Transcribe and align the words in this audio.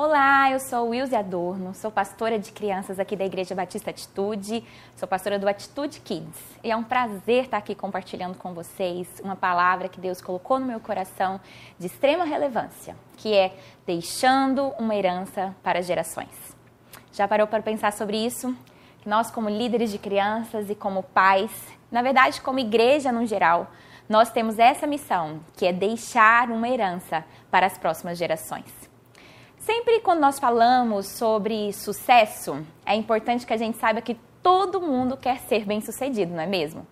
Olá, 0.00 0.48
eu 0.52 0.60
sou 0.60 0.90
Wilze 0.90 1.16
Adorno, 1.16 1.74
sou 1.74 1.90
pastora 1.90 2.38
de 2.38 2.52
crianças 2.52 3.00
aqui 3.00 3.16
da 3.16 3.24
Igreja 3.24 3.52
Batista 3.52 3.90
Atitude, 3.90 4.62
sou 4.94 5.08
pastora 5.08 5.40
do 5.40 5.48
Atitude 5.48 5.98
Kids. 5.98 6.38
E 6.62 6.70
é 6.70 6.76
um 6.76 6.84
prazer 6.84 7.46
estar 7.46 7.56
aqui 7.56 7.74
compartilhando 7.74 8.38
com 8.38 8.54
vocês 8.54 9.08
uma 9.24 9.34
palavra 9.34 9.88
que 9.88 10.00
Deus 10.00 10.20
colocou 10.20 10.60
no 10.60 10.66
meu 10.66 10.78
coração 10.78 11.40
de 11.80 11.86
extrema 11.86 12.24
relevância, 12.24 12.94
que 13.16 13.34
é 13.34 13.56
deixando 13.84 14.68
uma 14.78 14.94
herança 14.94 15.52
para 15.64 15.82
gerações. 15.82 16.56
Já 17.12 17.26
parou 17.26 17.48
para 17.48 17.60
pensar 17.60 17.92
sobre 17.92 18.24
isso? 18.24 18.56
Que 19.00 19.08
nós, 19.08 19.32
como 19.32 19.48
líderes 19.48 19.90
de 19.90 19.98
crianças 19.98 20.70
e 20.70 20.76
como 20.76 21.02
pais, 21.02 21.50
na 21.90 22.02
verdade, 22.02 22.40
como 22.40 22.60
igreja 22.60 23.10
no 23.10 23.26
geral, 23.26 23.66
nós 24.08 24.30
temos 24.30 24.60
essa 24.60 24.86
missão, 24.86 25.40
que 25.56 25.66
é 25.66 25.72
deixar 25.72 26.52
uma 26.52 26.68
herança 26.68 27.24
para 27.50 27.66
as 27.66 27.76
próximas 27.76 28.16
gerações. 28.16 28.77
Sempre 29.68 30.00
quando 30.00 30.20
nós 30.20 30.38
falamos 30.38 31.08
sobre 31.08 31.74
sucesso, 31.74 32.64
é 32.86 32.94
importante 32.94 33.46
que 33.46 33.52
a 33.52 33.56
gente 33.58 33.76
saiba 33.76 34.00
que 34.00 34.14
todo 34.42 34.80
mundo 34.80 35.14
quer 35.14 35.40
ser 35.40 35.66
bem-sucedido, 35.66 36.32
não 36.32 36.40
é 36.40 36.46
mesmo? 36.46 36.86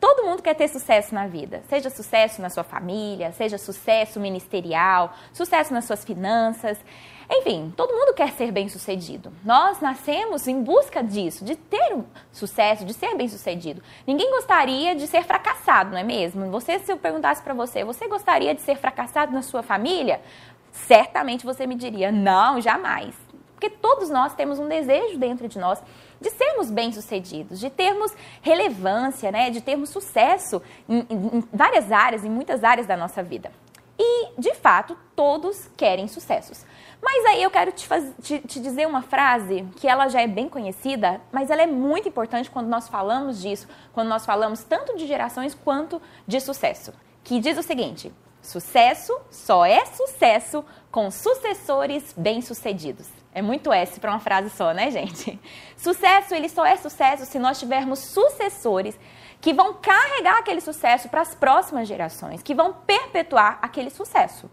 Todo 0.00 0.24
mundo 0.24 0.42
quer 0.42 0.54
ter 0.54 0.68
sucesso 0.68 1.14
na 1.14 1.26
vida, 1.26 1.62
seja 1.68 1.90
sucesso 1.90 2.40
na 2.40 2.48
sua 2.48 2.64
família, 2.64 3.30
seja 3.32 3.58
sucesso 3.58 4.18
ministerial, 4.18 5.12
sucesso 5.34 5.74
nas 5.74 5.84
suas 5.84 6.02
finanças. 6.02 6.78
Enfim, 7.30 7.72
todo 7.76 7.94
mundo 7.94 8.14
quer 8.14 8.30
ser 8.32 8.50
bem-sucedido. 8.50 9.30
Nós 9.44 9.80
nascemos 9.80 10.46
em 10.48 10.62
busca 10.62 11.02
disso, 11.02 11.44
de 11.44 11.56
ter 11.56 11.94
um 11.94 12.04
sucesso, 12.32 12.84
de 12.84 12.92
ser 12.94 13.14
bem-sucedido. 13.16 13.82
Ninguém 14.06 14.30
gostaria 14.30 14.94
de 14.94 15.06
ser 15.06 15.24
fracassado, 15.24 15.90
não 15.90 15.98
é 15.98 16.02
mesmo? 16.02 16.50
Você, 16.50 16.78
se 16.78 16.90
eu 16.90 16.96
perguntasse 16.96 17.42
para 17.42 17.54
você, 17.54 17.84
você 17.84 18.08
gostaria 18.08 18.54
de 18.54 18.62
ser 18.62 18.76
fracassado 18.76 19.32
na 19.32 19.42
sua 19.42 19.62
família? 19.62 20.20
Certamente 20.74 21.46
você 21.46 21.66
me 21.66 21.74
diria: 21.74 22.10
não, 22.10 22.60
jamais. 22.60 23.14
Porque 23.54 23.70
todos 23.70 24.10
nós 24.10 24.34
temos 24.34 24.58
um 24.58 24.68
desejo 24.68 25.16
dentro 25.16 25.48
de 25.48 25.58
nós 25.58 25.82
de 26.20 26.30
sermos 26.30 26.70
bem-sucedidos, 26.70 27.60
de 27.60 27.70
termos 27.70 28.12
relevância, 28.40 29.30
né, 29.30 29.50
de 29.50 29.60
termos 29.60 29.90
sucesso 29.90 30.62
em, 30.88 31.06
em, 31.08 31.38
em 31.38 31.44
várias 31.52 31.92
áreas, 31.92 32.24
em 32.24 32.30
muitas 32.30 32.64
áreas 32.64 32.86
da 32.86 32.96
nossa 32.96 33.22
vida. 33.22 33.50
E, 33.98 34.28
de 34.38 34.54
fato, 34.54 34.96
todos 35.14 35.70
querem 35.76 36.08
sucessos. 36.08 36.64
Mas 37.00 37.24
aí 37.26 37.42
eu 37.42 37.50
quero 37.50 37.70
te, 37.70 37.86
faz, 37.86 38.12
te, 38.22 38.40
te, 38.40 38.60
dizer 38.60 38.86
uma 38.86 39.02
frase 39.02 39.66
que 39.76 39.86
ela 39.86 40.08
já 40.08 40.20
é 40.22 40.26
bem 40.26 40.48
conhecida, 40.48 41.20
mas 41.30 41.50
ela 41.50 41.62
é 41.62 41.66
muito 41.66 42.08
importante 42.08 42.50
quando 42.50 42.66
nós 42.66 42.88
falamos 42.88 43.40
disso, 43.40 43.68
quando 43.92 44.08
nós 44.08 44.26
falamos 44.26 44.64
tanto 44.64 44.96
de 44.96 45.06
gerações 45.06 45.54
quanto 45.54 46.00
de 46.26 46.40
sucesso. 46.40 46.92
Que 47.22 47.38
diz 47.38 47.56
o 47.56 47.62
seguinte: 47.62 48.12
Sucesso 48.44 49.18
só 49.30 49.64
é 49.64 49.86
sucesso 49.86 50.62
com 50.90 51.10
sucessores 51.10 52.12
bem-sucedidos. 52.14 53.08
É 53.32 53.40
muito 53.40 53.72
S 53.72 53.98
para 53.98 54.10
uma 54.10 54.20
frase 54.20 54.50
só, 54.50 54.72
né, 54.74 54.90
gente? 54.90 55.40
Sucesso, 55.78 56.34
ele 56.34 56.50
só 56.50 56.62
é 56.62 56.76
sucesso 56.76 57.24
se 57.24 57.38
nós 57.38 57.58
tivermos 57.58 58.00
sucessores 58.00 59.00
que 59.40 59.54
vão 59.54 59.72
carregar 59.72 60.38
aquele 60.38 60.60
sucesso 60.60 61.08
para 61.08 61.22
as 61.22 61.34
próximas 61.34 61.88
gerações, 61.88 62.42
que 62.42 62.54
vão 62.54 62.74
perpetuar 62.74 63.58
aquele 63.62 63.88
sucesso. 63.88 64.50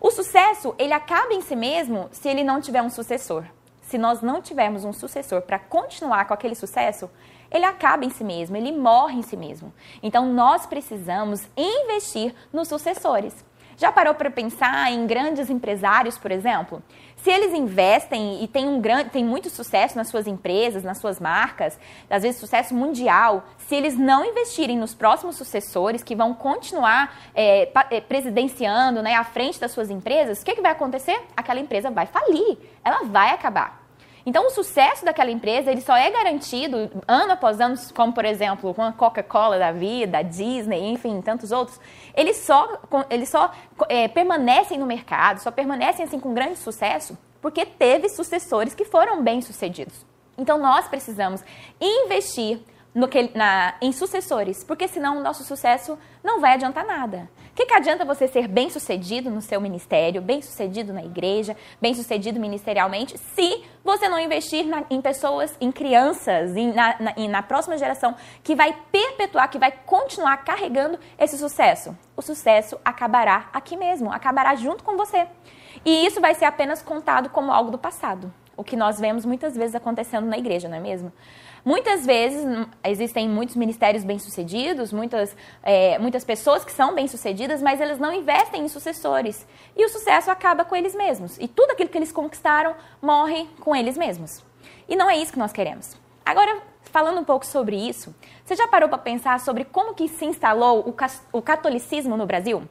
O 0.00 0.10
sucesso, 0.10 0.74
ele 0.76 0.92
acaba 0.92 1.32
em 1.32 1.40
si 1.40 1.54
mesmo 1.54 2.08
se 2.10 2.28
ele 2.28 2.42
não 2.42 2.60
tiver 2.60 2.82
um 2.82 2.90
sucessor. 2.90 3.44
Se 3.82 3.96
nós 3.96 4.20
não 4.20 4.42
tivermos 4.42 4.84
um 4.84 4.92
sucessor 4.92 5.42
para 5.42 5.60
continuar 5.60 6.24
com 6.26 6.34
aquele 6.34 6.56
sucesso, 6.56 7.08
ele 7.50 7.64
acaba 7.64 8.04
em 8.04 8.10
si 8.10 8.24
mesmo, 8.24 8.56
ele 8.56 8.72
morre 8.72 9.18
em 9.18 9.22
si 9.22 9.36
mesmo. 9.36 9.72
Então 10.02 10.32
nós 10.32 10.66
precisamos 10.66 11.48
investir 11.56 12.34
nos 12.52 12.68
sucessores. 12.68 13.44
Já 13.78 13.92
parou 13.92 14.12
para 14.12 14.28
pensar 14.28 14.90
em 14.90 15.06
grandes 15.06 15.48
empresários, 15.48 16.18
por 16.18 16.32
exemplo? 16.32 16.82
Se 17.18 17.30
eles 17.30 17.54
investem 17.54 18.42
e 18.42 18.48
têm, 18.48 18.66
um 18.66 18.80
grande, 18.80 19.10
têm 19.10 19.24
muito 19.24 19.48
sucesso 19.48 19.96
nas 19.96 20.08
suas 20.08 20.26
empresas, 20.26 20.82
nas 20.82 20.98
suas 20.98 21.20
marcas, 21.20 21.78
às 22.10 22.24
vezes 22.24 22.40
sucesso 22.40 22.74
mundial, 22.74 23.44
se 23.56 23.76
eles 23.76 23.96
não 23.96 24.24
investirem 24.24 24.76
nos 24.76 24.94
próximos 24.94 25.36
sucessores 25.36 26.02
que 26.02 26.16
vão 26.16 26.34
continuar 26.34 27.16
é, 27.32 27.70
é, 27.90 28.00
presidenciando 28.00 29.00
né, 29.00 29.14
à 29.14 29.22
frente 29.22 29.60
das 29.60 29.70
suas 29.70 29.90
empresas, 29.90 30.42
o 30.42 30.44
que, 30.44 30.56
que 30.56 30.60
vai 30.60 30.72
acontecer? 30.72 31.20
Aquela 31.36 31.60
empresa 31.60 31.88
vai 31.88 32.06
falir, 32.06 32.58
ela 32.84 33.04
vai 33.04 33.30
acabar. 33.30 33.87
Então, 34.28 34.46
o 34.46 34.50
sucesso 34.50 35.06
daquela 35.06 35.30
empresa 35.30 35.70
ele 35.70 35.80
só 35.80 35.96
é 35.96 36.10
garantido 36.10 36.90
ano 37.08 37.32
após 37.32 37.58
ano, 37.58 37.76
como 37.94 38.12
por 38.12 38.26
exemplo, 38.26 38.74
com 38.74 38.82
a 38.82 38.92
Coca-Cola 38.92 39.58
da 39.58 39.72
vida, 39.72 40.18
a 40.18 40.22
Disney, 40.22 40.90
enfim, 40.90 41.22
tantos 41.22 41.50
outros. 41.50 41.80
Eles 42.14 42.36
só, 42.36 42.78
eles 43.08 43.30
só 43.30 43.50
é, 43.88 44.06
permanecem 44.06 44.78
no 44.78 44.84
mercado, 44.84 45.40
só 45.40 45.50
permanecem 45.50 46.04
assim 46.04 46.20
com 46.20 46.34
grande 46.34 46.58
sucesso 46.58 47.16
porque 47.40 47.64
teve 47.64 48.10
sucessores 48.10 48.74
que 48.74 48.84
foram 48.84 49.22
bem-sucedidos. 49.22 50.04
Então, 50.36 50.58
nós 50.58 50.86
precisamos 50.88 51.42
investir 51.80 52.60
no 52.94 53.08
que, 53.08 53.30
na, 53.34 53.76
em 53.80 53.92
sucessores, 53.92 54.62
porque 54.62 54.88
senão 54.88 55.16
o 55.16 55.22
nosso 55.22 55.42
sucesso 55.42 55.98
não 56.22 56.38
vai 56.38 56.52
adiantar 56.52 56.84
nada. 56.84 57.30
Que, 57.58 57.66
que 57.66 57.74
adianta 57.74 58.04
você 58.04 58.28
ser 58.28 58.46
bem 58.46 58.70
sucedido 58.70 59.28
no 59.30 59.42
seu 59.42 59.60
ministério, 59.60 60.22
bem 60.22 60.40
sucedido 60.40 60.92
na 60.92 61.02
igreja, 61.02 61.56
bem 61.80 61.92
sucedido 61.92 62.38
ministerialmente, 62.38 63.18
se 63.18 63.64
você 63.82 64.08
não 64.08 64.16
investir 64.16 64.64
na, 64.64 64.84
em 64.88 65.00
pessoas, 65.00 65.56
em 65.60 65.72
crianças, 65.72 66.56
em, 66.56 66.72
na, 66.72 66.94
na, 67.00 67.14
na 67.16 67.42
próxima 67.42 67.76
geração, 67.76 68.14
que 68.44 68.54
vai 68.54 68.72
perpetuar, 68.92 69.50
que 69.50 69.58
vai 69.58 69.72
continuar 69.72 70.36
carregando 70.44 71.00
esse 71.18 71.36
sucesso? 71.36 71.98
O 72.16 72.22
sucesso 72.22 72.78
acabará 72.84 73.50
aqui 73.52 73.76
mesmo, 73.76 74.12
acabará 74.12 74.54
junto 74.54 74.84
com 74.84 74.96
você. 74.96 75.26
E 75.84 76.06
isso 76.06 76.20
vai 76.20 76.36
ser 76.36 76.44
apenas 76.44 76.80
contado 76.80 77.28
como 77.28 77.50
algo 77.50 77.72
do 77.72 77.78
passado. 77.78 78.32
O 78.56 78.62
que 78.62 78.76
nós 78.76 79.00
vemos 79.00 79.24
muitas 79.24 79.56
vezes 79.56 79.74
acontecendo 79.74 80.28
na 80.28 80.38
igreja, 80.38 80.68
não 80.68 80.76
é 80.76 80.80
mesmo? 80.80 81.12
Muitas 81.68 82.06
vezes 82.06 82.46
existem 82.82 83.28
muitos 83.28 83.54
ministérios 83.54 84.02
bem-sucedidos, 84.02 84.90
muitas, 84.90 85.36
é, 85.62 85.98
muitas 85.98 86.24
pessoas 86.24 86.64
que 86.64 86.72
são 86.72 86.94
bem-sucedidas, 86.94 87.60
mas 87.60 87.78
elas 87.78 87.98
não 87.98 88.10
investem 88.10 88.64
em 88.64 88.68
sucessores. 88.68 89.46
E 89.76 89.84
o 89.84 89.88
sucesso 89.90 90.30
acaba 90.30 90.64
com 90.64 90.74
eles 90.74 90.94
mesmos. 90.94 91.36
E 91.36 91.46
tudo 91.46 91.72
aquilo 91.72 91.90
que 91.90 91.98
eles 91.98 92.10
conquistaram 92.10 92.74
morre 93.02 93.46
com 93.60 93.76
eles 93.76 93.98
mesmos. 93.98 94.42
E 94.88 94.96
não 94.96 95.10
é 95.10 95.18
isso 95.18 95.30
que 95.30 95.38
nós 95.38 95.52
queremos. 95.52 95.94
Agora, 96.24 96.62
falando 96.84 97.20
um 97.20 97.24
pouco 97.24 97.44
sobre 97.44 97.76
isso, 97.76 98.14
você 98.46 98.56
já 98.56 98.66
parou 98.66 98.88
para 98.88 98.96
pensar 98.96 99.38
sobre 99.38 99.66
como 99.66 99.92
que 99.92 100.08
se 100.08 100.24
instalou 100.24 100.96
o 101.30 101.42
catolicismo 101.42 102.16
no 102.16 102.24
Brasil? 102.24 102.62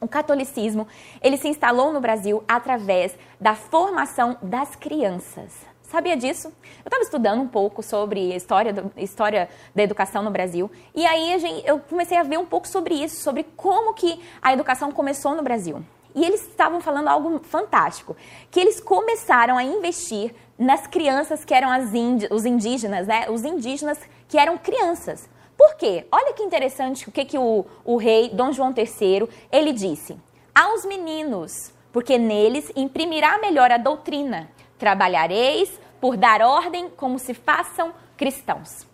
O 0.00 0.06
catolicismo, 0.06 0.86
ele 1.20 1.38
se 1.38 1.48
instalou 1.48 1.92
no 1.92 2.00
Brasil 2.00 2.44
através 2.46 3.18
da 3.40 3.56
formação 3.56 4.38
das 4.40 4.76
crianças. 4.76 5.66
Sabia 5.88 6.18
disso? 6.18 6.48
Eu 6.48 6.88
estava 6.88 7.02
estudando 7.02 7.40
um 7.40 7.48
pouco 7.48 7.82
sobre 7.82 8.34
história, 8.34 8.74
do, 8.74 8.92
história 8.98 9.48
da 9.74 9.82
educação 9.82 10.22
no 10.22 10.30
Brasil 10.30 10.70
e 10.94 11.06
aí 11.06 11.62
eu 11.64 11.80
comecei 11.80 12.18
a 12.18 12.22
ver 12.22 12.38
um 12.38 12.44
pouco 12.44 12.68
sobre 12.68 12.94
isso, 12.94 13.22
sobre 13.22 13.42
como 13.56 13.94
que 13.94 14.20
a 14.42 14.52
educação 14.52 14.92
começou 14.92 15.34
no 15.34 15.42
Brasil. 15.42 15.82
E 16.14 16.22
eles 16.22 16.42
estavam 16.42 16.78
falando 16.82 17.08
algo 17.08 17.38
fantástico, 17.38 18.14
que 18.50 18.60
eles 18.60 18.80
começaram 18.80 19.56
a 19.56 19.64
investir 19.64 20.34
nas 20.58 20.86
crianças 20.86 21.42
que 21.42 21.54
eram 21.54 21.74
indi 21.94 22.28
os 22.30 22.44
indígenas, 22.44 23.06
né? 23.06 23.30
Os 23.30 23.42
indígenas 23.42 23.98
que 24.28 24.36
eram 24.36 24.58
crianças. 24.58 25.26
Por 25.56 25.74
quê? 25.76 26.06
Olha 26.12 26.34
que 26.34 26.42
interessante 26.42 27.08
o 27.08 27.12
que, 27.12 27.24
que 27.24 27.38
o, 27.38 27.64
o 27.82 27.96
rei 27.96 28.28
Dom 28.28 28.52
João 28.52 28.74
III, 28.76 29.26
ele 29.50 29.72
disse. 29.72 30.18
Aos 30.54 30.84
meninos, 30.84 31.72
porque 31.92 32.18
neles 32.18 32.70
imprimirá 32.76 33.38
melhor 33.38 33.70
a 33.70 33.78
doutrina 33.78 34.50
Trabalhareis 34.78 35.78
por 36.00 36.16
dar 36.16 36.40
ordem 36.40 36.88
como 36.88 37.18
se 37.18 37.34
façam 37.34 37.92
cristãos. 38.16 38.87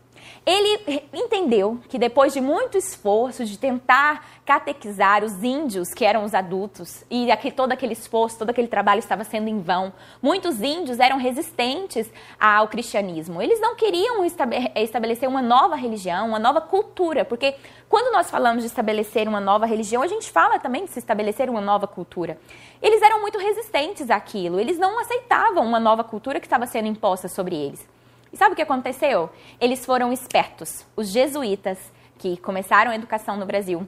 Ele 0.47 1.09
entendeu 1.15 1.79
que 1.89 1.99
depois 1.99 2.35
de 2.35 2.41
muito 2.41 2.77
esforço 2.77 3.47
de 3.47 3.59
tentar 3.59 4.27
catequizar 4.45 5.25
os 5.25 5.43
índios, 5.43 5.95
que 5.95 6.05
eram 6.05 6.23
os 6.23 6.35
adultos, 6.35 7.03
e 7.11 7.33
aqui, 7.33 7.51
todo 7.51 7.73
aquele 7.73 7.95
esforço, 7.95 8.39
todo 8.39 8.51
aquele 8.51 8.69
trabalho 8.69 8.99
estava 8.99 9.25
sendo 9.25 9.49
em 9.49 9.59
vão, 9.59 9.91
muitos 10.21 10.61
índios 10.61 11.01
eram 11.01 11.17
resistentes 11.17 12.11
ao 12.39 12.69
cristianismo. 12.69 13.41
Eles 13.41 13.59
não 13.59 13.75
queriam 13.75 14.23
estabelecer 14.23 15.27
uma 15.27 15.41
nova 15.41 15.77
religião, 15.77 16.29
uma 16.29 16.39
nova 16.39 16.61
cultura, 16.61 17.25
porque 17.25 17.55
quando 17.89 18.13
nós 18.13 18.31
falamos 18.31 18.63
de 18.63 18.67
estabelecer 18.67 19.27
uma 19.27 19.41
nova 19.41 19.65
religião, 19.65 20.03
a 20.03 20.07
gente 20.07 20.31
fala 20.31 20.59
também 20.59 20.85
de 20.85 20.91
se 20.91 20.99
estabelecer 20.99 21.49
uma 21.49 21.63
nova 21.63 21.87
cultura. 21.87 22.39
Eles 22.83 23.01
eram 23.01 23.23
muito 23.23 23.39
resistentes 23.39 24.11
àquilo, 24.11 24.61
eles 24.61 24.77
não 24.79 25.01
aceitavam 25.01 25.65
uma 25.65 25.81
nova 25.81 26.05
cultura 26.05 26.39
que 26.39 26.47
estava 26.47 26.67
sendo 26.67 26.87
imposta 26.87 27.29
sobre 27.29 27.57
eles. 27.57 27.94
E 28.35 28.37
sabe 28.37 28.55
o 28.55 28.57
que 28.57 28.63
aconteceu? 28.63 29.31
Eles 29.61 29.87
foram 29.87 30.13
espertos. 30.13 30.85
Os 30.97 31.11
jesuítas, 31.11 31.79
que 32.19 32.37
começaram 32.37 32.91
a 32.91 32.97
educação 32.97 33.37
no 33.37 33.47
Brasil, 33.47 33.87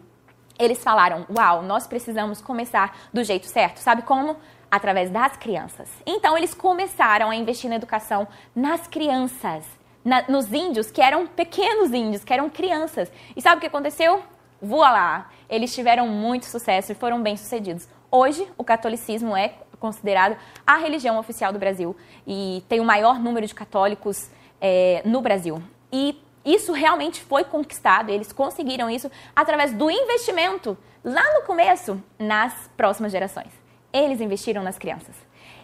eles 0.57 0.85
falaram: 0.85 1.27
Uau, 1.37 1.65
nós 1.65 1.89
precisamos 1.89 2.41
começar 2.41 2.97
do 3.13 3.25
jeito 3.25 3.47
certo. 3.47 3.79
Sabe 3.79 4.03
como? 4.03 4.37
Através 4.71 5.11
das 5.11 5.37
crianças. 5.37 5.91
Então, 6.07 6.39
eles 6.39 6.55
começaram 6.55 7.29
a 7.29 7.35
investir 7.35 7.69
na 7.69 7.75
educação 7.75 8.29
nas 8.55 8.87
crianças, 8.87 9.65
na, 10.05 10.23
nos 10.29 10.53
índios, 10.53 10.93
que 10.93 11.03
eram 11.03 11.27
pequenos 11.27 11.93
índios, 11.93 12.23
que 12.23 12.33
eram 12.33 12.49
crianças. 12.49 13.11
E 13.35 13.43
sabe 13.43 13.57
o 13.57 13.61
que 13.61 13.67
aconteceu? 13.67 14.23
Voa 14.63 14.93
lá! 14.93 15.31
Eles 15.51 15.75
tiveram 15.75 16.07
muito 16.07 16.47
sucesso 16.47 16.93
e 16.93 16.95
foram 16.95 17.21
bem-sucedidos. 17.21 17.89
Hoje, 18.13 18.47
o 18.57 18.63
catolicismo 18.63 19.37
é 19.37 19.55
considerado 19.81 20.37
a 20.65 20.77
religião 20.77 21.19
oficial 21.19 21.53
do 21.53 21.59
Brasil 21.59 21.97
e 22.25 22.63
tem 22.69 22.79
o 22.79 22.85
maior 22.85 23.19
número 23.19 23.45
de 23.45 23.55
católicos 23.55 24.31
é, 24.61 25.03
no 25.05 25.21
Brasil. 25.21 25.63
E 25.93 26.21
isso 26.45 26.73
realmente 26.73 27.21
foi 27.21 27.45
conquistado, 27.45 28.11
eles 28.11 28.33
conseguiram 28.33 28.89
isso 28.89 29.11
através 29.35 29.73
do 29.73 29.91
investimento 29.91 30.79
lá 31.05 31.25
no 31.35 31.43
começo 31.43 32.03
nas 32.19 32.71
próximas 32.77 33.11
gerações. 33.11 33.53
Eles 33.93 34.21
investiram 34.21 34.63
nas 34.63 34.79
crianças. 34.79 35.15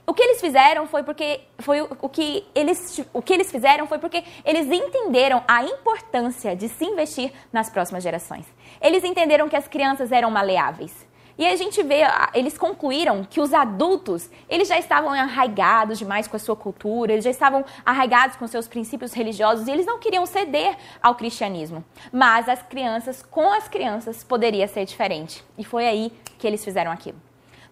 O 0.04 0.12
que 0.12 0.22
eles 0.22 0.40
fizeram 0.40 0.86
foi 0.88 1.04
porque 1.04 1.40
foi 1.60 1.80
o 1.80 2.08
que 2.08 2.44
eles 2.54 3.00
o 3.12 3.22
que 3.22 3.32
eles 3.32 3.52
fizeram 3.52 3.86
foi 3.86 3.98
porque 3.98 4.24
eles 4.44 4.66
entenderam 4.66 5.44
a 5.46 5.62
importância 5.64 6.56
de 6.56 6.68
se 6.68 6.84
investir 6.84 7.32
nas 7.52 7.70
próximas 7.70 8.02
gerações. 8.02 8.44
Eles 8.80 9.04
entenderam 9.04 9.48
que 9.48 9.54
as 9.54 9.68
crianças 9.68 10.10
eram 10.10 10.30
maleáveis. 10.30 10.92
E 11.38 11.46
a 11.46 11.56
gente 11.56 11.82
vê, 11.82 12.02
eles 12.34 12.58
concluíram 12.58 13.24
que 13.24 13.40
os 13.40 13.54
adultos, 13.54 14.28
eles 14.48 14.68
já 14.68 14.78
estavam 14.78 15.10
arraigados 15.10 15.98
demais 15.98 16.28
com 16.28 16.36
a 16.36 16.40
sua 16.40 16.54
cultura, 16.54 17.12
eles 17.12 17.24
já 17.24 17.30
estavam 17.30 17.64
arraigados 17.84 18.36
com 18.36 18.46
seus 18.46 18.68
princípios 18.68 19.12
religiosos 19.12 19.66
e 19.66 19.70
eles 19.70 19.86
não 19.86 19.98
queriam 19.98 20.26
ceder 20.26 20.76
ao 21.02 21.14
cristianismo. 21.14 21.84
Mas 22.12 22.48
as 22.48 22.62
crianças, 22.62 23.22
com 23.22 23.52
as 23.52 23.68
crianças, 23.68 24.22
poderia 24.22 24.68
ser 24.68 24.84
diferente. 24.84 25.42
E 25.56 25.64
foi 25.64 25.86
aí 25.86 26.12
que 26.38 26.46
eles 26.46 26.64
fizeram 26.64 26.90
aquilo. 26.90 27.18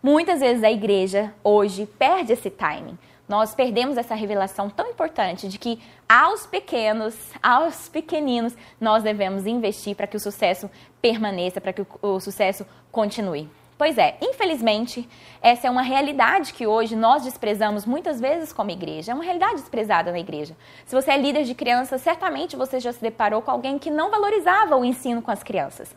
Muitas 0.03 0.41
vezes 0.41 0.65
a 0.65 0.71
igreja 0.71 1.35
hoje 1.45 1.87
perde 1.99 2.33
esse 2.33 2.49
timing. 2.49 2.99
Nós 3.31 3.55
perdemos 3.55 3.97
essa 3.97 4.17
revelação 4.17 4.69
tão 4.69 4.91
importante 4.91 5.47
de 5.47 5.57
que 5.57 5.81
aos 6.09 6.47
pequenos, 6.47 7.15
aos 7.41 7.89
pequeninos, 7.89 8.57
nós 8.81 9.05
devemos 9.05 9.47
investir 9.47 9.95
para 9.95 10.09
que 10.09 10.17
o 10.17 10.21
sucesso 10.21 10.69
permaneça, 11.01 11.61
para 11.61 11.73
que 11.73 11.87
o, 12.03 12.19
sucesso 12.19 12.67
continue. 12.91 13.49
Pois 13.79 13.97
é, 13.99 14.17
infelizmente, 14.21 15.09
essa 15.41 15.69
é 15.69 15.71
uma 15.71 15.81
realidade 15.81 16.53
que 16.53 16.67
hoje 16.67 16.97
nós 16.97 17.23
desprezamos 17.23 17.87
muitas 17.87 18.21
vezes 18.21 18.53
como 18.53 18.73
igreja. 18.73 19.13
É 19.13 19.15
uma 19.15 19.23
realidade 19.23 19.61
desprezada 19.61 20.11
na 20.11 20.19
igreja. 20.19 20.57
Se 20.85 20.93
você 20.93 21.13
é 21.13 21.17
líder 21.17 21.45
de 21.45 21.55
crianças, 21.55 22.03
certamente 22.03 22.57
você 22.57 22.81
já 22.81 22.93
se 22.93 23.01
deparou 23.01 23.43
com 23.43 23.53
alguém 23.53 23.79
que 23.79 23.93
não 23.93 24.11
valorizava 24.11 24.77
o 24.77 24.85
ensino 24.85 25.23
com 25.23 25.31
as 25.31 25.45
crianças. 25.45 25.95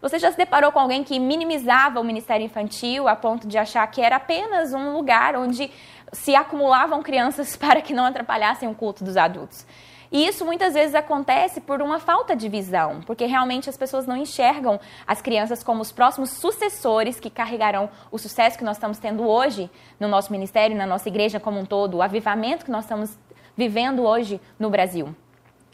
Você 0.00 0.18
já 0.18 0.30
se 0.30 0.36
deparou 0.36 0.70
com 0.70 0.78
alguém 0.78 1.02
que 1.02 1.18
minimizava 1.18 2.00
o 2.00 2.04
ministério 2.04 2.44
infantil 2.44 3.08
a 3.08 3.16
ponto 3.16 3.48
de 3.48 3.56
achar 3.56 3.86
que 3.88 4.00
era 4.00 4.16
apenas 4.16 4.74
um 4.74 4.92
lugar 4.92 5.34
onde 5.34 5.70
se 6.12 6.34
acumulavam 6.34 7.02
crianças 7.02 7.54
para 7.56 7.80
que 7.80 7.94
não 7.94 8.04
atrapalhassem 8.04 8.68
o 8.68 8.74
culto 8.74 9.04
dos 9.04 9.16
adultos? 9.16 9.66
E 10.10 10.26
isso 10.26 10.44
muitas 10.44 10.74
vezes 10.74 10.94
acontece 10.94 11.60
por 11.60 11.82
uma 11.82 11.98
falta 11.98 12.36
de 12.36 12.48
visão, 12.48 13.00
porque 13.04 13.26
realmente 13.26 13.68
as 13.68 13.76
pessoas 13.76 14.06
não 14.06 14.16
enxergam 14.16 14.78
as 15.06 15.20
crianças 15.20 15.62
como 15.64 15.82
os 15.82 15.90
próximos 15.90 16.30
sucessores 16.30 17.18
que 17.18 17.28
carregarão 17.28 17.90
o 18.10 18.18
sucesso 18.18 18.56
que 18.56 18.64
nós 18.64 18.76
estamos 18.76 18.98
tendo 18.98 19.26
hoje 19.26 19.70
no 19.98 20.08
nosso 20.08 20.30
ministério, 20.30 20.76
na 20.76 20.86
nossa 20.86 21.08
igreja 21.08 21.40
como 21.40 21.58
um 21.58 21.64
todo, 21.64 21.96
o 21.96 22.02
avivamento 22.02 22.64
que 22.64 22.70
nós 22.70 22.84
estamos 22.84 23.18
vivendo 23.56 24.02
hoje 24.02 24.40
no 24.58 24.70
Brasil. 24.70 25.14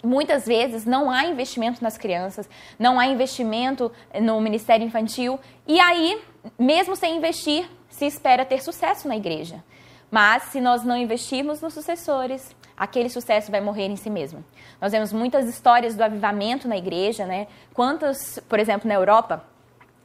Muitas 0.02 0.46
vezes 0.46 0.85
não 0.85 1.11
há 1.11 1.26
investimento 1.26 1.82
nas 1.82 1.96
crianças, 1.96 2.49
não 2.78 2.99
há 2.99 3.06
investimento 3.06 3.93
no 4.20 4.40
Ministério 4.40 4.85
Infantil, 4.85 5.38
e 5.67 5.78
aí, 5.78 6.20
mesmo 6.58 6.96
sem 6.96 7.17
investir, 7.17 7.70
se 7.88 8.06
espera 8.06 8.44
ter 8.44 8.62
sucesso 8.62 9.06
na 9.06 9.17
igreja. 9.17 9.62
Mas 10.12 10.44
se 10.44 10.61
nós 10.61 10.85
não 10.85 10.97
investirmos 10.97 11.61
nos 11.61 11.75
sucessores, 11.75 12.55
aquele 12.76 13.09
sucesso 13.09 13.50
vai 13.50 13.61
morrer 13.61 13.87
em 13.87 13.97
si 13.97 14.11
mesmo. 14.11 14.44
Nós 14.81 14.93
vemos 14.93 15.12
muitas 15.12 15.49
histórias 15.49 15.97
do 15.97 16.05
avivamento 16.05 16.69
na 16.69 16.76
igreja, 16.76 17.26
né? 17.26 17.49
Quantas, 17.75 18.38
por 18.49 18.61
exemplo, 18.61 18.87
na 18.87 18.94
Europa, 18.94 19.43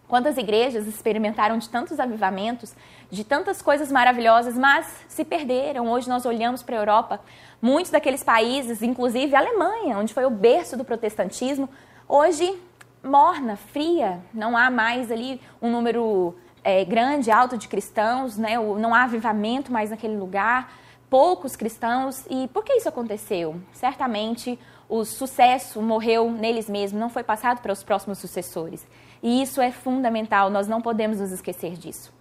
quantas 0.08 0.38
igrejas 0.38 0.88
experimentaram 0.88 1.58
de 1.58 1.68
tantos 1.70 2.00
avivamentos, 2.00 2.74
de 3.12 3.24
tantas 3.24 3.62
coisas 3.62 3.92
maravilhosas, 3.92 4.58
mas 4.58 4.88
se 5.10 5.26
perderam. 5.26 5.92
Hoje 5.92 6.08
nós 6.08 6.26
olhamos 6.26 6.64
para 6.64 6.78
a 6.78 6.80
Europa, 6.80 7.20
Muitos 7.62 7.92
daqueles 7.92 8.24
países, 8.24 8.84
inclusive 8.84 9.36
a 9.36 9.40
Alemanha, 9.40 9.98
onde 9.98 10.14
foi 10.14 10.26
o 10.26 10.30
berço 10.30 10.78
do 10.78 10.86
protestantismo, 10.86 11.68
hoje 12.08 12.56
morna, 13.04 13.56
fria, 13.56 14.20
não 14.32 14.56
há 14.56 14.70
mais 14.70 15.12
ali 15.12 15.42
um 15.60 15.72
número 15.72 16.36
é, 16.68 16.84
grande, 16.84 17.32
alto 17.32 17.58
de 17.58 17.66
cristãos, 17.66 18.38
né? 18.38 18.58
não 18.58 18.94
há 18.94 19.04
avivamento 19.04 19.72
mais 19.72 19.90
naquele 19.90 20.18
lugar, 20.18 20.70
poucos 21.10 21.56
cristãos. 21.56 22.26
E 22.30 22.50
por 22.50 22.62
que 22.62 22.74
isso 22.74 22.90
aconteceu? 22.90 23.56
Certamente 23.72 24.60
o 24.90 25.06
sucesso 25.06 25.82
morreu 25.82 26.30
neles 26.30 26.70
mesmos, 26.70 27.00
não 27.00 27.10
foi 27.10 27.24
passado 27.24 27.62
para 27.62 27.72
os 27.72 27.84
próximos 27.84 28.20
sucessores. 28.20 28.86
E 29.24 29.42
isso 29.42 29.62
é 29.62 29.72
fundamental, 29.72 30.50
nós 30.50 30.68
não 30.68 30.82
podemos 30.82 31.22
nos 31.22 31.32
esquecer 31.32 31.78
disso. 31.78 32.14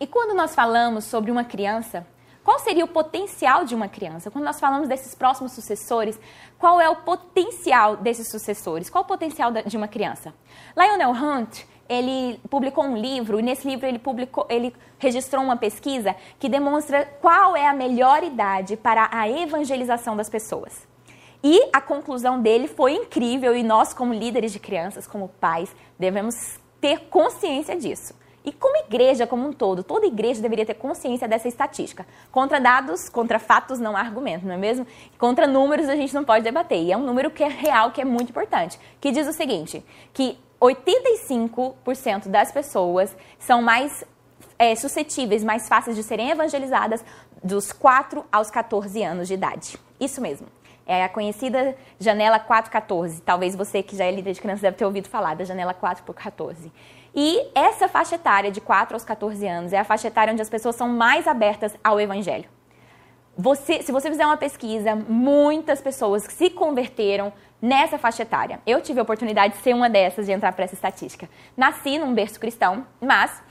E 0.00 0.06
quando 0.06 0.34
nós 0.34 0.54
falamos 0.54 1.04
sobre 1.04 1.30
uma 1.30 1.44
criança, 1.44 2.06
qual 2.42 2.58
seria 2.60 2.86
o 2.86 2.88
potencial 2.88 3.66
de 3.66 3.74
uma 3.74 3.88
criança? 3.88 4.30
Quando 4.30 4.46
nós 4.46 4.58
falamos 4.58 4.88
desses 4.88 5.14
próximos 5.14 5.52
sucessores, 5.52 6.18
qual 6.58 6.80
é 6.80 6.88
o 6.88 6.96
potencial 6.96 7.98
desses 7.98 8.30
sucessores? 8.30 8.88
Qual 8.88 9.04
o 9.04 9.06
potencial 9.06 9.52
de 9.52 9.76
uma 9.76 9.86
criança? 9.86 10.32
Lionel 10.74 11.10
Hunt, 11.10 11.66
ele 11.90 12.38
publicou 12.48 12.84
um 12.84 12.96
livro 12.96 13.40
e 13.40 13.42
nesse 13.42 13.66
livro 13.66 13.84
ele 13.84 13.98
publicou, 13.98 14.46
ele 14.48 14.72
registrou 14.96 15.42
uma 15.42 15.56
pesquisa 15.56 16.14
que 16.38 16.48
demonstra 16.48 17.04
qual 17.20 17.56
é 17.56 17.66
a 17.66 17.74
melhor 17.74 18.22
idade 18.22 18.76
para 18.76 19.10
a 19.12 19.28
evangelização 19.28 20.16
das 20.16 20.28
pessoas. 20.28 20.86
E 21.42 21.68
a 21.72 21.80
conclusão 21.80 22.40
dele 22.40 22.68
foi 22.68 22.92
incrível 22.92 23.56
e 23.56 23.64
nós 23.64 23.92
como 23.92 24.14
líderes 24.14 24.52
de 24.52 24.60
crianças, 24.60 25.04
como 25.04 25.28
pais, 25.40 25.74
devemos 25.98 26.60
ter 26.80 27.08
consciência 27.08 27.74
disso. 27.74 28.14
E 28.44 28.52
como 28.52 28.76
igreja 28.76 29.26
como 29.26 29.48
um 29.48 29.52
todo, 29.52 29.82
toda 29.82 30.06
igreja 30.06 30.40
deveria 30.40 30.64
ter 30.64 30.74
consciência 30.74 31.26
dessa 31.26 31.48
estatística. 31.48 32.06
Contra 32.30 32.60
dados, 32.60 33.08
contra 33.08 33.38
fatos 33.38 33.80
não 33.80 33.96
há 33.96 34.00
argumento, 34.00 34.46
não 34.46 34.54
é 34.54 34.56
mesmo? 34.56 34.86
Contra 35.18 35.46
números 35.46 35.88
a 35.88 35.96
gente 35.96 36.14
não 36.14 36.24
pode 36.24 36.44
debater. 36.44 36.80
E 36.82 36.92
é 36.92 36.96
um 36.96 37.04
número 37.04 37.30
que 37.30 37.42
é 37.42 37.48
real, 37.48 37.90
que 37.90 38.00
é 38.00 38.04
muito 38.04 38.30
importante, 38.30 38.78
que 39.00 39.10
diz 39.10 39.26
o 39.26 39.32
seguinte, 39.32 39.84
que 40.14 40.38
85% 40.60 42.28
das 42.28 42.52
pessoas 42.52 43.16
são 43.38 43.62
mais 43.62 44.04
é, 44.58 44.74
suscetíveis, 44.74 45.42
mais 45.42 45.68
fáceis 45.68 45.96
de 45.96 46.02
serem 46.02 46.30
evangelizadas 46.30 47.04
dos 47.42 47.72
4 47.72 48.24
aos 48.30 48.50
14 48.50 49.02
anos 49.02 49.26
de 49.26 49.34
idade. 49.34 49.78
Isso 49.98 50.20
mesmo. 50.20 50.46
É 50.86 51.04
a 51.04 51.08
conhecida 51.08 51.76
janela 51.98 52.38
414. 52.38 53.22
Talvez 53.22 53.54
você 53.54 53.82
que 53.82 53.96
já 53.96 54.04
é 54.04 54.10
líder 54.10 54.32
de 54.32 54.40
crianças 54.40 54.60
deve 54.60 54.76
ter 54.76 54.84
ouvido 54.84 55.08
falar 55.08 55.34
da 55.36 55.44
janela 55.44 55.72
4 55.72 56.04
por 56.04 56.14
14. 56.14 56.70
E 57.14 57.48
essa 57.54 57.88
faixa 57.88 58.16
etária 58.16 58.50
de 58.50 58.60
4 58.60 58.94
aos 58.94 59.04
14 59.04 59.46
anos 59.46 59.72
é 59.72 59.78
a 59.78 59.84
faixa 59.84 60.08
etária 60.08 60.32
onde 60.32 60.42
as 60.42 60.50
pessoas 60.50 60.76
são 60.76 60.88
mais 60.88 61.26
abertas 61.26 61.76
ao 61.82 62.00
evangelho. 62.00 62.48
Você, 63.42 63.80
se 63.80 63.90
você 63.90 64.10
fizer 64.10 64.26
uma 64.26 64.36
pesquisa, 64.36 64.94
muitas 64.94 65.80
pessoas 65.80 66.24
se 66.24 66.50
converteram 66.50 67.32
nessa 67.60 67.96
faixa 67.96 68.22
etária. 68.22 68.60
Eu 68.66 68.82
tive 68.82 69.00
a 69.00 69.02
oportunidade 69.02 69.54
de 69.54 69.62
ser 69.62 69.74
uma 69.74 69.88
dessas, 69.88 70.26
de 70.26 70.32
entrar 70.32 70.52
para 70.52 70.66
essa 70.66 70.74
estatística. 70.74 71.26
Nasci 71.56 71.98
num 71.98 72.12
berço 72.12 72.38
cristão, 72.38 72.86
mas 73.00 73.42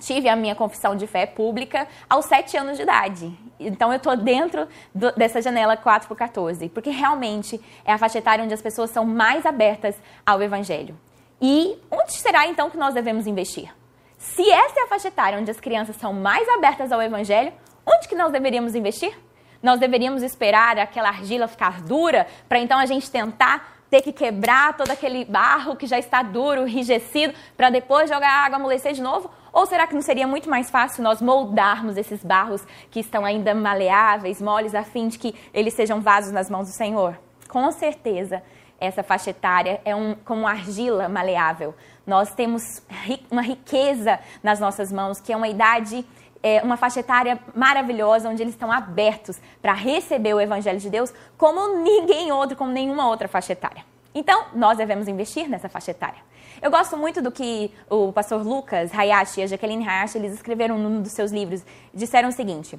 tive 0.00 0.30
a 0.30 0.34
minha 0.34 0.54
confissão 0.54 0.96
de 0.96 1.06
fé 1.06 1.26
pública 1.26 1.86
aos 2.08 2.24
7 2.24 2.56
anos 2.56 2.78
de 2.78 2.84
idade. 2.84 3.38
Então 3.60 3.92
eu 3.92 3.98
estou 3.98 4.16
dentro 4.16 4.66
do, 4.94 5.12
dessa 5.12 5.42
janela 5.42 5.76
4 5.76 6.08
por 6.08 6.16
14, 6.16 6.70
porque 6.70 6.88
realmente 6.88 7.60
é 7.84 7.92
a 7.92 7.98
faixa 7.98 8.16
etária 8.16 8.42
onde 8.42 8.54
as 8.54 8.62
pessoas 8.62 8.88
são 8.88 9.04
mais 9.04 9.44
abertas 9.44 9.94
ao 10.24 10.42
evangelho. 10.42 10.98
E 11.38 11.78
onde 11.90 12.12
será 12.12 12.46
então 12.46 12.70
que 12.70 12.78
nós 12.78 12.94
devemos 12.94 13.26
investir? 13.26 13.74
Se 14.16 14.50
essa 14.50 14.80
é 14.80 14.84
a 14.84 14.86
faixa 14.86 15.08
etária 15.08 15.38
onde 15.38 15.50
as 15.50 15.60
crianças 15.60 15.96
são 15.96 16.14
mais 16.14 16.48
abertas 16.48 16.90
ao 16.90 17.02
evangelho, 17.02 17.52
onde 17.86 18.08
que 18.08 18.14
nós 18.14 18.32
deveríamos 18.32 18.74
investir? 18.74 19.16
Nós 19.62 19.78
deveríamos 19.78 20.22
esperar 20.22 20.78
aquela 20.78 21.08
argila 21.08 21.46
ficar 21.46 21.82
dura 21.82 22.26
para 22.48 22.58
então 22.58 22.78
a 22.78 22.86
gente 22.86 23.10
tentar 23.10 23.82
ter 23.88 24.00
que 24.00 24.10
quebrar 24.10 24.74
todo 24.74 24.90
aquele 24.90 25.22
barro 25.24 25.76
que 25.76 25.86
já 25.86 25.98
está 25.98 26.22
duro, 26.22 26.62
enrijecido, 26.66 27.34
para 27.56 27.68
depois 27.68 28.08
jogar 28.08 28.30
a 28.30 28.46
água 28.46 28.56
amolecer 28.56 28.94
de 28.94 29.02
novo? 29.02 29.30
Ou 29.52 29.66
será 29.66 29.86
que 29.86 29.94
não 29.94 30.00
seria 30.00 30.26
muito 30.26 30.48
mais 30.48 30.70
fácil 30.70 31.02
nós 31.02 31.20
moldarmos 31.20 31.98
esses 31.98 32.24
barros 32.24 32.66
que 32.90 33.00
estão 33.00 33.22
ainda 33.22 33.54
maleáveis, 33.54 34.40
moles, 34.40 34.74
a 34.74 34.82
fim 34.82 35.08
de 35.08 35.18
que 35.18 35.34
eles 35.52 35.74
sejam 35.74 36.00
vasos 36.00 36.32
nas 36.32 36.48
mãos 36.48 36.68
do 36.68 36.72
Senhor? 36.72 37.18
Com 37.50 37.70
certeza, 37.70 38.42
essa 38.80 39.02
faixa 39.02 39.28
etária 39.28 39.78
é 39.84 39.94
um, 39.94 40.14
como 40.24 40.46
argila 40.46 41.06
maleável. 41.06 41.74
Nós 42.06 42.34
temos 42.34 42.82
uma 43.30 43.42
riqueza 43.42 44.18
nas 44.42 44.58
nossas 44.58 44.90
mãos, 44.90 45.20
que 45.20 45.34
é 45.34 45.36
uma 45.36 45.48
idade, 45.48 46.02
é, 46.42 46.60
uma 46.62 46.76
faixa 46.76 47.00
etária 47.00 47.38
maravilhosa, 47.54 48.28
onde 48.28 48.42
eles 48.42 48.54
estão 48.54 48.70
abertos 48.72 49.40
para 49.60 49.72
receber 49.72 50.34
o 50.34 50.40
Evangelho 50.40 50.78
de 50.78 50.90
Deus 50.90 51.12
como 51.38 51.78
ninguém 51.82 52.32
outro, 52.32 52.56
como 52.56 52.70
nenhuma 52.70 53.08
outra 53.08 53.28
faixa 53.28 53.52
etária. 53.52 53.84
Então, 54.14 54.46
nós 54.54 54.76
devemos 54.76 55.08
investir 55.08 55.48
nessa 55.48 55.68
faixa 55.68 55.90
etária. 55.90 56.20
Eu 56.60 56.70
gosto 56.70 56.96
muito 56.96 57.22
do 57.22 57.32
que 57.32 57.72
o 57.88 58.12
pastor 58.12 58.46
Lucas 58.46 58.92
Hayashi 58.94 59.40
e 59.40 59.44
a 59.44 59.46
Jacqueline 59.46 59.88
Hayashi 59.88 60.18
eles 60.18 60.32
escreveram 60.34 60.78
num 60.78 61.00
dos 61.00 61.12
seus 61.12 61.32
livros. 61.32 61.64
Disseram 61.94 62.28
o 62.28 62.32
seguinte: 62.32 62.78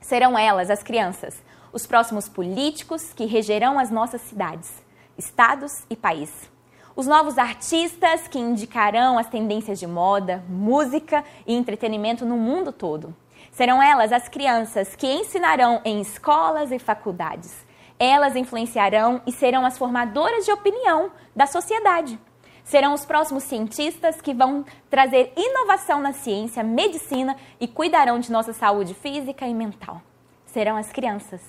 serão 0.00 0.36
elas, 0.36 0.70
as 0.70 0.82
crianças, 0.82 1.40
os 1.72 1.86
próximos 1.86 2.28
políticos 2.28 3.12
que 3.14 3.24
regerão 3.24 3.78
as 3.78 3.90
nossas 3.90 4.20
cidades 4.22 4.84
estados 5.18 5.84
e 5.88 5.96
país. 5.96 6.50
Os 6.96 7.06
novos 7.06 7.36
artistas 7.36 8.26
que 8.26 8.38
indicarão 8.38 9.18
as 9.18 9.26
tendências 9.26 9.78
de 9.78 9.86
moda, 9.86 10.42
música 10.48 11.22
e 11.46 11.54
entretenimento 11.54 12.24
no 12.24 12.38
mundo 12.38 12.72
todo. 12.72 13.14
Serão 13.52 13.82
elas 13.82 14.12
as 14.12 14.30
crianças 14.30 14.96
que 14.96 15.06
ensinarão 15.06 15.82
em 15.84 16.00
escolas 16.00 16.72
e 16.72 16.78
faculdades. 16.78 17.54
Elas 17.98 18.34
influenciarão 18.34 19.20
e 19.26 19.32
serão 19.32 19.66
as 19.66 19.76
formadoras 19.76 20.46
de 20.46 20.52
opinião 20.52 21.10
da 21.34 21.46
sociedade. 21.46 22.18
Serão 22.64 22.94
os 22.94 23.04
próximos 23.04 23.42
cientistas 23.44 24.22
que 24.22 24.32
vão 24.32 24.64
trazer 24.88 25.34
inovação 25.36 26.00
na 26.00 26.14
ciência, 26.14 26.62
medicina 26.62 27.36
e 27.60 27.68
cuidarão 27.68 28.18
de 28.18 28.32
nossa 28.32 28.54
saúde 28.54 28.94
física 28.94 29.46
e 29.46 29.52
mental. 29.52 30.00
Serão 30.46 30.78
as 30.78 30.90
crianças. 30.90 31.42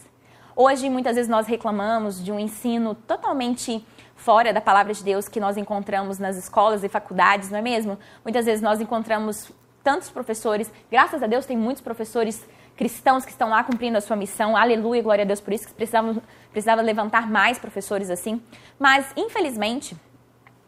Hoje, 0.60 0.90
muitas 0.90 1.16
vezes, 1.16 1.30
nós 1.30 1.48
reclamamos 1.48 2.22
de 2.22 2.32
um 2.32 2.40
ensino 2.40 2.96
totalmente 2.96 3.86
fora 4.18 4.52
da 4.52 4.60
palavra 4.60 4.94
de 4.94 5.04
Deus 5.04 5.30
que 5.30 5.40
nós 5.40 5.56
encontramos 5.56 6.20
nas 6.20 6.36
escolas 6.36 6.84
e 6.84 6.90
faculdades, 6.90 7.50
não 7.50 7.60
é 7.60 7.62
mesmo? 7.62 7.98
Muitas 8.26 8.46
vezes 8.46 8.62
nós 8.62 8.82
encontramos 8.82 9.50
tantos 9.82 10.10
professores, 10.10 10.70
graças 10.92 11.24
a 11.24 11.28
Deus 11.28 11.46
tem 11.46 11.56
muitos 11.56 11.82
professores 11.82 12.46
cristãos 12.76 13.24
que 13.24 13.32
estão 13.32 13.50
lá 13.50 13.64
cumprindo 13.64 13.98
a 13.98 14.02
sua 14.02 14.16
missão, 14.16 14.58
aleluia, 14.58 15.02
glória 15.02 15.24
a 15.24 15.26
Deus 15.26 15.40
por 15.40 15.54
isso, 15.54 15.68
que 15.68 15.74
precisavam, 15.74 16.22
precisava 16.52 16.82
levantar 16.82 17.30
mais 17.30 17.58
professores 17.58 18.10
assim. 18.10 18.42
Mas, 18.78 19.08
infelizmente, 19.16 19.96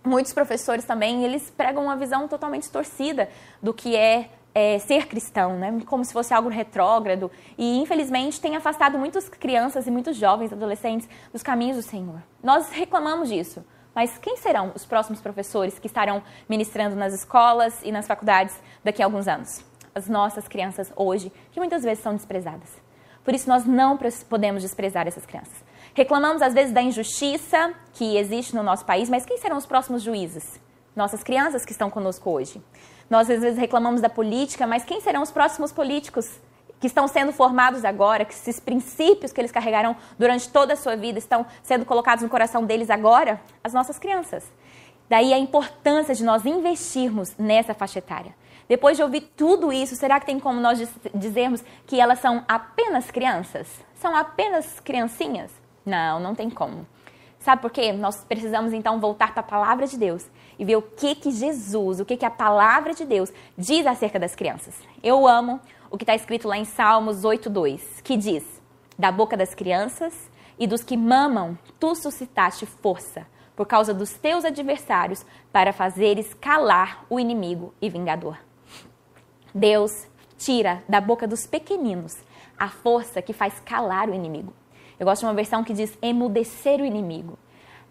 muitos 0.03 0.33
professores 0.33 0.85
também, 0.85 1.23
eles 1.23 1.51
pregam 1.55 1.83
uma 1.83 1.95
visão 1.95 2.27
totalmente 2.27 2.69
torcida 2.69 3.29
do 3.61 3.73
que 3.73 3.95
é, 3.95 4.29
é, 4.53 4.79
ser 4.79 5.07
cristão, 5.07 5.57
né? 5.57 5.79
como 5.85 6.03
se 6.03 6.13
fosse 6.13 6.33
algo 6.33 6.49
retrógrado. 6.49 7.31
E, 7.57 7.77
infelizmente, 7.77 8.41
tem 8.41 8.55
afastado 8.55 8.97
muitas 8.97 9.29
crianças 9.29 9.87
e 9.87 9.91
muitos 9.91 10.17
jovens, 10.17 10.51
adolescentes, 10.51 11.07
dos 11.31 11.43
caminhos 11.43 11.77
do 11.77 11.83
Senhor. 11.83 12.21
Nós 12.43 12.69
reclamamos 12.69 13.29
disso. 13.29 13.63
Mas 13.93 14.17
quem 14.17 14.37
serão 14.37 14.71
os 14.75 14.85
próximos 14.85 15.19
professores 15.19 15.79
que 15.79 15.87
estarão 15.87 16.23
ministrando 16.47 16.95
nas 16.95 17.13
escolas 17.13 17.81
e 17.83 17.91
nas 17.91 18.07
faculdades 18.07 18.55
daqui 18.83 19.01
a 19.01 19.05
alguns 19.05 19.27
anos? 19.27 19.63
As 19.93 20.07
nossas 20.07 20.47
crianças 20.47 20.93
hoje, 20.95 21.31
que 21.51 21.59
muitas 21.59 21.83
vezes 21.83 22.03
são 22.03 22.13
desprezadas. 22.13 22.69
Por 23.23 23.33
isso, 23.33 23.49
nós 23.49 23.65
não 23.65 23.97
podemos 24.29 24.61
desprezar 24.61 25.07
essas 25.07 25.25
crianças. 25.25 25.63
Reclamamos 25.93 26.41
às 26.41 26.53
vezes 26.53 26.71
da 26.71 26.81
injustiça 26.81 27.73
que 27.93 28.15
existe 28.15 28.55
no 28.55 28.63
nosso 28.63 28.85
país, 28.85 29.09
mas 29.09 29.25
quem 29.25 29.37
serão 29.37 29.57
os 29.57 29.65
próximos 29.65 30.01
juízes? 30.01 30.59
Nossas 30.95 31.23
crianças 31.23 31.65
que 31.65 31.71
estão 31.71 31.89
conosco 31.89 32.29
hoje. 32.29 32.61
Nós 33.09 33.29
às 33.29 33.41
vezes 33.41 33.57
reclamamos 33.57 34.01
da 34.01 34.09
política, 34.09 34.67
mas 34.67 34.83
quem 34.83 35.01
serão 35.01 35.21
os 35.21 35.31
próximos 35.31 35.71
políticos 35.71 36.39
que 36.79 36.87
estão 36.87 37.07
sendo 37.07 37.33
formados 37.33 37.83
agora, 37.83 38.23
que 38.23 38.33
esses 38.33 38.59
princípios 38.59 39.33
que 39.33 39.41
eles 39.41 39.51
carregarão 39.51 39.95
durante 40.17 40.47
toda 40.49 40.73
a 40.73 40.77
sua 40.77 40.95
vida 40.95 41.19
estão 41.19 41.45
sendo 41.61 41.85
colocados 41.85 42.23
no 42.23 42.29
coração 42.29 42.63
deles 42.63 42.89
agora? 42.89 43.41
As 43.63 43.73
nossas 43.73 43.97
crianças. 43.99 44.43
Daí 45.09 45.33
a 45.33 45.39
importância 45.39 46.13
de 46.13 46.23
nós 46.23 46.45
investirmos 46.45 47.35
nessa 47.37 47.73
faixa 47.73 47.99
etária. 47.99 48.33
Depois 48.67 48.95
de 48.95 49.01
ouvir 49.01 49.21
tudo 49.35 49.73
isso, 49.73 49.95
será 49.95 50.19
que 50.19 50.27
tem 50.27 50.39
como 50.39 50.59
nós 50.59 50.79
dizermos 51.15 51.63
que 51.87 51.99
elas 51.99 52.19
são 52.19 52.45
apenas 52.47 53.09
crianças? 53.09 53.67
São 53.95 54.15
apenas 54.15 54.79
criancinhas? 54.79 55.51
Não, 55.83 56.19
não 56.19 56.35
tem 56.35 56.51
como. 56.51 56.85
Sabe 57.39 57.61
por 57.61 57.71
quê? 57.71 57.93
Nós 57.93 58.23
precisamos 58.25 58.73
então 58.73 58.99
voltar 58.99 59.33
para 59.33 59.39
a 59.39 59.43
palavra 59.43 59.87
de 59.87 59.97
Deus 59.97 60.25
e 60.57 60.65
ver 60.65 60.75
o 60.75 60.81
que 60.81 61.15
que 61.15 61.31
Jesus, 61.31 61.99
o 62.01 62.05
que 62.05 62.17
que 62.17 62.25
a 62.25 62.29
palavra 62.29 62.93
de 62.93 63.05
Deus 63.05 63.31
diz 63.57 63.87
acerca 63.87 64.19
das 64.19 64.35
crianças. 64.35 64.75
Eu 65.01 65.25
amo 65.25 65.59
o 65.89 65.97
que 65.97 66.03
está 66.03 66.13
escrito 66.13 66.47
lá 66.47 66.57
em 66.57 66.65
Salmos 66.65 67.23
8:2, 67.23 68.01
que 68.03 68.17
diz: 68.17 68.43
Da 68.97 69.11
boca 69.11 69.37
das 69.37 69.55
crianças 69.55 70.29
e 70.59 70.67
dos 70.67 70.83
que 70.83 70.97
mamam, 70.97 71.57
tu 71.79 71.95
suscitaste 71.95 72.65
força 72.65 73.25
por 73.55 73.65
causa 73.65 73.93
dos 73.93 74.13
teus 74.13 74.43
adversários 74.43 75.25
para 75.51 75.71
fazeres 75.71 76.33
calar 76.33 77.05
o 77.09 77.19
inimigo 77.19 77.73
e 77.81 77.89
vingador. 77.89 78.37
Deus 79.53 80.07
tira 80.37 80.83
da 80.87 81.01
boca 81.01 81.27
dos 81.27 81.47
pequeninos 81.47 82.17
a 82.57 82.67
força 82.67 83.21
que 83.21 83.33
faz 83.33 83.59
calar 83.61 84.09
o 84.09 84.13
inimigo. 84.13 84.53
Eu 84.99 85.05
gosto 85.05 85.21
de 85.21 85.25
uma 85.27 85.33
versão 85.33 85.63
que 85.63 85.73
diz 85.73 85.97
emudecer 86.01 86.81
o 86.81 86.85
inimigo. 86.85 87.39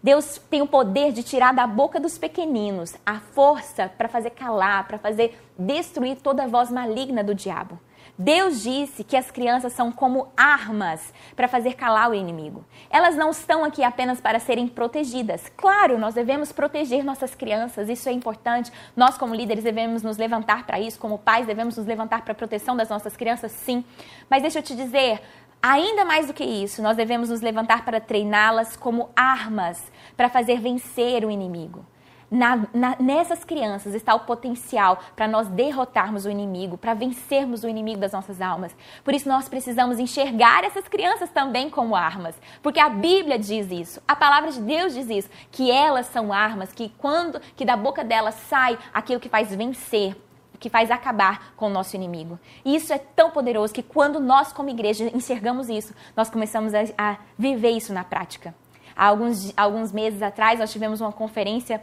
Deus 0.01 0.39
tem 0.49 0.61
o 0.61 0.67
poder 0.67 1.11
de 1.11 1.23
tirar 1.23 1.53
da 1.53 1.67
boca 1.67 1.99
dos 1.99 2.17
pequeninos 2.17 2.95
a 3.05 3.19
força 3.19 3.91
para 3.97 4.07
fazer 4.07 4.29
calar, 4.29 4.87
para 4.87 4.97
fazer 4.97 5.37
destruir 5.57 6.17
toda 6.21 6.43
a 6.43 6.47
voz 6.47 6.71
maligna 6.71 7.21
do 7.21 7.35
diabo. 7.35 7.77
Deus 8.21 8.63
disse 8.63 9.03
que 9.03 9.15
as 9.15 9.31
crianças 9.31 9.71
são 9.71 9.93
como 9.93 10.27
armas 10.35 11.13
para 11.37 11.47
fazer 11.47 11.75
calar 11.75 12.09
o 12.09 12.13
inimigo. 12.13 12.65
Elas 12.89 13.15
não 13.15 13.29
estão 13.29 13.63
aqui 13.63 13.81
apenas 13.81 14.19
para 14.19 14.39
serem 14.39 14.67
protegidas. 14.67 15.49
Claro, 15.55 15.97
nós 15.97 16.15
devemos 16.15 16.51
proteger 16.51 17.03
nossas 17.03 17.33
crianças, 17.33 17.87
isso 17.87 18.09
é 18.09 18.11
importante. 18.11 18.71
Nós, 18.95 19.17
como 19.17 19.33
líderes, 19.33 19.63
devemos 19.63 20.03
nos 20.03 20.17
levantar 20.17 20.65
para 20.65 20.79
isso, 20.81 20.99
como 20.99 21.17
pais, 21.17 21.47
devemos 21.47 21.77
nos 21.77 21.85
levantar 21.85 22.21
para 22.21 22.33
a 22.33 22.35
proteção 22.35 22.75
das 22.75 22.89
nossas 22.89 23.15
crianças, 23.15 23.53
sim. 23.53 23.85
Mas 24.29 24.41
deixa 24.41 24.59
eu 24.59 24.63
te 24.63 24.75
dizer, 24.75 25.21
Ainda 25.61 26.05
mais 26.05 26.27
do 26.27 26.33
que 26.33 26.43
isso, 26.43 26.81
nós 26.81 26.95
devemos 26.95 27.29
nos 27.29 27.41
levantar 27.41 27.83
para 27.83 27.99
treiná-las 27.99 28.77
como 28.77 29.09
armas 29.13 29.91
para 30.15 30.29
fazer 30.29 30.59
vencer 30.59 31.25
o 31.25 31.29
inimigo. 31.29 31.85
Na, 32.31 32.67
na, 32.73 32.95
nessas 32.99 33.43
crianças 33.43 33.93
está 33.93 34.13
o 34.13 34.21
potencial 34.21 34.99
para 35.15 35.27
nós 35.27 35.47
derrotarmos 35.47 36.25
o 36.25 36.29
inimigo, 36.29 36.77
para 36.77 36.93
vencermos 36.93 37.63
o 37.63 37.67
inimigo 37.67 37.99
das 37.99 38.11
nossas 38.13 38.39
almas. 38.39 38.73
Por 39.03 39.13
isso 39.13 39.27
nós 39.27 39.49
precisamos 39.49 39.99
enxergar 39.99 40.63
essas 40.63 40.87
crianças 40.87 41.29
também 41.31 41.69
como 41.69 41.95
armas, 41.95 42.39
porque 42.61 42.79
a 42.79 42.87
Bíblia 42.87 43.37
diz 43.37 43.69
isso, 43.71 44.01
a 44.07 44.15
palavra 44.15 44.51
de 44.51 44.61
Deus 44.61 44.93
diz 44.93 45.09
isso, 45.09 45.29
que 45.51 45.71
elas 45.71 46.05
são 46.05 46.31
armas, 46.31 46.71
que 46.71 46.89
quando 46.99 47.41
que 47.55 47.65
da 47.65 47.75
boca 47.75 48.03
delas 48.03 48.35
sai 48.47 48.77
aquilo 48.93 49.19
que 49.19 49.27
faz 49.27 49.53
vencer 49.53 50.15
que 50.59 50.69
faz 50.69 50.91
acabar 50.91 51.53
com 51.55 51.67
o 51.67 51.69
nosso 51.69 51.95
inimigo. 51.95 52.37
E 52.65 52.75
isso 52.75 52.91
é 52.91 52.97
tão 52.97 53.31
poderoso 53.31 53.73
que 53.73 53.81
quando 53.81 54.19
nós, 54.19 54.51
como 54.51 54.69
igreja, 54.69 55.09
enxergamos 55.13 55.69
isso, 55.69 55.93
nós 56.15 56.29
começamos 56.29 56.73
a, 56.73 56.81
a 56.97 57.17
viver 57.37 57.71
isso 57.71 57.93
na 57.93 58.03
prática. 58.03 58.53
Há 58.95 59.05
alguns, 59.07 59.53
alguns 59.55 59.91
meses 59.91 60.21
atrás, 60.21 60.59
nós 60.59 60.71
tivemos 60.71 60.99
uma 60.99 61.11
conferência 61.11 61.81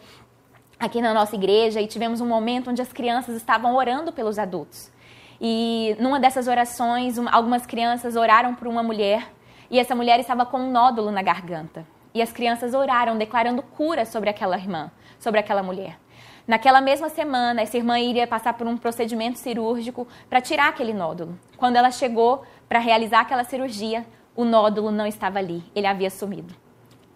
aqui 0.79 1.01
na 1.01 1.15
nossa 1.15 1.35
igreja 1.35 1.81
e 1.81 1.87
tivemos 1.87 2.21
um 2.21 2.27
momento 2.27 2.71
onde 2.71 2.83
as 2.83 2.93
crianças 2.93 3.35
estavam 3.37 3.75
orando 3.75 4.13
pelos 4.13 4.39
adultos. 4.39 4.93
E 5.41 5.97
numa 5.99 6.21
dessas 6.21 6.49
orações, 6.49 7.19
algumas 7.19 7.65
crianças 7.67 8.17
oraram 8.17 8.55
por 8.55 8.67
uma 8.67 8.83
mulher 8.83 9.33
e 9.71 9.79
essa 9.79 9.95
mulher 9.95 10.21
estava 10.21 10.47
com 10.47 10.59
um 10.59 10.71
nódulo 10.71 11.11
na 11.11 11.23
garganta. 11.23 11.87
E 12.15 12.23
as 12.23 12.33
crianças 12.33 12.73
oraram, 12.73 13.19
declarando 13.19 13.63
cura 13.63 14.07
sobre 14.07 14.31
aquela 14.31 14.57
irmã, 14.57 14.91
sobre 15.19 15.41
aquela 15.41 15.63
mulher. 15.63 15.99
Naquela 16.47 16.81
mesma 16.81 17.09
semana, 17.09 17.61
essa 17.61 17.77
irmã 17.77 17.99
iria 17.99 18.25
passar 18.25 18.55
por 18.55 18.69
um 18.69 18.77
procedimento 18.77 19.37
cirúrgico 19.37 20.07
para 20.31 20.41
tirar 20.41 20.69
aquele 20.69 20.95
nódulo. 20.95 21.37
Quando 21.57 21.75
ela 21.75 21.91
chegou 21.91 22.45
para 22.69 22.79
realizar 22.79 23.21
aquela 23.21 23.43
cirurgia, 23.43 24.07
o 24.37 24.45
nódulo 24.45 24.93
não 24.93 25.07
estava 25.07 25.41
ali, 25.41 25.65
ele 25.75 25.89
havia 25.89 26.09
sumido. 26.09 26.55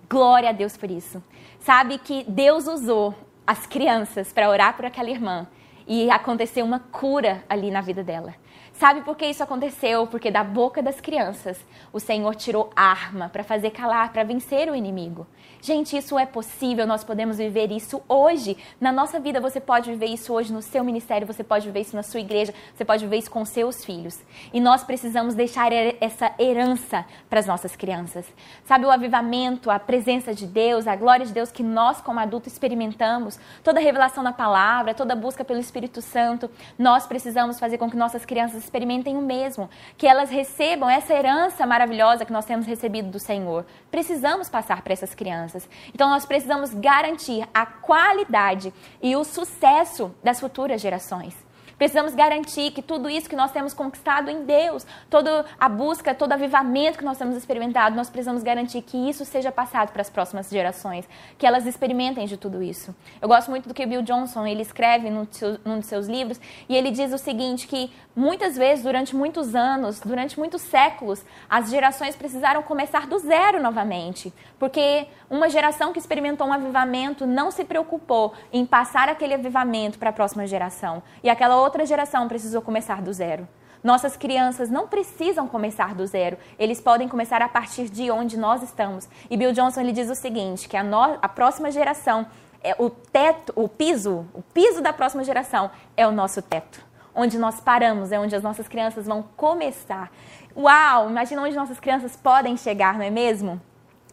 Glória 0.09 0.49
a 0.49 0.53
Deus 0.53 0.77
por 0.77 0.91
isso. 0.91 1.23
Sabe 1.61 1.99
que 1.99 2.25
Deus 2.29 2.67
usou 2.67 3.15
as 3.47 3.67
crianças 3.67 4.33
para 4.33 4.51
orar 4.51 4.75
por 4.75 4.85
aquela 4.85 5.11
irmã 5.11 5.47
e 5.87 6.11
aconteceu 6.11 6.65
uma 6.65 6.81
cura 6.81 7.45
ali 7.49 7.71
na 7.71 7.81
vida 7.81 8.03
dela. 8.03 8.35
Sabe 8.73 9.03
por 9.03 9.17
que 9.17 9.27
isso 9.27 9.43
aconteceu? 9.43 10.07
Porque 10.07 10.31
da 10.31 10.43
boca 10.43 10.83
das 10.83 11.01
crianças 11.01 11.65
o 11.93 12.01
Senhor 12.01 12.35
tirou 12.35 12.71
arma 12.75 13.29
para 13.29 13.45
fazer 13.45 13.71
calar, 13.71 14.13
para 14.13 14.25
vencer 14.25 14.71
o 14.71 14.75
inimigo. 14.75 15.27
Gente, 15.63 15.95
isso 15.95 16.19
é 16.19 16.25
possível, 16.25 16.87
nós 16.87 17.05
podemos 17.05 17.37
viver 17.37 17.71
isso 17.71 18.01
hoje. 18.09 18.57
Na 18.81 18.91
nossa 18.91 19.21
vida, 19.21 19.39
você 19.41 19.61
pode 19.61 19.91
viver 19.91 20.07
isso 20.07 20.33
hoje 20.33 20.51
no 20.51 20.63
seu 20.63 20.83
ministério, 20.83 21.27
você 21.27 21.45
pode 21.45 21.67
viver 21.67 21.81
isso 21.81 21.95
na 21.95 22.03
sua 22.03 22.21
igreja, 22.21 22.55
você 22.75 22.83
pode 22.83 23.05
viver 23.05 23.19
isso 23.19 23.31
com 23.31 23.45
seus 23.45 23.85
filhos. 23.85 24.19
E 24.55 24.61
nós 24.61 24.83
precisamos 24.83 25.35
deixar 25.35 25.71
essa 26.01 26.33
herança 26.39 27.05
para 27.29 27.41
as 27.41 27.47
nossas 27.47 27.77
crianças. 27.77 28.25
Sabe, 28.65 28.87
o 28.87 28.91
avivamento, 28.91 29.71
a 29.71 29.79
presença 29.79 30.33
de 30.33 30.47
Deus, 30.47 30.87
a 30.87 30.97
glória 30.97 31.27
de 31.27 31.33
Deus 31.33 31.53
que 31.53 31.63
nós, 31.63 32.01
como 32.01 32.19
adultos, 32.19 32.55
experimentamos, 32.55 33.39
toda 33.63 33.81
revelação 33.81 34.23
na 34.25 34.33
palavra, 34.33 34.95
toda 34.95 35.15
busca 35.15 35.45
pelo 35.45 35.61
Espírito 35.61 36.01
Santo, 36.01 36.51
nós 36.79 37.07
precisamos 37.07 37.61
fazer 37.61 37.77
com 37.77 37.91
que 37.91 37.99
nossas 37.99 38.25
crianças 38.25 38.65
experimentem 38.65 39.15
o 39.15 39.21
mesmo, 39.21 39.69
que 39.99 40.07
elas 40.07 40.31
recebam 40.31 40.89
essa 40.89 41.13
herança 41.13 41.67
maravilhosa 41.67 42.25
que 42.25 42.33
nós 42.33 42.47
temos 42.47 42.65
recebido 42.65 43.11
do 43.11 43.19
Senhor. 43.19 43.67
Precisamos 43.91 44.49
passar 44.49 44.81
para 44.81 44.95
essas 44.95 45.15
crianças 45.15 45.50
crianças. 45.51 45.69
Então 45.93 46.09
nós 46.09 46.25
precisamos 46.25 46.73
garantir 46.73 47.47
a 47.53 47.67
qualidade 47.67 48.73
e 49.03 49.17
o 49.17 49.25
sucesso 49.25 50.15
das 50.23 50.39
futuras 50.39 50.81
gerações. 50.81 51.35
Precisamos 51.81 52.15
garantir 52.15 52.73
que 52.73 52.83
tudo 52.83 53.09
isso 53.09 53.27
que 53.27 53.35
nós 53.35 53.53
temos 53.53 53.73
conquistado 53.73 54.29
em 54.29 54.45
Deus, 54.45 54.87
toda 55.09 55.47
a 55.59 55.67
busca, 55.67 56.15
todo 56.15 56.31
avivamento 56.31 56.99
que 56.99 57.05
nós 57.07 57.17
temos 57.17 57.35
experimentado, 57.35 57.97
nós 57.97 58.11
precisamos 58.11 58.43
garantir 58.43 58.83
que 58.83 58.99
isso 59.09 59.25
seja 59.25 59.51
passado 59.51 59.91
para 59.91 60.03
as 60.03 60.11
próximas 60.11 60.51
gerações, 60.51 61.09
que 61.39 61.47
elas 61.47 61.65
experimentem 61.65 62.27
de 62.27 62.37
tudo 62.37 62.63
isso. 62.63 62.95
Eu 63.19 63.29
gosto 63.29 63.51
muito 63.51 63.67
do 63.67 63.73
que 63.73 63.87
Bill 63.87 64.03
Johnson, 64.03 64.47
ele 64.47 64.61
escreve 64.61 65.09
num, 65.09 65.27
num 65.65 65.79
de 65.79 65.87
seus 65.87 66.07
livros, 66.07 66.39
e 66.69 66.77
ele 66.77 66.91
diz 66.91 67.15
o 67.15 67.19
seguinte, 67.19 67.67
que 67.67 67.91
muitas 68.15 68.59
vezes, 68.59 68.85
durante 68.85 69.17
muitos 69.17 69.55
anos, 69.55 70.01
durante 70.01 70.39
muitos 70.39 70.61
séculos, 70.61 71.25
as 71.49 71.71
gerações 71.71 72.15
precisaram 72.15 72.63
começar 72.63 73.07
do 73.07 73.19
zero 73.19 73.63
novamente, 73.63 74.31
porque 74.59 75.07
uma 75.31 75.49
geração 75.49 75.95
que 75.95 75.99
experimentou 75.99 76.47
um 76.47 76.53
avivamento 76.53 77.27
não 77.27 77.51
se 77.51 77.65
preocupou 77.65 78.35
em 78.53 78.67
passar 78.67 79.09
aquele 79.09 79.33
avivamento 79.33 79.99
para 79.99 80.11
a 80.11 80.13
próxima 80.13 80.47
geração, 80.47 81.03
e 81.23 81.31
aquela 81.31 81.57
outra 81.57 81.70
outra 81.71 81.87
geração 81.87 82.27
precisou 82.27 82.61
começar 82.61 83.01
do 83.01 83.13
zero. 83.13 83.49
Nossas 83.83 84.17
crianças 84.17 84.69
não 84.69 84.89
precisam 84.89 85.47
começar 85.47 85.95
do 85.95 86.05
zero, 86.05 86.37
eles 86.59 86.81
podem 86.81 87.09
começar 87.09 87.41
a 87.41 87.49
partir 87.49 87.89
de 87.89 88.11
onde 88.11 88.37
nós 88.37 88.61
estamos. 88.63 89.09
E 89.31 89.37
Bill 89.37 89.53
Johnson 89.53 89.81
ele 89.81 89.93
diz 89.93 90.11
o 90.11 90.15
seguinte, 90.17 90.69
que 90.69 90.77
a, 90.77 90.83
no, 90.83 91.01
a 91.23 91.29
próxima 91.29 91.71
geração, 91.71 92.27
é 92.63 92.75
o 92.77 92.91
teto, 92.91 93.53
o 93.57 93.69
piso, 93.69 94.27
o 94.35 94.43
piso 94.43 94.83
da 94.83 94.93
próxima 94.93 95.23
geração 95.25 95.71
é 95.97 96.07
o 96.07 96.13
nosso 96.13 96.43
teto. 96.43 96.85
Onde 97.15 97.39
nós 97.39 97.61
paramos, 97.61 98.13
é 98.13 98.19
onde 98.19 98.35
as 98.35 98.43
nossas 98.43 98.69
crianças 98.69 99.07
vão 99.07 99.23
começar. 99.37 100.11
Uau, 100.55 101.09
imagina 101.09 101.41
onde 101.41 101.55
nossas 101.55 101.79
crianças 101.79 102.17
podem 102.17 102.57
chegar, 102.57 102.95
não 102.95 103.05
é 103.05 103.11
mesmo? 103.11 103.61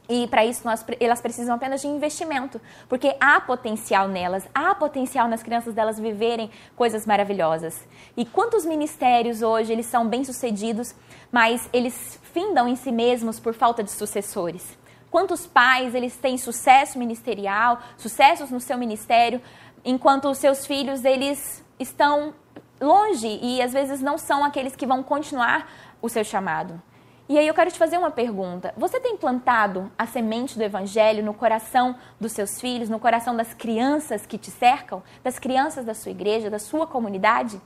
E 0.10 0.26
para 0.28 0.46
isso 0.46 0.62
nós, 0.64 0.86
elas 1.00 1.20
precisam 1.20 1.56
apenas 1.56 1.82
de 1.82 1.88
investimento, 1.88 2.62
porque 2.88 3.16
há 3.20 3.42
potencial 3.42 4.08
nelas, 4.08 4.48
há 4.56 4.74
potencial 4.74 5.28
nas 5.28 5.44
crianças 5.44 5.74
delas 5.74 6.00
viverem 6.00 6.50
coisas 6.76 7.06
maravilhosas. 7.06 7.86
E 8.16 8.26
quantos 8.26 8.66
ministérios 8.66 9.42
hoje 9.42 9.74
eles 9.74 9.86
são 9.86 10.08
bem-sucedidos, 10.08 10.96
mas 11.30 11.70
eles 11.74 12.20
findam 12.32 12.68
em 12.68 12.76
si 12.76 12.92
mesmos 12.92 13.40
por 13.40 13.54
falta 13.54 13.84
de 13.84 13.92
sucessores? 13.92 14.78
Quantos 15.12 15.46
pais 15.46 15.94
eles 15.94 16.16
têm 16.16 16.38
sucesso 16.38 16.98
ministerial, 16.98 17.80
sucessos 17.98 18.50
no 18.50 18.62
seu 18.62 18.78
ministério, 18.78 19.42
enquanto 19.84 20.30
os 20.30 20.38
seus 20.38 20.66
filhos 20.66 21.04
eles 21.04 21.64
estão 21.80 22.34
longe 22.80 23.40
e 23.42 23.62
às 23.62 23.74
vezes 23.74 24.02
não 24.02 24.18
são 24.18 24.44
aqueles 24.44 24.76
que 24.76 24.86
vão 24.86 25.04
continuar 25.04 25.70
o 26.02 26.08
seu 26.08 26.24
chamado? 26.24 26.82
E 27.30 27.38
aí 27.38 27.46
eu 27.46 27.54
quero 27.54 27.70
te 27.70 27.78
fazer 27.78 27.98
uma 27.98 28.10
pergunta. 28.10 28.74
Você 28.78 29.02
tem 29.02 29.18
plantado 29.18 29.92
a 29.98 30.06
semente 30.06 30.58
do 30.58 30.64
evangelho 30.64 31.22
no 31.22 31.34
coração 31.34 31.98
dos 32.18 32.32
seus 32.32 32.62
filhos, 32.62 32.90
no 32.90 33.00
coração 33.00 33.36
das 33.36 33.54
crianças 33.54 34.26
que 34.26 34.38
te 34.38 34.50
cercam, 34.50 35.04
das 35.22 35.38
crianças 35.38 35.84
da 35.84 35.94
sua 35.94 36.12
igreja, 36.12 36.50
da 36.50 36.58
sua 36.58 36.88
comunidade? 36.88 37.60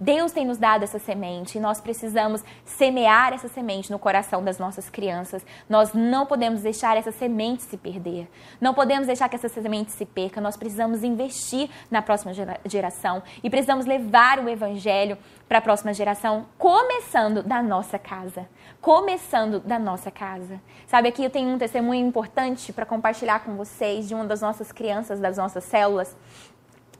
Deus 0.00 0.30
tem 0.30 0.46
nos 0.46 0.58
dado 0.58 0.84
essa 0.84 0.98
semente 0.98 1.58
e 1.58 1.60
nós 1.60 1.80
precisamos 1.80 2.44
semear 2.64 3.32
essa 3.32 3.48
semente 3.48 3.90
no 3.90 3.98
coração 3.98 4.44
das 4.44 4.58
nossas 4.58 4.88
crianças. 4.88 5.44
Nós 5.68 5.92
não 5.92 6.24
podemos 6.24 6.60
deixar 6.60 6.96
essa 6.96 7.10
semente 7.10 7.64
se 7.64 7.76
perder. 7.76 8.30
Não 8.60 8.72
podemos 8.72 9.08
deixar 9.08 9.28
que 9.28 9.34
essa 9.34 9.48
semente 9.48 9.90
se 9.90 10.06
perca. 10.06 10.40
Nós 10.40 10.56
precisamos 10.56 11.02
investir 11.02 11.68
na 11.90 12.00
próxima 12.00 12.32
geração 12.64 13.22
e 13.42 13.50
precisamos 13.50 13.86
levar 13.86 14.38
o 14.38 14.48
evangelho 14.48 15.18
para 15.48 15.58
a 15.58 15.62
próxima 15.62 15.92
geração, 15.92 16.46
começando 16.56 17.42
da 17.42 17.60
nossa 17.60 17.98
casa. 17.98 18.46
Começando 18.80 19.60
da 19.60 19.78
nossa 19.78 20.10
casa. 20.10 20.60
Sabe, 20.86 21.08
aqui 21.08 21.24
eu 21.24 21.30
tenho 21.30 21.50
um 21.50 21.58
testemunho 21.58 22.06
importante 22.06 22.72
para 22.72 22.86
compartilhar 22.86 23.40
com 23.40 23.56
vocês 23.56 24.06
de 24.06 24.14
uma 24.14 24.24
das 24.24 24.40
nossas 24.40 24.70
crianças, 24.70 25.18
das 25.18 25.36
nossas 25.36 25.64
células 25.64 26.16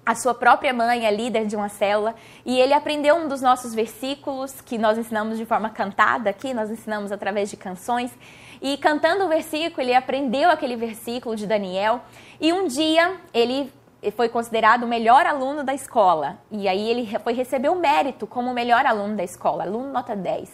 a 0.09 0.15
sua 0.15 0.33
própria 0.33 0.73
mãe 0.73 1.05
é 1.05 1.11
líder 1.11 1.45
de 1.45 1.55
uma 1.55 1.69
célula 1.69 2.15
e 2.43 2.59
ele 2.59 2.73
aprendeu 2.73 3.15
um 3.15 3.29
dos 3.29 3.43
nossos 3.43 3.75
versículos 3.75 4.59
que 4.63 4.79
nós 4.79 4.97
ensinamos 4.97 5.37
de 5.37 5.45
forma 5.45 5.69
cantada 5.69 6.31
aqui, 6.31 6.55
nós 6.55 6.71
ensinamos 6.71 7.13
através 7.13 7.51
de 7.51 7.59
canções. 7.59 8.11
E 8.63 8.79
cantando 8.79 9.27
o 9.27 9.29
versículo, 9.29 9.83
ele 9.83 9.95
aprendeu 9.95 10.49
aquele 10.49 10.77
versículo 10.77 11.37
de 11.37 11.47
Daniel 11.47 12.01
e 12.41 12.55
um 12.55 12.67
dia 12.67 13.19
ele 13.35 13.71
foi 14.17 14.31
considerado 14.31 14.85
o 14.85 14.89
melhor 14.89 15.27
aluno 15.27 15.63
da 15.63 15.75
escola. 15.75 16.39
E 16.51 16.67
aí 16.67 16.89
ele 16.89 17.19
foi 17.19 17.35
receber 17.35 17.69
o 17.69 17.75
mérito 17.75 18.27
como 18.27 18.51
o 18.51 18.55
melhor 18.55 18.87
aluno 18.87 19.15
da 19.15 19.25
escola, 19.25 19.65
aluno 19.65 19.93
nota 19.93 20.17
10. 20.17 20.49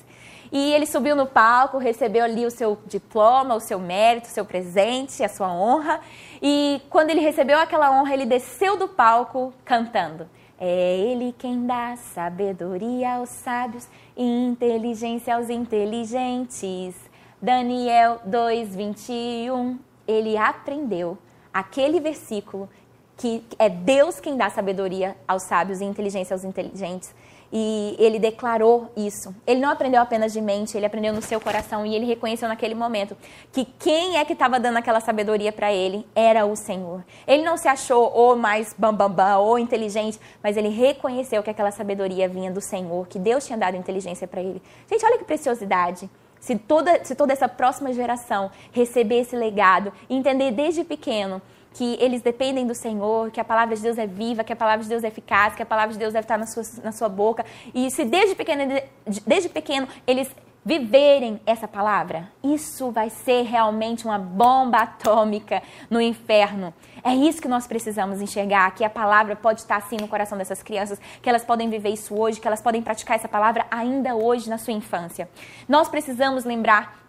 E 0.55 0.73
ele 0.73 0.87
subiu 0.87 1.17
no 1.17 1.27
palco, 1.27 1.79
recebeu 1.79 2.23
ali 2.23 2.47
o 2.47 2.51
seu 2.51 2.79
diploma, 2.87 3.57
o 3.57 3.61
seu 3.61 3.81
mérito, 3.81 4.29
o 4.29 4.31
seu 4.31 4.45
presente, 4.45 5.25
a 5.25 5.29
sua 5.29 5.53
honra. 5.53 6.01
E 6.41 6.81
quando 6.89 7.11
ele 7.11 7.19
recebeu 7.19 7.59
aquela 7.59 7.91
honra, 7.91 8.15
ele 8.15 8.25
desceu 8.25 8.77
do 8.77 8.87
palco 8.87 9.53
cantando. 9.65 10.29
É 10.57 10.97
ele 10.97 11.35
quem 11.37 11.67
dá 11.67 11.97
sabedoria 11.97 13.15
aos 13.15 13.31
sábios 13.31 13.89
e 14.17 14.23
inteligência 14.23 15.35
aos 15.35 15.51
inteligentes. 15.51 16.95
Daniel 17.43 18.21
2:21. 18.25 19.77
Ele 20.07 20.37
aprendeu 20.37 21.19
aquele 21.53 21.99
versículo 21.99 22.69
que 23.17 23.43
é 23.59 23.69
Deus 23.69 24.21
quem 24.21 24.37
dá 24.37 24.49
sabedoria 24.51 25.17
aos 25.27 25.43
sábios 25.43 25.81
e 25.81 25.85
inteligência 25.85 26.33
aos 26.33 26.45
inteligentes. 26.45 27.13
E 27.57 27.95
ele 28.01 28.19
declarou 28.19 28.91
isso. 28.97 29.33
Ele 29.47 29.61
não 29.61 29.71
aprendeu 29.71 30.03
apenas 30.03 30.33
de 30.33 30.41
mente, 30.41 30.77
ele 30.77 30.87
aprendeu 30.87 31.15
no 31.15 31.23
seu 31.23 31.41
coração 31.41 31.87
e 31.87 31.95
ele 31.95 32.05
reconheceu 32.05 32.49
naquele 32.49 32.75
momento 32.75 33.17
que 33.53 33.65
quem 33.65 34.17
é 34.17 34.25
que 34.25 34.33
estava 34.33 34.59
dando 34.59 34.79
aquela 34.79 34.99
sabedoria 34.99 35.53
para 35.53 35.73
ele 35.73 36.05
era 36.17 36.45
o 36.45 36.57
Senhor. 36.57 37.05
Ele 37.25 37.45
não 37.45 37.57
se 37.57 37.69
achou 37.69 38.11
ou 38.13 38.35
mais 38.35 38.75
bambambam 38.77 39.09
bam, 39.09 39.37
bam, 39.37 39.39
ou 39.39 39.57
inteligente, 39.57 40.19
mas 40.43 40.57
ele 40.57 40.69
reconheceu 40.69 41.45
que 41.45 41.51
aquela 41.51 41.71
sabedoria 41.71 42.29
vinha 42.29 42.51
do 42.51 42.61
Senhor, 42.61 43.07
que 43.07 43.21
Deus 43.21 43.47
tinha 43.47 43.57
dado 43.57 43.77
inteligência 43.77 44.27
para 44.27 44.43
ele. 44.43 44.61
Gente, 44.91 45.07
olha 45.07 45.19
que 45.19 45.25
preciosidade. 45.25 46.11
Se 46.41 46.57
toda, 46.57 47.05
se 47.05 47.15
toda 47.15 47.33
essa 47.33 47.49
próxima 47.49 47.93
geração 47.93 48.51
receber 48.73 49.21
esse 49.21 49.37
legado 49.37 49.93
entender 50.11 50.51
desde 50.51 50.83
pequeno 50.83 51.41
que 51.75 51.99
eles 52.01 52.23
dependem 52.23 52.67
do 52.67 52.75
Senhor, 52.75 53.31
que 53.33 53.41
a 53.41 53.45
palavra 53.45 53.75
de 53.75 53.83
Deus 53.83 53.99
é 53.99 54.07
viva, 54.07 54.45
que 54.45 54.53
a 54.53 54.57
palavra 54.57 54.83
de 54.85 54.89
Deus 54.89 55.03
é 55.03 55.09
eficaz, 55.09 55.55
que 55.55 55.63
a 55.63 55.67
palavra 55.67 55.93
de 55.93 55.99
Deus 55.99 56.13
deve 56.13 56.25
estar 56.25 56.39
na 56.39 56.47
sua, 56.47 56.63
na 56.83 56.93
sua 56.93 57.09
boca. 57.09 57.45
E 57.75 57.91
se 57.91 58.05
desde 58.05 58.37
pequeno, 58.37 58.81
desde 59.27 59.49
pequeno 59.49 59.89
eles 60.07 60.31
viverem 60.65 61.39
essa 61.45 61.69
palavra, 61.69 62.31
isso 62.43 62.91
vai 62.91 63.11
ser 63.11 63.43
realmente 63.43 64.07
uma 64.07 64.19
bomba 64.19 64.79
atômica 64.79 65.63
no 65.91 66.01
inferno. 66.01 66.73
É 67.03 67.15
isso 67.15 67.43
que 67.43 67.49
nós 67.49 67.67
precisamos 67.67 68.23
enxergar, 68.23 68.71
que 68.71 68.83
a 68.83 68.89
palavra 68.89 69.37
pode 69.37 69.61
estar 69.61 69.77
assim 69.77 69.97
no 70.01 70.09
coração 70.09 70.39
dessas 70.39 70.63
crianças, 70.63 70.99
que 71.21 71.29
elas 71.29 71.45
podem 71.45 71.69
viver 71.69 71.91
isso 71.91 72.19
hoje, 72.19 72.41
que 72.41 72.47
elas 72.47 72.63
podem 72.63 72.81
praticar 72.81 73.17
essa 73.17 73.29
palavra 73.29 73.67
ainda 73.71 74.15
hoje 74.15 74.49
na 74.49 74.57
sua 74.57 74.73
infância. 74.73 75.29
Nós 75.69 75.89
precisamos 75.89 76.45
lembrar 76.45 77.04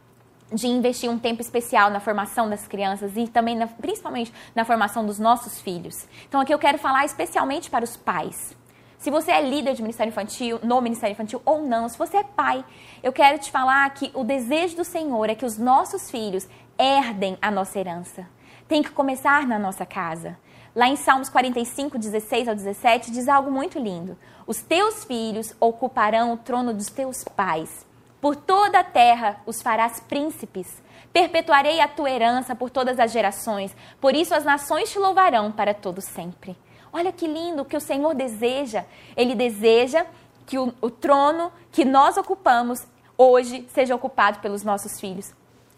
de 0.51 0.67
investir 0.67 1.09
um 1.09 1.17
tempo 1.17 1.41
especial 1.41 1.89
na 1.89 1.99
formação 1.99 2.49
das 2.49 2.67
crianças 2.67 3.17
e 3.17 3.27
também, 3.27 3.55
na, 3.55 3.67
principalmente, 3.67 4.31
na 4.53 4.63
formação 4.63 5.05
dos 5.05 5.19
nossos 5.19 5.59
filhos. 5.59 6.07
Então, 6.27 6.39
aqui 6.39 6.53
eu 6.53 6.59
quero 6.59 6.77
falar 6.77 7.05
especialmente 7.05 7.69
para 7.69 7.83
os 7.83 7.97
pais. 7.97 8.55
Se 8.97 9.11
você 9.11 9.31
é 9.31 9.41
líder 9.41 9.73
de 9.73 9.81
Ministério 9.81 10.09
Infantil, 10.09 10.59
no 10.63 10.81
Ministério 10.81 11.13
Infantil 11.13 11.41
ou 11.45 11.61
não, 11.61 11.89
se 11.89 11.97
você 11.97 12.17
é 12.17 12.23
pai, 12.23 12.63
eu 13.03 13.11
quero 13.11 13.37
te 13.37 13.51
falar 13.51 13.87
que 13.91 14.11
o 14.13 14.23
desejo 14.23 14.77
do 14.77 14.83
Senhor 14.83 15.29
é 15.29 15.35
que 15.35 15.45
os 15.45 15.57
nossos 15.57 16.09
filhos 16.09 16.47
herdem 16.77 17.37
a 17.41 17.51
nossa 17.51 17.79
herança. 17.79 18.27
Tem 18.67 18.81
que 18.81 18.89
começar 18.91 19.45
na 19.45 19.59
nossa 19.59 19.85
casa. 19.85 20.37
Lá 20.75 20.87
em 20.87 20.95
Salmos 20.95 21.29
45, 21.29 21.97
16 21.97 22.47
ao 22.47 22.55
17, 22.55 23.11
diz 23.11 23.29
algo 23.29 23.51
muito 23.51 23.79
lindo: 23.79 24.17
Os 24.47 24.61
teus 24.61 25.05
filhos 25.05 25.55
ocuparão 25.59 26.33
o 26.33 26.37
trono 26.37 26.73
dos 26.73 26.87
teus 26.87 27.23
pais 27.23 27.85
por 28.25 28.35
toda 28.35 28.79
a 28.79 28.83
terra 28.83 29.39
os 29.45 29.61
farás 29.61 29.99
príncipes. 29.99 30.81
Perpetuarei 31.13 31.79
a 31.79 31.87
tua 31.87 32.09
herança 32.09 32.55
por 32.55 32.71
todas 32.71 32.99
as 32.99 33.11
gerações. 33.11 33.77
Por 34.01 34.15
isso 34.15 34.33
as 34.33 34.43
nações 34.43 34.91
te 34.91 34.97
louvarão 34.97 35.51
para 35.51 35.75
todo 35.75 36.01
sempre. 36.01 36.57
Olha 36.91 37.11
que 37.11 37.27
lindo 37.27 37.61
o 37.61 37.65
que 37.65 37.77
o 37.77 37.79
Senhor 37.79 38.15
deseja. 38.15 38.83
Ele 39.15 39.35
deseja 39.35 40.07
que 40.43 40.57
o, 40.57 40.73
o 40.81 40.89
trono 40.89 41.51
que 41.71 41.85
nós 41.85 42.17
ocupamos 42.17 42.87
hoje 43.15 43.67
seja 43.71 43.93
ocupado 43.93 44.39
pelos 44.39 44.63
nossos 44.63 44.99
filhos 44.99 45.31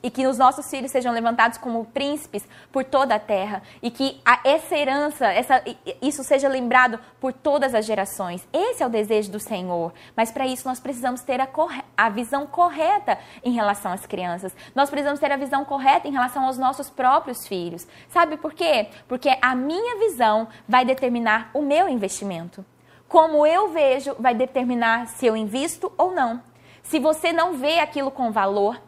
e 0.07 0.09
que 0.09 0.25
os 0.25 0.37
nossos 0.37 0.69
filhos 0.69 0.89
sejam 0.89 1.11
levantados 1.11 1.57
como 1.57 1.83
príncipes 1.83 2.47
por 2.71 2.85
toda 2.85 3.15
a 3.15 3.19
terra 3.19 3.61
e 3.81 3.91
que 3.91 4.21
a, 4.25 4.39
essa 4.45 4.73
herança, 4.73 5.27
essa, 5.27 5.61
isso 6.01 6.23
seja 6.23 6.47
lembrado 6.47 6.97
por 7.19 7.33
todas 7.33 7.75
as 7.75 7.85
gerações. 7.85 8.47
Esse 8.53 8.81
é 8.81 8.85
o 8.85 8.89
desejo 8.89 9.29
do 9.29 9.37
Senhor. 9.37 9.93
Mas 10.15 10.31
para 10.31 10.47
isso 10.47 10.65
nós 10.65 10.79
precisamos 10.79 11.23
ter 11.23 11.41
a, 11.41 11.49
a 11.97 12.07
visão 12.07 12.47
correta 12.47 13.19
em 13.43 13.51
relação 13.51 13.91
às 13.91 14.05
crianças. 14.05 14.55
Nós 14.73 14.89
precisamos 14.89 15.19
ter 15.19 15.29
a 15.29 15.35
visão 15.35 15.65
correta 15.65 16.07
em 16.07 16.13
relação 16.13 16.45
aos 16.45 16.57
nossos 16.57 16.89
próprios 16.89 17.45
filhos. 17.45 17.85
Sabe 18.07 18.37
por 18.37 18.53
quê? 18.53 18.87
Porque 19.09 19.37
a 19.41 19.53
minha 19.55 19.99
visão 19.99 20.47
vai 20.65 20.85
determinar 20.85 21.51
o 21.53 21.61
meu 21.61 21.89
investimento. 21.89 22.65
Como 23.09 23.45
eu 23.45 23.73
vejo 23.73 24.15
vai 24.17 24.33
determinar 24.33 25.07
se 25.07 25.25
eu 25.25 25.35
invisto 25.35 25.91
ou 25.97 26.13
não. 26.13 26.41
Se 26.81 26.97
você 26.97 27.33
não 27.33 27.55
vê 27.55 27.79
aquilo 27.79 28.09
com 28.09 28.31
valor, 28.31 28.86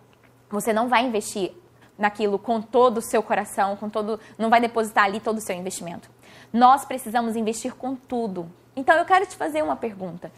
você 0.50 0.74
não 0.74 0.88
vai 0.88 1.06
investir 1.06 1.52
naquilo 1.98 2.40
com 2.40 2.62
todo 2.62 2.98
o 2.98 3.02
seu 3.02 3.22
coração, 3.22 3.76
com 3.76 3.90
todo, 3.90 4.20
não 4.38 4.50
vai 4.50 4.62
depositar 4.62 5.04
ali 5.04 5.20
todo 5.20 5.38
o 5.38 5.42
seu 5.42 5.56
investimento. 5.56 6.10
Nós 6.52 6.86
precisamos 6.86 7.36
investir 7.36 7.76
com 7.76 7.96
tudo. 7.96 8.50
Então 8.76 8.96
eu 8.96 9.06
quero 9.06 9.26
te 9.26 9.36
fazer 9.36 9.62
uma 9.62 9.76
pergunta. 9.76 10.32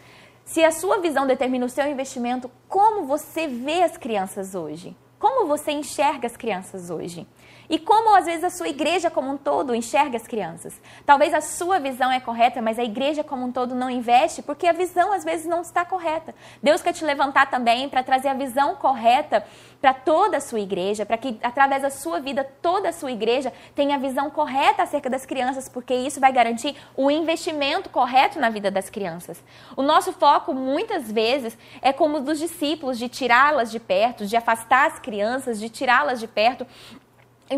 Se 0.44 0.64
a 0.64 0.72
sua 0.72 1.00
visão 1.00 1.28
determina 1.28 1.66
o 1.66 1.70
seu 1.70 1.88
investimento, 1.88 2.50
como 2.68 3.06
você 3.06 3.48
vê 3.48 3.84
as 3.84 3.96
crianças 3.96 4.56
hoje? 4.56 4.98
Como 5.20 5.48
você 5.48 5.72
enxerga 5.72 6.26
as 6.26 6.36
crianças 6.36 6.90
hoje? 6.90 7.28
E 7.72 7.80
como 7.80 8.14
às 8.14 8.26
vezes 8.26 8.44
a 8.44 8.50
sua 8.50 8.68
igreja 8.68 9.10
como 9.10 9.32
um 9.32 9.38
todo 9.38 9.74
enxerga 9.74 10.18
as 10.18 10.28
crianças. 10.28 10.74
Talvez 11.06 11.34
a 11.34 11.40
sua 11.40 11.80
visão 11.80 12.12
é 12.12 12.20
correta, 12.20 12.62
mas 12.62 12.78
a 12.78 12.84
igreja 12.84 13.24
como 13.24 13.46
um 13.46 13.52
todo 13.52 13.74
não 13.74 13.90
investe 13.90 14.42
porque 14.42 14.68
a 14.68 14.74
visão 14.74 15.14
às 15.14 15.24
vezes 15.24 15.46
não 15.46 15.62
está 15.62 15.86
correta. 15.86 16.36
Deus 16.62 16.82
quer 16.82 16.92
te 16.92 17.06
levantar 17.06 17.50
também 17.50 17.88
para 17.88 18.04
trazer 18.04 18.28
a 18.28 18.34
visão 18.34 18.76
correta 18.76 19.46
para 19.80 19.94
toda 19.94 20.38
a 20.38 20.42
sua 20.42 20.60
igreja, 20.60 21.06
para 21.06 21.18
que 21.18 21.40
através 21.42 21.82
da 21.82 21.90
sua 21.90 22.20
vida 22.20 22.44
toda 22.62 22.90
a 22.90 22.94
sua 22.94 23.10
igreja 23.10 23.54
tenha 23.74 23.96
a 23.96 24.00
visão 24.00 24.30
correta 24.30 24.84
acerca 24.84 25.10
das 25.10 25.26
crianças, 25.26 25.70
porque 25.70 25.94
isso 25.94 26.20
vai 26.20 26.32
garantir 26.34 26.76
o 26.96 27.10
investimento 27.10 27.90
correto 27.90 28.38
na 28.38 28.50
vida 28.50 28.70
das 28.70 28.90
crianças. 28.90 29.42
O 29.78 29.82
nosso 29.82 30.12
foco 30.12 30.54
muitas 30.54 31.10
vezes 31.10 31.58
é 31.82 31.94
como 31.94 32.18
o 32.18 32.22
dos 32.22 32.38
discípulos, 32.38 33.00
de 33.00 33.08
tirá-las 33.08 33.72
de 33.72 33.80
perto, 33.80 34.26
de 34.26 34.36
afastar 34.36 34.88
as 34.88 35.00
crianças, 35.00 35.58
de 35.60 35.70
tirá-las 35.70 36.20
de 36.20 36.28
perto. 36.28 36.68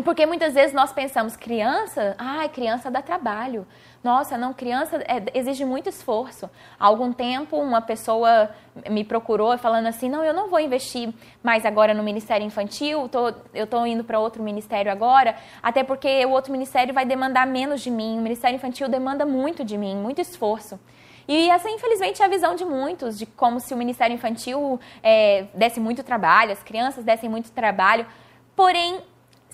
Porque 0.02 0.26
muitas 0.26 0.54
vezes 0.54 0.72
nós 0.72 0.92
pensamos, 0.92 1.36
criança, 1.36 2.14
ai, 2.18 2.48
criança 2.48 2.90
dá 2.90 3.00
trabalho. 3.00 3.66
Nossa, 4.02 4.36
não, 4.36 4.52
criança 4.52 4.96
é, 5.06 5.22
exige 5.32 5.64
muito 5.64 5.88
esforço. 5.88 6.50
Há 6.78 6.86
algum 6.86 7.12
tempo, 7.12 7.56
uma 7.56 7.80
pessoa 7.80 8.50
me 8.90 9.04
procurou 9.04 9.56
falando 9.56 9.86
assim: 9.86 10.08
não, 10.08 10.24
eu 10.24 10.34
não 10.34 10.50
vou 10.50 10.60
investir 10.60 11.12
mais 11.42 11.64
agora 11.64 11.94
no 11.94 12.02
Ministério 12.02 12.46
Infantil, 12.46 13.08
tô, 13.08 13.28
eu 13.54 13.64
estou 13.64 13.86
indo 13.86 14.04
para 14.04 14.18
outro 14.18 14.42
ministério 14.42 14.90
agora, 14.90 15.36
até 15.62 15.82
porque 15.82 16.24
o 16.26 16.30
outro 16.30 16.52
ministério 16.52 16.92
vai 16.92 17.06
demandar 17.06 17.46
menos 17.46 17.80
de 17.80 17.90
mim. 17.90 18.18
O 18.18 18.22
Ministério 18.22 18.56
Infantil 18.56 18.88
demanda 18.88 19.24
muito 19.24 19.64
de 19.64 19.78
mim, 19.78 19.96
muito 19.96 20.20
esforço. 20.20 20.78
E 21.26 21.48
essa, 21.48 21.70
infelizmente, 21.70 22.20
é 22.20 22.24
a 22.24 22.28
visão 22.28 22.54
de 22.54 22.64
muitos, 22.64 23.18
de 23.18 23.24
como 23.24 23.58
se 23.58 23.72
o 23.72 23.76
Ministério 23.76 24.14
Infantil 24.14 24.78
é, 25.02 25.46
desse 25.54 25.80
muito 25.80 26.02
trabalho, 26.02 26.52
as 26.52 26.62
crianças 26.62 27.04
dessem 27.04 27.30
muito 27.30 27.50
trabalho. 27.50 28.06
Porém, 28.54 29.00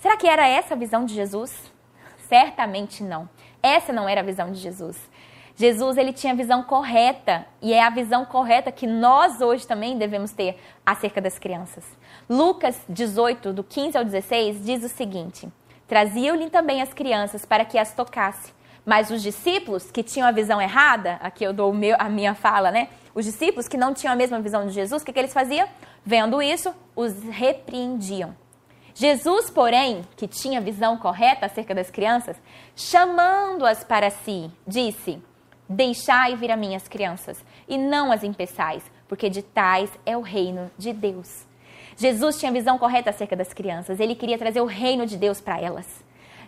será 0.00 0.16
que 0.16 0.26
era 0.26 0.46
essa 0.46 0.74
a 0.74 0.76
visão 0.76 1.04
de 1.04 1.14
Jesus? 1.14 1.72
Certamente 2.28 3.02
não. 3.02 3.28
Essa 3.62 3.92
não 3.92 4.08
era 4.08 4.20
a 4.20 4.24
visão 4.24 4.50
de 4.50 4.58
Jesus. 4.58 4.98
Jesus 5.56 5.98
ele 5.98 6.12
tinha 6.12 6.32
a 6.32 6.36
visão 6.36 6.62
correta 6.62 7.44
e 7.60 7.74
é 7.74 7.82
a 7.82 7.90
visão 7.90 8.24
correta 8.24 8.72
que 8.72 8.86
nós 8.86 9.42
hoje 9.42 9.66
também 9.66 9.98
devemos 9.98 10.32
ter 10.32 10.58
acerca 10.86 11.20
das 11.20 11.38
crianças. 11.38 11.84
Lucas 12.28 12.80
18, 12.88 13.52
do 13.52 13.62
15 13.62 13.98
ao 13.98 14.04
16, 14.04 14.64
diz 14.64 14.82
o 14.82 14.88
seguinte: 14.88 15.46
Traziam-lhe 15.86 16.48
também 16.48 16.80
as 16.80 16.94
crianças 16.94 17.44
para 17.44 17.64
que 17.64 17.76
as 17.76 17.92
tocasse. 17.92 18.54
Mas 18.86 19.10
os 19.10 19.20
discípulos 19.22 19.90
que 19.90 20.02
tinham 20.02 20.26
a 20.26 20.32
visão 20.32 20.62
errada, 20.62 21.18
aqui 21.20 21.44
eu 21.44 21.52
dou 21.52 21.74
a 21.98 22.08
minha 22.08 22.34
fala, 22.34 22.70
né? 22.70 22.88
Os 23.14 23.26
discípulos 23.26 23.68
que 23.68 23.76
não 23.76 23.92
tinham 23.92 24.12
a 24.14 24.16
mesma 24.16 24.40
visão 24.40 24.66
de 24.66 24.72
Jesus, 24.72 25.02
o 25.02 25.04
que, 25.04 25.12
que 25.12 25.18
eles 25.18 25.34
faziam? 25.34 25.68
Vendo 26.04 26.40
isso, 26.40 26.74
os 26.96 27.22
repreendiam. 27.24 28.34
Jesus, 28.94 29.50
porém, 29.50 30.02
que 30.16 30.26
tinha 30.26 30.60
visão 30.60 30.96
correta 30.96 31.46
acerca 31.46 31.74
das 31.74 31.90
crianças, 31.90 32.36
chamando-as 32.74 33.84
para 33.84 34.10
si, 34.10 34.50
disse: 34.66 35.22
Deixai 35.68 36.34
vir 36.36 36.50
a 36.50 36.56
minhas 36.56 36.88
crianças, 36.88 37.44
e 37.68 37.78
não 37.78 38.10
as 38.10 38.24
impeçais, 38.24 38.82
porque 39.08 39.30
de 39.30 39.42
tais 39.42 39.90
é 40.04 40.16
o 40.16 40.20
reino 40.20 40.70
de 40.76 40.92
Deus. 40.92 41.46
Jesus 41.96 42.38
tinha 42.38 42.50
visão 42.50 42.78
correta 42.78 43.10
acerca 43.10 43.36
das 43.36 43.52
crianças, 43.52 44.00
ele 44.00 44.14
queria 44.14 44.38
trazer 44.38 44.60
o 44.60 44.66
reino 44.66 45.06
de 45.06 45.16
Deus 45.16 45.40
para 45.40 45.60
elas. 45.60 45.86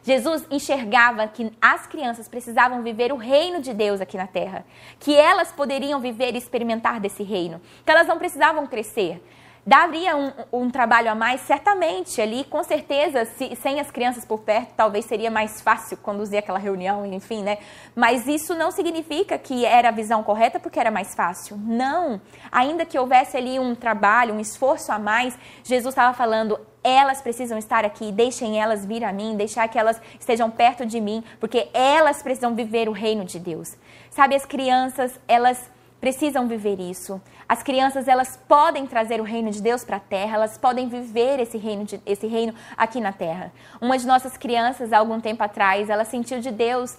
Jesus 0.04 0.44
enxergava 0.50 1.28
que 1.28 1.52
as 1.60 1.86
crianças 1.86 2.26
precisavam 2.26 2.82
viver 2.82 3.12
o 3.12 3.16
reino 3.16 3.60
de 3.60 3.72
Deus 3.72 4.00
aqui 4.00 4.16
na 4.16 4.26
terra, 4.26 4.64
que 4.98 5.14
elas 5.14 5.52
poderiam 5.52 6.00
viver 6.00 6.34
e 6.34 6.38
experimentar 6.38 6.98
desse 6.98 7.22
reino, 7.22 7.60
que 7.84 7.90
elas 7.90 8.08
não 8.08 8.18
precisavam 8.18 8.66
crescer, 8.66 9.22
Daria 9.64 10.16
um, 10.16 10.32
um, 10.52 10.70
trabalho 10.70 11.08
a 11.08 11.14
mais, 11.14 11.40
certamente, 11.42 12.20
ali, 12.20 12.42
com 12.42 12.64
certeza, 12.64 13.24
se, 13.24 13.54
sem 13.54 13.78
as 13.78 13.92
crianças 13.92 14.24
por 14.24 14.40
perto, 14.40 14.72
talvez 14.76 15.04
seria 15.04 15.30
mais 15.30 15.60
fácil 15.60 15.96
conduzir 15.98 16.40
aquela 16.40 16.58
reunião, 16.58 17.06
enfim, 17.06 17.44
né? 17.44 17.58
Mas 17.94 18.26
isso 18.26 18.56
não 18.56 18.72
significa 18.72 19.38
que 19.38 19.64
era 19.64 19.90
a 19.90 19.92
visão 19.92 20.24
correta 20.24 20.58
porque 20.58 20.80
era 20.80 20.90
mais 20.90 21.14
fácil. 21.14 21.56
Não. 21.56 22.20
Ainda 22.50 22.84
que 22.84 22.98
houvesse 22.98 23.36
ali 23.36 23.60
um 23.60 23.72
trabalho, 23.72 24.34
um 24.34 24.40
esforço 24.40 24.90
a 24.90 24.98
mais, 24.98 25.38
Jesus 25.62 25.92
estava 25.92 26.12
falando, 26.12 26.58
elas 26.82 27.22
precisam 27.22 27.56
estar 27.56 27.84
aqui, 27.84 28.10
deixem 28.10 28.60
elas 28.60 28.84
vir 28.84 29.04
a 29.04 29.12
mim, 29.12 29.36
deixar 29.36 29.68
que 29.68 29.78
elas 29.78 30.00
estejam 30.18 30.50
perto 30.50 30.84
de 30.84 31.00
mim, 31.00 31.22
porque 31.38 31.68
elas 31.72 32.20
precisam 32.20 32.52
viver 32.52 32.88
o 32.88 32.92
reino 32.92 33.24
de 33.24 33.38
Deus. 33.38 33.76
Sabe, 34.10 34.34
as 34.34 34.44
crianças, 34.44 35.20
elas 35.28 35.70
precisam 36.02 36.48
viver 36.48 36.80
isso. 36.80 37.22
As 37.48 37.62
crianças, 37.62 38.08
elas 38.08 38.36
podem 38.48 38.88
trazer 38.88 39.20
o 39.20 39.24
reino 39.24 39.52
de 39.52 39.62
Deus 39.62 39.84
para 39.84 39.98
a 39.98 40.00
terra, 40.00 40.34
elas 40.34 40.58
podem 40.58 40.88
viver 40.88 41.38
esse 41.38 41.56
reino, 41.56 41.84
de, 41.84 42.02
esse 42.04 42.26
reino 42.26 42.52
aqui 42.76 43.00
na 43.00 43.12
terra. 43.12 43.52
Uma 43.80 43.96
de 43.96 44.04
nossas 44.04 44.36
crianças, 44.36 44.92
há 44.92 44.98
algum 44.98 45.20
tempo 45.20 45.44
atrás, 45.44 45.88
ela 45.88 46.04
sentiu 46.04 46.40
de 46.40 46.50
Deus 46.50 46.98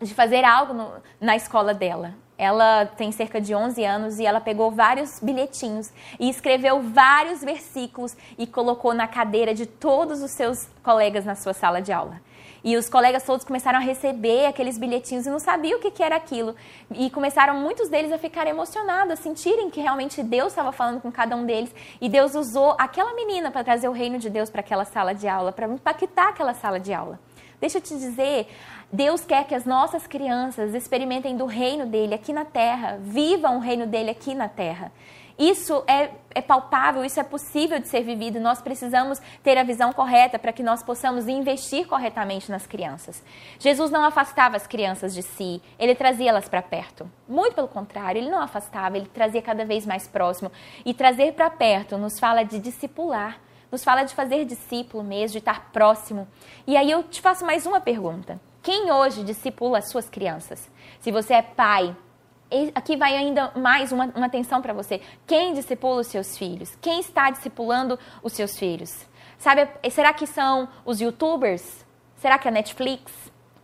de 0.00 0.14
fazer 0.14 0.44
algo 0.44 0.72
no, 0.72 0.90
na 1.20 1.36
escola 1.36 1.74
dela. 1.74 2.14
Ela 2.38 2.86
tem 2.86 3.12
cerca 3.12 3.38
de 3.38 3.54
11 3.54 3.84
anos 3.84 4.18
e 4.18 4.24
ela 4.24 4.40
pegou 4.40 4.70
vários 4.70 5.20
bilhetinhos 5.20 5.92
e 6.18 6.30
escreveu 6.30 6.80
vários 6.80 7.44
versículos 7.44 8.16
e 8.38 8.46
colocou 8.46 8.94
na 8.94 9.06
cadeira 9.06 9.52
de 9.52 9.66
todos 9.66 10.22
os 10.22 10.30
seus 10.30 10.70
colegas 10.82 11.26
na 11.26 11.34
sua 11.34 11.52
sala 11.52 11.82
de 11.82 11.92
aula. 11.92 12.18
E 12.64 12.76
os 12.76 12.88
colegas 12.88 13.24
todos 13.24 13.44
começaram 13.44 13.78
a 13.78 13.82
receber 13.82 14.46
aqueles 14.46 14.78
bilhetinhos 14.78 15.26
e 15.26 15.30
não 15.30 15.38
sabiam 15.40 15.78
o 15.78 15.82
que, 15.82 15.90
que 15.90 16.02
era 16.02 16.14
aquilo. 16.14 16.54
E 16.92 17.10
começaram 17.10 17.56
muitos 17.56 17.88
deles 17.88 18.12
a 18.12 18.18
ficar 18.18 18.46
emocionados, 18.46 19.14
a 19.14 19.16
sentirem 19.16 19.70
que 19.70 19.80
realmente 19.80 20.22
Deus 20.22 20.52
estava 20.52 20.70
falando 20.70 21.00
com 21.00 21.10
cada 21.10 21.34
um 21.34 21.44
deles. 21.44 21.74
E 22.00 22.08
Deus 22.08 22.34
usou 22.34 22.76
aquela 22.78 23.14
menina 23.14 23.50
para 23.50 23.64
trazer 23.64 23.88
o 23.88 23.92
reino 23.92 24.18
de 24.18 24.30
Deus 24.30 24.48
para 24.48 24.60
aquela 24.60 24.84
sala 24.84 25.12
de 25.12 25.26
aula, 25.26 25.50
para 25.50 25.66
impactar 25.66 26.28
aquela 26.28 26.54
sala 26.54 26.78
de 26.78 26.92
aula. 26.92 27.18
Deixa 27.60 27.78
eu 27.78 27.82
te 27.82 27.94
dizer, 27.94 28.48
Deus 28.92 29.24
quer 29.24 29.44
que 29.46 29.54
as 29.54 29.64
nossas 29.64 30.06
crianças 30.06 30.74
experimentem 30.74 31.36
do 31.36 31.46
reino 31.46 31.86
dele 31.86 32.12
aqui 32.12 32.32
na 32.32 32.44
terra, 32.44 32.98
vivam 33.00 33.56
o 33.56 33.60
reino 33.60 33.86
dele 33.86 34.10
aqui 34.10 34.34
na 34.34 34.48
terra. 34.48 34.90
Isso 35.42 35.82
é, 35.88 36.10
é 36.36 36.40
palpável, 36.40 37.04
isso 37.04 37.18
é 37.18 37.24
possível 37.24 37.80
de 37.80 37.88
ser 37.88 38.04
vivido. 38.04 38.38
Nós 38.38 38.62
precisamos 38.62 39.20
ter 39.42 39.58
a 39.58 39.64
visão 39.64 39.92
correta 39.92 40.38
para 40.38 40.52
que 40.52 40.62
nós 40.62 40.84
possamos 40.84 41.26
investir 41.26 41.84
corretamente 41.88 42.48
nas 42.48 42.64
crianças. 42.64 43.20
Jesus 43.58 43.90
não 43.90 44.04
afastava 44.04 44.54
as 44.56 44.68
crianças 44.68 45.12
de 45.12 45.20
si, 45.20 45.60
ele 45.80 45.96
trazia 45.96 46.30
elas 46.30 46.48
para 46.48 46.62
perto. 46.62 47.10
Muito 47.28 47.56
pelo 47.56 47.66
contrário, 47.66 48.20
ele 48.20 48.30
não 48.30 48.40
afastava, 48.40 48.96
ele 48.96 49.08
trazia 49.12 49.42
cada 49.42 49.64
vez 49.64 49.84
mais 49.84 50.06
próximo. 50.06 50.52
E 50.86 50.94
trazer 50.94 51.32
para 51.32 51.50
perto 51.50 51.98
nos 51.98 52.20
fala 52.20 52.44
de 52.44 52.60
discipular, 52.60 53.40
nos 53.68 53.82
fala 53.82 54.04
de 54.04 54.14
fazer 54.14 54.44
discípulo 54.44 55.02
mesmo, 55.02 55.32
de 55.32 55.38
estar 55.38 55.72
próximo. 55.72 56.28
E 56.68 56.76
aí 56.76 56.88
eu 56.88 57.02
te 57.02 57.20
faço 57.20 57.44
mais 57.44 57.66
uma 57.66 57.80
pergunta. 57.80 58.40
Quem 58.62 58.92
hoje 58.92 59.24
discipula 59.24 59.78
as 59.78 59.90
suas 59.90 60.08
crianças? 60.08 60.70
Se 61.00 61.10
você 61.10 61.34
é 61.34 61.42
pai, 61.42 61.96
aqui 62.74 62.96
vai 62.96 63.16
ainda 63.16 63.50
mais 63.56 63.92
uma, 63.92 64.06
uma 64.14 64.26
atenção 64.26 64.60
para 64.60 64.72
você. 64.72 65.00
Quem 65.26 65.54
discipula 65.54 66.00
os 66.00 66.06
seus 66.06 66.36
filhos? 66.36 66.76
Quem 66.80 67.00
está 67.00 67.30
discipulando 67.30 67.98
os 68.22 68.32
seus 68.32 68.58
filhos? 68.58 69.06
Sabe, 69.38 69.68
será 69.90 70.12
que 70.12 70.26
são 70.26 70.68
os 70.84 71.00
youtubers? 71.00 71.84
Será 72.16 72.38
que 72.38 72.46
é 72.46 72.50
a 72.50 72.54
Netflix? 72.54 73.12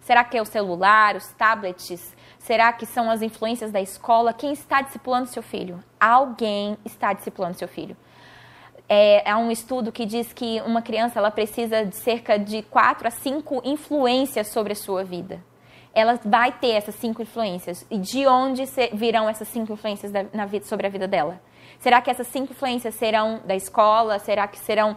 Será 0.01 0.25
que 0.25 0.37
é 0.37 0.43
o 0.43 0.47
celular, 0.47 1.17
os 1.17 1.29
tablets? 1.33 2.17
Será 2.39 2.73
que 2.73 2.87
são 2.87 3.11
as 3.11 3.23
influências 3.23 3.71
da 3.71 3.81
escola? 3.81 4.33
Quem 4.33 4.53
está 4.53 4.81
discipulando 4.81 5.29
seu 5.29 5.43
filho? 5.43 5.83
Alguém 6.01 6.77
está 6.85 7.13
discipulando 7.13 7.59
seu 7.59 7.69
filho. 7.69 7.97
É, 8.89 9.23
há 9.31 9.37
um 9.37 9.51
estudo 9.51 9.93
que 9.93 10.07
diz 10.07 10.33
que 10.33 10.63
uma 10.63 10.81
criança 10.81 11.19
ela 11.19 11.31
precisa 11.31 11.85
de 11.85 11.95
cerca 11.95 12.39
de 12.39 12.63
4 12.63 13.07
a 13.07 13.11
5 13.11 13.63
influências 13.65 14.49
sobre 14.49 14.73
a 14.73 14.77
sua 14.77 15.05
vida 15.05 15.43
ela 15.99 16.19
vai 16.25 16.53
ter 16.53 16.71
essas 16.71 16.95
cinco 16.95 17.23
influências. 17.23 17.85
E 17.91 17.99
de 17.99 18.27
onde 18.27 18.65
virão 18.93 19.29
essas 19.29 19.49
cinco 19.49 19.73
influências 19.73 20.13
na 20.33 20.47
vida, 20.47 20.65
sobre 20.65 20.87
a 20.87 20.91
vida 20.91 21.09
dela? 21.09 21.41
Será 21.79 22.01
que 22.01 22.11
essas 22.11 22.27
cinco 22.29 22.53
influências 22.53 22.95
serão 22.95 23.41
da 23.45 23.55
escola? 23.55 24.19
Será 24.19 24.47
que 24.47 24.59
serão. 24.59 24.97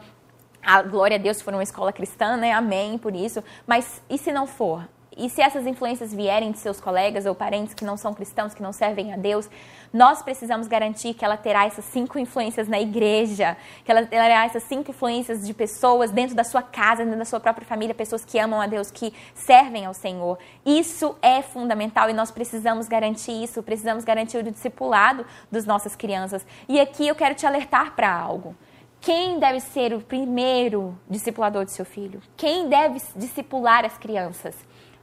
A 0.64 0.84
glória 0.84 1.16
a 1.16 1.20
Deus 1.20 1.38
se 1.38 1.44
for 1.44 1.54
uma 1.54 1.64
escola 1.64 1.92
cristã, 1.92 2.38
né? 2.38 2.52
Amém 2.52 2.98
por 2.98 3.16
isso. 3.16 3.44
Mas 3.66 4.02
e 4.08 4.18
se 4.18 4.32
não 4.32 4.46
for? 4.46 4.88
E 5.15 5.30
se 5.30 5.41
essas 5.41 5.67
influências 5.67 6.13
vierem 6.13 6.52
de 6.52 6.58
seus 6.58 6.80
colegas 6.80 7.26
ou 7.26 7.36
parentes 7.36 7.74
que 7.74 7.84
não 7.84 7.97
são 7.97 8.13
cristãos, 8.13 8.54
que 8.54 8.63
não 8.63 8.71
servem 8.71 9.13
a 9.13 9.17
Deus, 9.17 9.50
nós 9.91 10.21
precisamos 10.21 10.67
garantir 10.67 11.13
que 11.13 11.26
ela 11.26 11.36
terá 11.36 11.65
essas 11.65 11.84
cinco 11.84 12.17
influências 12.17 12.67
na 12.69 12.80
igreja, 12.80 13.58
que 13.84 13.91
ela 13.91 14.06
terá 14.06 14.45
essas 14.45 14.63
cinco 14.63 14.91
influências 14.91 15.45
de 15.45 15.54
pessoas 15.54 16.12
dentro 16.12 16.34
da 16.34 16.45
sua 16.45 16.62
casa, 16.62 17.04
dentro 17.04 17.19
da 17.19 17.26
sua 17.26 17.41
própria 17.41 17.67
família, 17.67 17.93
pessoas 17.93 18.24
que 18.24 18.39
amam 18.39 18.62
a 18.62 18.67
Deus, 18.67 18.89
que 18.89 19.13
servem 19.36 19.86
ao 19.86 19.93
Senhor. 19.93 20.38
Isso 20.65 21.13
é 21.21 21.41
fundamental 21.41 22.10
e 22.10 22.13
nós 22.13 22.32
precisamos 22.32 22.88
garantir 22.88 23.43
isso, 23.43 23.62
precisamos 23.62 24.06
garantir 24.06 24.38
o 24.38 24.43
discipulado 24.43 25.26
das 25.52 25.65
nossas 25.65 25.93
crianças. 25.93 26.45
E 26.69 26.80
aqui 26.80 27.06
eu 27.06 27.15
quero 27.15 27.36
te 27.36 27.45
alertar 27.45 27.95
para 27.95 28.10
algo. 28.10 28.56
Quem 29.02 29.39
deve 29.39 29.60
ser 29.60 29.93
o 29.93 30.00
primeiro 30.00 30.97
discipulador 31.10 31.65
de 31.65 31.71
seu 31.71 31.84
filho? 31.84 32.21
Quem 32.38 32.69
deve 32.69 33.02
discipular 33.15 33.84
as 33.84 33.97
crianças? 33.97 34.56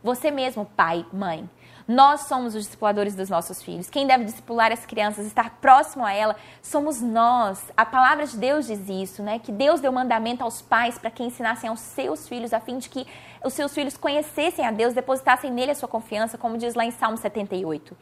Você 0.02 0.30
mesmo, 0.30 0.64
pai, 0.64 1.04
mãe. 1.12 1.48
Nós 1.88 2.22
somos 2.22 2.54
os 2.54 2.64
discipuladores 2.64 3.14
dos 3.14 3.30
nossos 3.30 3.62
filhos. 3.62 3.88
Quem 3.88 4.06
deve 4.06 4.24
discipular 4.24 4.70
as 4.70 4.84
crianças, 4.84 5.26
estar 5.26 5.58
próximo 5.58 6.04
a 6.04 6.12
ela, 6.12 6.36
somos 6.62 7.00
nós. 7.00 7.72
A 7.74 7.86
palavra 7.86 8.26
de 8.26 8.36
Deus 8.36 8.66
diz 8.66 8.88
isso, 8.88 9.22
né? 9.22 9.38
Que 9.38 9.50
Deus 9.50 9.80
deu 9.80 9.90
mandamento 9.90 10.44
aos 10.44 10.60
pais 10.60 10.98
para 10.98 11.10
que 11.10 11.22
ensinassem 11.22 11.70
aos 11.70 11.80
seus 11.80 12.28
filhos, 12.28 12.52
a 12.52 12.60
fim 12.60 12.76
de 12.76 12.90
que 12.90 13.06
os 13.42 13.54
seus 13.54 13.72
filhos 13.72 13.96
conhecessem 13.96 14.66
a 14.66 14.70
Deus, 14.70 14.92
depositassem 14.92 15.50
nele 15.50 15.70
a 15.70 15.74
sua 15.74 15.88
confiança, 15.88 16.36
como 16.36 16.58
diz 16.58 16.74
lá 16.74 16.84
em 16.84 16.90
Salmo 16.90 17.16
78. 17.16 17.96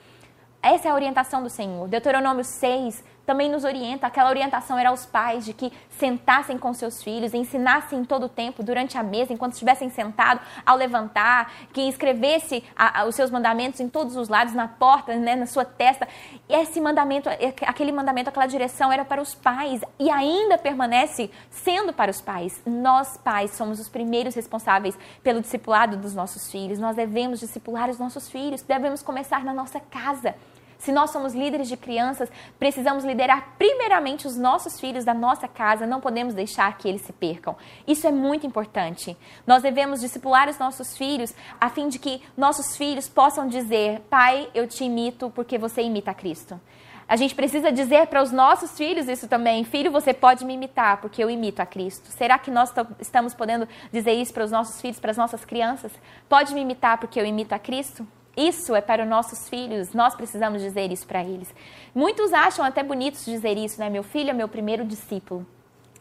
Essa 0.61 0.89
é 0.89 0.91
a 0.91 0.95
orientação 0.95 1.41
do 1.45 1.49
Senhor. 1.49 1.87
Deuteronômio 1.87 2.43
6 2.43 3.05
também 3.27 3.51
nos 3.51 3.65
orienta. 3.65 4.07
Aquela 4.07 4.31
orientação 4.31 4.79
era 4.79 4.91
aos 4.91 5.05
pais 5.05 5.45
de 5.45 5.53
que 5.53 5.73
sentassem 5.91 6.57
com 6.57 6.73
seus 6.73 7.03
filhos, 7.03 7.35
ensinassem 7.35 8.05
todo 8.05 8.27
o 8.27 8.29
tempo, 8.29 8.63
durante 8.63 8.97
a 8.97 9.03
mesa, 9.03 9.33
enquanto 9.33 9.53
estivessem 9.53 9.91
sentados, 9.91 10.47
ao 10.65 10.77
levantar, 10.77 11.53
que 11.73 11.83
escrevesse 11.83 12.63
a, 12.77 13.01
a, 13.01 13.05
os 13.07 13.15
seus 13.15 13.31
mandamentos 13.31 13.81
em 13.81 13.89
todos 13.89 14.17
os 14.17 14.29
lados, 14.29 14.55
na 14.55 14.69
porta, 14.69 15.15
né, 15.17 15.35
na 15.35 15.47
sua 15.47 15.65
testa. 15.65 16.07
Esse 16.49 16.81
mandamento, 16.81 17.29
aquele 17.67 17.91
mandamento, 17.93 18.31
aquela 18.31 18.47
direção 18.47 18.93
era 18.93 19.05
para 19.05 19.21
os 19.21 19.35
pais 19.35 19.81
e 19.99 20.09
ainda 20.09 20.57
permanece 20.57 21.31
sendo 21.51 21.93
para 21.93 22.11
os 22.11 22.21
pais. 22.21 22.63
Nós, 22.65 23.17
pais, 23.17 23.51
somos 23.53 23.81
os 23.81 23.89
primeiros 23.89 24.35
responsáveis 24.35 24.97
pelo 25.23 25.41
discipulado 25.41 25.97
dos 25.97 26.15
nossos 26.15 26.51
filhos. 26.51 26.79
Nós 26.79 26.95
devemos 26.95 27.41
discipular 27.41 27.91
os 27.91 27.99
nossos 27.99 28.31
filhos, 28.31 28.63
devemos 28.63 29.03
começar 29.03 29.45
na 29.45 29.53
nossa 29.53 29.81
casa. 29.81 30.35
Se 30.79 30.93
nós 30.93 31.11
somos 31.11 31.35
líderes 31.35 31.69
de 31.69 31.77
crianças, 31.77 32.31
precisamos 32.59 33.05
liderar 33.05 33.55
primeiramente 33.59 34.27
os 34.27 34.37
nossos 34.37 34.79
filhos 34.79 35.05
da 35.05 35.15
nossa 35.15 35.49
casa, 35.49 35.87
não 35.87 36.01
podemos 36.01 36.35
deixar 36.35 36.77
que 36.77 36.89
eles 36.89 37.03
se 37.03 37.13
percam. 37.13 37.57
Isso 37.87 38.07
é 38.07 38.13
muito 38.13 38.47
importante. 38.47 39.17
Nós 39.47 39.63
devemos 39.63 40.01
discipular 40.01 40.49
os 40.49 40.59
nossos 40.59 40.97
filhos 40.97 41.35
a 41.61 41.69
fim 41.71 41.89
de 41.89 41.99
que 41.99 42.23
nossos 42.37 42.77
filhos 42.77 43.09
possam 43.09 43.49
dizer: 43.49 44.01
Pai, 44.11 44.49
eu 44.55 44.67
te 44.67 44.85
imito 44.85 45.31
porque 45.31 45.59
você 45.59 45.83
imita 45.83 46.15
Cristo. 46.15 46.61
A 47.09 47.15
gente 47.15 47.37
precisa 47.37 47.71
dizer 47.71 48.09
para 48.09 48.21
os 48.21 48.33
nossos 48.33 48.77
filhos 48.77 49.09
isso 49.09 49.29
também. 49.29 49.63
Filho, 49.63 49.93
você 49.93 50.13
pode 50.13 50.45
me 50.45 50.55
imitar, 50.55 51.01
porque 51.01 51.23
eu 51.23 51.31
imito 51.31 51.63
a 51.63 51.67
Cristo. 51.67 52.11
Será 52.11 52.37
que 52.37 52.51
nós 52.51 52.73
estamos 53.01 53.33
podendo 53.33 53.69
dizer 53.93 54.13
isso 54.13 54.35
para 54.35 54.45
os 54.45 54.51
nossos 54.51 54.81
filhos, 54.81 54.99
para 54.99 55.13
as 55.13 55.17
nossas 55.17 55.45
crianças? 55.45 55.93
Pode 56.29 56.53
me 56.53 56.63
imitar, 56.63 56.99
porque 56.99 57.21
eu 57.21 57.25
imito 57.25 57.55
a 57.55 57.61
Cristo? 57.61 58.07
Isso 58.37 58.75
é 58.75 58.83
para 58.83 59.03
os 59.03 59.09
nossos 59.09 59.49
filhos, 59.49 59.95
nós 59.95 60.15
precisamos 60.15 60.61
dizer 60.61 60.93
isso 60.93 61.07
para 61.07 61.25
eles. 61.25 61.55
Muitos 61.95 62.35
acham 62.35 62.65
até 62.65 62.83
bonito 62.83 63.19
dizer 63.25 63.57
isso, 63.57 63.81
né? 63.81 63.89
Meu 63.89 64.03
filho 64.03 64.31
é 64.31 64.33
meu 64.35 64.47
primeiro 64.47 64.85
discípulo. 64.85 65.47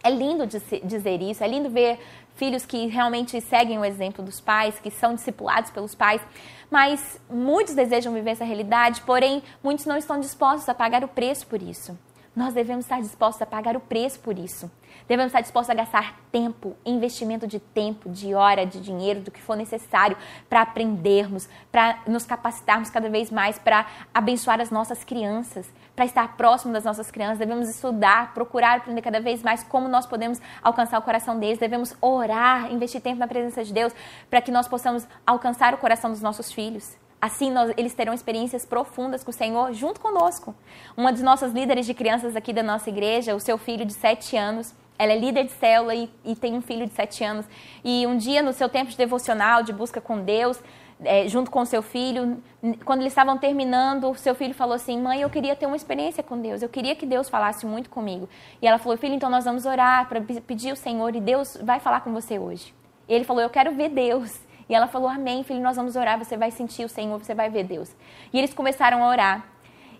É 0.03 0.09
lindo 0.09 0.45
dizer 0.45 1.21
isso, 1.21 1.43
é 1.43 1.47
lindo 1.47 1.69
ver 1.69 1.97
filhos 2.35 2.65
que 2.65 2.87
realmente 2.87 3.39
seguem 3.41 3.79
o 3.79 3.85
exemplo 3.85 4.23
dos 4.23 4.39
pais, 4.39 4.77
que 4.79 4.91
são 4.91 5.15
discipulados 5.15 5.71
pelos 5.71 5.95
pais, 5.95 6.21
mas 6.69 7.19
muitos 7.29 7.73
desejam 7.73 8.13
viver 8.13 8.31
essa 8.31 8.43
realidade, 8.43 9.01
porém 9.01 9.41
muitos 9.63 9.85
não 9.85 9.97
estão 9.97 10.19
dispostos 10.19 10.67
a 10.67 10.75
pagar 10.75 11.03
o 11.03 11.07
preço 11.07 11.47
por 11.47 11.61
isso. 11.61 11.97
Nós 12.35 12.53
devemos 12.53 12.83
estar 12.83 12.99
dispostos 12.99 13.41
a 13.41 13.45
pagar 13.45 13.77
o 13.77 13.79
preço 13.79 14.19
por 14.19 14.37
isso. 14.37 14.69
Devemos 15.07 15.29
estar 15.29 15.41
dispostos 15.41 15.69
a 15.69 15.73
gastar 15.73 16.19
tempo, 16.31 16.75
investimento 16.85 17.47
de 17.47 17.59
tempo, 17.59 18.09
de 18.09 18.33
hora, 18.33 18.65
de 18.65 18.81
dinheiro, 18.81 19.21
do 19.21 19.31
que 19.31 19.41
for 19.41 19.55
necessário 19.55 20.17
para 20.49 20.61
aprendermos, 20.61 21.47
para 21.71 21.99
nos 22.05 22.25
capacitarmos 22.25 22.89
cada 22.89 23.09
vez 23.09 23.31
mais, 23.31 23.57
para 23.57 23.85
abençoar 24.13 24.59
as 24.59 24.69
nossas 24.69 25.03
crianças, 25.03 25.71
para 25.95 26.03
estar 26.03 26.35
próximo 26.35 26.73
das 26.73 26.83
nossas 26.83 27.09
crianças. 27.09 27.37
Devemos 27.37 27.69
estudar, 27.69 28.33
procurar 28.33 28.77
aprender 28.77 29.01
cada 29.01 29.21
vez 29.21 29.41
mais 29.41 29.63
como 29.63 29.87
nós 29.87 30.05
podemos 30.05 30.41
alcançar 30.61 30.99
o 30.99 31.03
coração 31.03 31.39
deles. 31.39 31.57
Devemos 31.57 31.95
orar, 32.01 32.69
investir 32.71 32.99
tempo 32.99 33.19
na 33.19 33.27
presença 33.27 33.63
de 33.63 33.71
Deus 33.71 33.93
para 34.29 34.41
que 34.41 34.51
nós 34.51 34.67
possamos 34.67 35.07
alcançar 35.25 35.73
o 35.73 35.77
coração 35.77 36.11
dos 36.11 36.21
nossos 36.21 36.51
filhos. 36.51 36.97
Assim, 37.21 37.49
nós, 37.51 37.73
eles 37.77 37.93
terão 37.93 38.13
experiências 38.13 38.65
profundas 38.65 39.23
com 39.23 39.31
o 39.31 39.33
Senhor 39.33 39.73
junto 39.73 39.99
conosco. 39.99 40.53
Uma 40.95 41.11
das 41.11 41.21
nossas 41.21 41.53
líderes 41.53 41.85
de 41.85 41.93
crianças 41.93 42.35
aqui 42.35 42.53
da 42.53 42.61
nossa 42.61 42.89
igreja, 42.89 43.35
o 43.35 43.39
seu 43.39 43.57
filho 43.57 43.85
de 43.85 43.93
sete 43.93 44.37
anos, 44.37 44.75
ela 44.97 45.11
é 45.11 45.17
líder 45.17 45.45
de 45.45 45.51
célula 45.51 45.93
e, 45.93 46.09
e, 46.23 46.35
tem 46.35 46.53
um 46.53 46.61
filho 46.61 46.85
de 46.85 46.93
sete 46.93 47.23
anos. 47.23 47.45
E 47.83 48.05
um 48.07 48.17
dia, 48.17 48.41
no 48.41 48.53
seu 48.53 48.69
tempo 48.69 48.91
de 48.91 48.97
devocional, 48.97 49.63
de 49.63 49.73
busca 49.73 49.99
com 49.99 50.21
Deus, 50.21 50.61
é, 51.03 51.27
junto 51.27 51.51
com 51.51 51.65
seu 51.65 51.81
filho, 51.81 52.41
quando 52.85 53.01
eles 53.01 53.11
estavam 53.11 53.37
terminando, 53.37 54.09
o 54.09 54.15
seu 54.15 54.33
filho 54.33 54.53
falou 54.53 54.75
assim: 54.75 55.01
Mãe, 55.01 55.21
eu 55.21 55.29
queria 55.29 55.55
ter 55.55 55.65
uma 55.65 55.75
experiência 55.75 56.23
com 56.23 56.39
Deus, 56.39 56.61
eu 56.61 56.69
queria 56.69 56.95
que 56.95 57.05
Deus 57.05 57.27
falasse 57.27 57.65
muito 57.65 57.89
comigo. 57.89 58.29
E 58.61 58.67
ela 58.67 58.77
falou: 58.77 58.97
Filho, 58.97 59.13
então 59.13 59.29
nós 59.29 59.43
vamos 59.43 59.65
orar 59.65 60.07
para 60.07 60.21
pedir 60.21 60.69
ao 60.69 60.75
Senhor 60.75 61.13
e 61.15 61.19
Deus 61.19 61.57
vai 61.61 61.79
falar 61.79 62.01
com 62.01 62.13
você 62.13 62.39
hoje. 62.39 62.73
E 63.07 63.13
ele 63.13 63.25
falou: 63.25 63.41
Eu 63.41 63.49
quero 63.49 63.73
ver 63.73 63.89
Deus. 63.89 64.39
E 64.67 64.75
ela 64.75 64.87
falou: 64.87 65.07
Amém, 65.07 65.43
filho, 65.43 65.61
nós 65.61 65.75
vamos 65.75 65.95
orar, 65.95 66.17
você 66.17 66.35
vai 66.35 66.51
sentir 66.51 66.85
o 66.85 66.89
Senhor, 66.89 67.17
você 67.17 67.33
vai 67.33 67.49
ver 67.49 67.63
Deus. 67.63 67.95
E 68.33 68.37
eles 68.37 68.53
começaram 68.53 69.03
a 69.03 69.09
orar. 69.09 69.55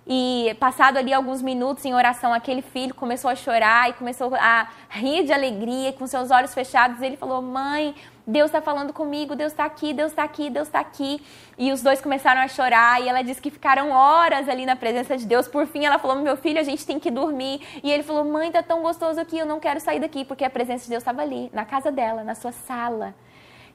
E 0.07 0.55
passado 0.59 0.97
ali 0.97 1.11
alguns 1.11 1.41
minutos 1.41 1.83
em 1.83 1.93
oração, 1.95 2.31
aquele 2.31 2.61
filho 2.61 2.93
começou 2.93 3.29
a 3.29 3.35
chorar 3.35 3.89
e 3.89 3.93
começou 3.93 4.35
a 4.35 4.67
rir 4.87 5.23
de 5.23 5.33
alegria, 5.33 5.91
com 5.93 6.05
seus 6.05 6.29
olhos 6.29 6.53
fechados. 6.53 7.01
Ele 7.01 7.17
falou: 7.17 7.41
Mãe, 7.41 7.95
Deus 8.27 8.47
está 8.49 8.61
falando 8.61 8.93
comigo, 8.93 9.35
Deus 9.35 9.51
está 9.51 9.65
aqui, 9.65 9.93
Deus 9.93 10.11
está 10.11 10.23
aqui, 10.23 10.51
Deus 10.51 10.67
está 10.67 10.79
aqui. 10.79 11.23
E 11.57 11.71
os 11.71 11.81
dois 11.81 12.01
começaram 12.01 12.41
a 12.41 12.47
chorar 12.47 13.01
e 13.01 13.09
ela 13.09 13.23
disse 13.23 13.41
que 13.41 13.49
ficaram 13.49 13.89
horas 13.89 14.47
ali 14.47 14.63
na 14.63 14.75
presença 14.75 15.17
de 15.17 15.25
Deus. 15.25 15.47
Por 15.47 15.65
fim, 15.65 15.85
ela 15.85 15.97
falou: 15.97 16.17
Meu 16.17 16.37
filho, 16.37 16.59
a 16.59 16.63
gente 16.63 16.85
tem 16.85 16.99
que 16.99 17.09
dormir. 17.09 17.61
E 17.83 17.91
ele 17.91 18.03
falou: 18.03 18.23
Mãe, 18.23 18.51
tá 18.51 18.61
tão 18.61 18.83
gostoso 18.83 19.19
aqui, 19.19 19.39
eu 19.39 19.45
não 19.45 19.59
quero 19.59 19.79
sair 19.79 19.99
daqui, 19.99 20.23
porque 20.23 20.45
a 20.45 20.49
presença 20.51 20.83
de 20.83 20.91
Deus 20.91 21.01
estava 21.01 21.23
ali, 21.23 21.49
na 21.51 21.65
casa 21.65 21.91
dela, 21.91 22.23
na 22.23 22.35
sua 22.35 22.51
sala. 22.51 23.15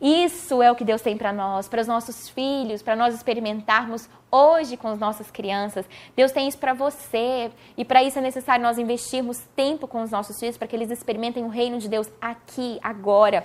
Isso 0.00 0.62
é 0.62 0.70
o 0.72 0.74
que 0.74 0.84
Deus 0.84 1.02
tem 1.02 1.16
para 1.16 1.32
nós, 1.32 1.68
para 1.68 1.82
os 1.82 1.86
nossos 1.86 2.28
filhos, 2.30 2.82
para 2.82 2.96
nós 2.96 3.14
experimentarmos 3.14 4.08
hoje 4.30 4.76
com 4.76 4.88
as 4.88 4.98
nossas 4.98 5.30
crianças. 5.30 5.84
Deus 6.16 6.32
tem 6.32 6.48
isso 6.48 6.56
para 6.56 6.72
você 6.72 7.50
e 7.76 7.84
para 7.84 8.02
isso 8.02 8.18
é 8.18 8.22
necessário 8.22 8.62
nós 8.62 8.78
investirmos 8.78 9.40
tempo 9.54 9.86
com 9.86 10.02
os 10.02 10.10
nossos 10.10 10.38
filhos 10.40 10.56
para 10.56 10.66
que 10.66 10.74
eles 10.74 10.90
experimentem 10.90 11.44
o 11.44 11.48
reino 11.48 11.78
de 11.78 11.88
Deus 11.88 12.10
aqui, 12.20 12.78
agora. 12.82 13.44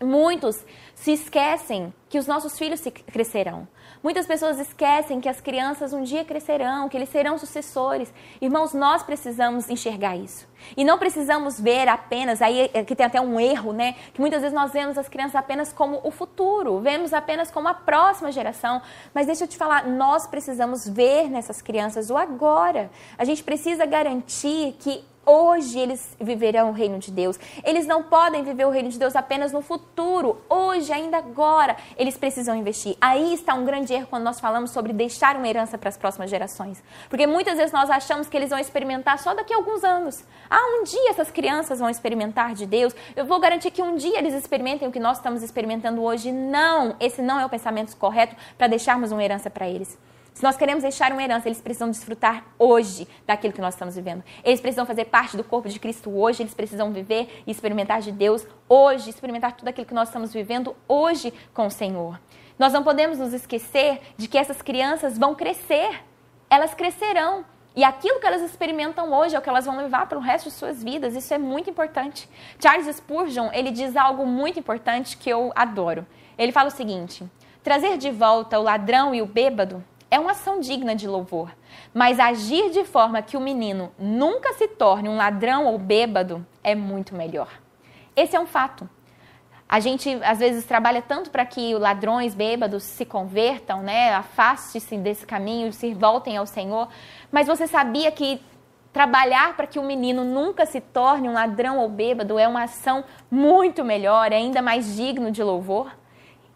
Muitos 0.00 0.64
se 1.00 1.12
esquecem 1.12 1.94
que 2.08 2.18
os 2.18 2.26
nossos 2.26 2.58
filhos 2.58 2.82
crescerão. 3.06 3.68
Muitas 4.02 4.26
pessoas 4.26 4.58
esquecem 4.58 5.20
que 5.20 5.28
as 5.28 5.40
crianças 5.40 5.92
um 5.92 6.02
dia 6.02 6.24
crescerão, 6.24 6.88
que 6.88 6.96
eles 6.96 7.08
serão 7.08 7.38
sucessores. 7.38 8.12
Irmãos, 8.40 8.74
nós 8.74 9.02
precisamos 9.04 9.70
enxergar 9.70 10.16
isso. 10.16 10.48
E 10.76 10.84
não 10.84 10.98
precisamos 10.98 11.60
ver 11.60 11.86
apenas, 11.88 12.42
aí 12.42 12.68
é 12.74 12.82
que 12.82 12.96
tem 12.96 13.06
até 13.06 13.20
um 13.20 13.38
erro, 13.38 13.72
né? 13.72 13.94
Que 14.12 14.20
muitas 14.20 14.40
vezes 14.40 14.54
nós 14.54 14.72
vemos 14.72 14.98
as 14.98 15.08
crianças 15.08 15.36
apenas 15.36 15.72
como 15.72 16.00
o 16.02 16.10
futuro, 16.10 16.80
vemos 16.80 17.12
apenas 17.12 17.48
como 17.48 17.68
a 17.68 17.74
próxima 17.74 18.32
geração. 18.32 18.82
Mas 19.14 19.26
deixa 19.26 19.44
eu 19.44 19.48
te 19.48 19.56
falar, 19.56 19.86
nós 19.86 20.26
precisamos 20.26 20.88
ver 20.88 21.30
nessas 21.30 21.62
crianças 21.62 22.10
o 22.10 22.16
agora. 22.16 22.90
A 23.16 23.24
gente 23.24 23.44
precisa 23.44 23.86
garantir 23.86 24.74
que 24.80 25.04
Hoje 25.30 25.78
eles 25.78 26.16
viverão 26.18 26.70
o 26.70 26.72
reino 26.72 26.98
de 26.98 27.10
Deus. 27.10 27.38
Eles 27.62 27.86
não 27.86 28.02
podem 28.02 28.42
viver 28.42 28.64
o 28.64 28.70
reino 28.70 28.88
de 28.88 28.98
Deus 28.98 29.14
apenas 29.14 29.52
no 29.52 29.60
futuro. 29.60 30.40
Hoje, 30.48 30.90
ainda 30.90 31.18
agora, 31.18 31.76
eles 31.98 32.16
precisam 32.16 32.56
investir. 32.56 32.96
Aí 32.98 33.34
está 33.34 33.52
um 33.52 33.62
grande 33.62 33.92
erro 33.92 34.06
quando 34.08 34.22
nós 34.22 34.40
falamos 34.40 34.70
sobre 34.70 34.90
deixar 34.90 35.36
uma 35.36 35.46
herança 35.46 35.76
para 35.76 35.90
as 35.90 35.98
próximas 35.98 36.30
gerações. 36.30 36.82
Porque 37.10 37.26
muitas 37.26 37.58
vezes 37.58 37.72
nós 37.72 37.90
achamos 37.90 38.26
que 38.26 38.38
eles 38.38 38.48
vão 38.48 38.58
experimentar 38.58 39.18
só 39.18 39.34
daqui 39.34 39.52
a 39.52 39.58
alguns 39.58 39.84
anos. 39.84 40.24
Ah, 40.48 40.78
um 40.80 40.84
dia 40.84 41.10
essas 41.10 41.30
crianças 41.30 41.78
vão 41.78 41.90
experimentar 41.90 42.54
de 42.54 42.64
Deus. 42.64 42.96
Eu 43.14 43.26
vou 43.26 43.38
garantir 43.38 43.70
que 43.70 43.82
um 43.82 43.96
dia 43.96 44.16
eles 44.16 44.32
experimentem 44.32 44.88
o 44.88 44.90
que 44.90 44.98
nós 44.98 45.18
estamos 45.18 45.42
experimentando 45.42 46.02
hoje. 46.02 46.32
Não, 46.32 46.96
esse 46.98 47.20
não 47.20 47.38
é 47.38 47.44
o 47.44 47.50
pensamento 47.50 47.94
correto 47.98 48.34
para 48.56 48.66
deixarmos 48.66 49.12
uma 49.12 49.22
herança 49.22 49.50
para 49.50 49.68
eles. 49.68 49.98
Se 50.38 50.44
nós 50.44 50.56
queremos 50.56 50.84
deixar 50.84 51.10
uma 51.10 51.20
herança, 51.20 51.48
eles 51.48 51.60
precisam 51.60 51.90
desfrutar 51.90 52.44
hoje 52.56 53.08
daquilo 53.26 53.52
que 53.52 53.60
nós 53.60 53.74
estamos 53.74 53.96
vivendo. 53.96 54.22
Eles 54.44 54.60
precisam 54.60 54.86
fazer 54.86 55.06
parte 55.06 55.36
do 55.36 55.42
corpo 55.42 55.68
de 55.68 55.80
Cristo 55.80 56.16
hoje, 56.16 56.44
eles 56.44 56.54
precisam 56.54 56.92
viver 56.92 57.42
e 57.44 57.50
experimentar 57.50 58.00
de 58.00 58.12
Deus 58.12 58.46
hoje, 58.68 59.10
experimentar 59.10 59.56
tudo 59.56 59.66
aquilo 59.66 59.84
que 59.84 59.92
nós 59.92 60.06
estamos 60.06 60.32
vivendo 60.32 60.76
hoje 60.86 61.34
com 61.52 61.66
o 61.66 61.70
Senhor. 61.72 62.20
Nós 62.56 62.72
não 62.72 62.84
podemos 62.84 63.18
nos 63.18 63.32
esquecer 63.32 64.00
de 64.16 64.28
que 64.28 64.38
essas 64.38 64.62
crianças 64.62 65.18
vão 65.18 65.34
crescer. 65.34 66.04
Elas 66.48 66.72
crescerão. 66.72 67.44
E 67.74 67.82
aquilo 67.82 68.20
que 68.20 68.26
elas 68.28 68.42
experimentam 68.42 69.12
hoje 69.12 69.34
é 69.34 69.40
o 69.40 69.42
que 69.42 69.48
elas 69.48 69.66
vão 69.66 69.76
levar 69.76 70.06
para 70.06 70.18
o 70.18 70.20
resto 70.20 70.50
de 70.50 70.54
suas 70.54 70.84
vidas. 70.84 71.16
Isso 71.16 71.34
é 71.34 71.38
muito 71.38 71.68
importante. 71.68 72.30
Charles 72.62 72.86
Spurgeon, 72.94 73.50
ele 73.52 73.72
diz 73.72 73.96
algo 73.96 74.24
muito 74.24 74.60
importante 74.60 75.16
que 75.16 75.28
eu 75.28 75.50
adoro. 75.56 76.06
Ele 76.38 76.52
fala 76.52 76.68
o 76.68 76.70
seguinte: 76.70 77.28
trazer 77.60 77.98
de 77.98 78.12
volta 78.12 78.56
o 78.56 78.62
ladrão 78.62 79.12
e 79.12 79.20
o 79.20 79.26
bêbado 79.26 79.84
é 80.10 80.18
uma 80.18 80.32
ação 80.32 80.60
digna 80.60 80.94
de 80.94 81.06
louvor. 81.06 81.50
Mas 81.92 82.18
agir 82.18 82.70
de 82.70 82.84
forma 82.84 83.22
que 83.22 83.36
o 83.36 83.40
menino 83.40 83.92
nunca 83.98 84.54
se 84.54 84.68
torne 84.68 85.08
um 85.08 85.16
ladrão 85.16 85.66
ou 85.66 85.78
bêbado 85.78 86.46
é 86.62 86.74
muito 86.74 87.14
melhor. 87.14 87.48
Esse 88.16 88.36
é 88.36 88.40
um 88.40 88.46
fato. 88.46 88.88
A 89.68 89.80
gente 89.80 90.18
às 90.22 90.38
vezes 90.38 90.64
trabalha 90.64 91.02
tanto 91.02 91.30
para 91.30 91.44
que 91.44 91.74
ladrões, 91.74 92.34
bêbados 92.34 92.82
se 92.84 93.04
convertam, 93.04 93.82
né? 93.82 94.14
Afaste-se 94.14 94.96
desse 94.96 95.26
caminho, 95.26 95.72
se 95.74 95.92
voltem 95.92 96.38
ao 96.38 96.46
Senhor. 96.46 96.88
Mas 97.30 97.46
você 97.46 97.66
sabia 97.66 98.10
que 98.10 98.40
trabalhar 98.94 99.54
para 99.54 99.66
que 99.66 99.78
o 99.78 99.82
menino 99.82 100.24
nunca 100.24 100.64
se 100.64 100.80
torne 100.80 101.28
um 101.28 101.34
ladrão 101.34 101.78
ou 101.78 101.88
bêbado 101.88 102.38
é 102.38 102.48
uma 102.48 102.62
ação 102.62 103.04
muito 103.30 103.84
melhor, 103.84 104.32
é 104.32 104.36
ainda 104.36 104.62
mais 104.62 104.96
digno 104.96 105.30
de 105.30 105.42
louvor? 105.42 105.92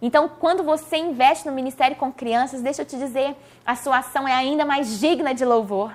Então, 0.02 0.28
quando 0.28 0.64
você 0.64 0.96
investe 0.96 1.46
no 1.46 1.52
ministério 1.52 1.96
com 1.96 2.12
crianças, 2.12 2.60
deixa 2.60 2.82
eu 2.82 2.86
te 2.86 2.98
dizer, 2.98 3.36
a 3.64 3.76
sua 3.76 3.98
ação 3.98 4.26
é 4.26 4.34
ainda 4.34 4.64
mais 4.64 4.98
digna 4.98 5.32
de 5.32 5.44
louvor. 5.44 5.94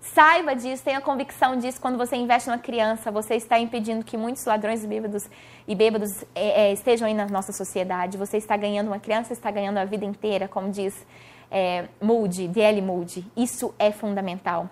Saiba 0.00 0.54
disso, 0.54 0.82
tenha 0.82 1.00
convicção 1.00 1.56
disso. 1.56 1.80
Quando 1.80 1.96
você 1.96 2.16
investe 2.16 2.48
numa 2.48 2.58
criança, 2.58 3.10
você 3.10 3.36
está 3.36 3.58
impedindo 3.58 4.04
que 4.04 4.16
muitos 4.16 4.44
ladrões 4.44 4.82
e 4.82 4.86
bêbados, 4.88 5.28
e 5.66 5.74
bêbados 5.76 6.24
é, 6.34 6.68
é, 6.68 6.72
estejam 6.72 7.06
aí 7.06 7.14
na 7.14 7.26
nossa 7.26 7.52
sociedade. 7.52 8.18
Você 8.18 8.36
está 8.36 8.56
ganhando 8.56 8.88
uma 8.88 8.98
criança, 8.98 9.32
está 9.32 9.50
ganhando 9.50 9.78
a 9.78 9.84
vida 9.84 10.04
inteira, 10.04 10.48
como 10.48 10.68
diz 10.68 11.06
é, 11.48 11.86
Moody, 12.02 12.48
D.L. 12.48 12.82
Moody. 12.82 13.24
Isso 13.36 13.72
é 13.78 13.92
fundamental. 13.92 14.68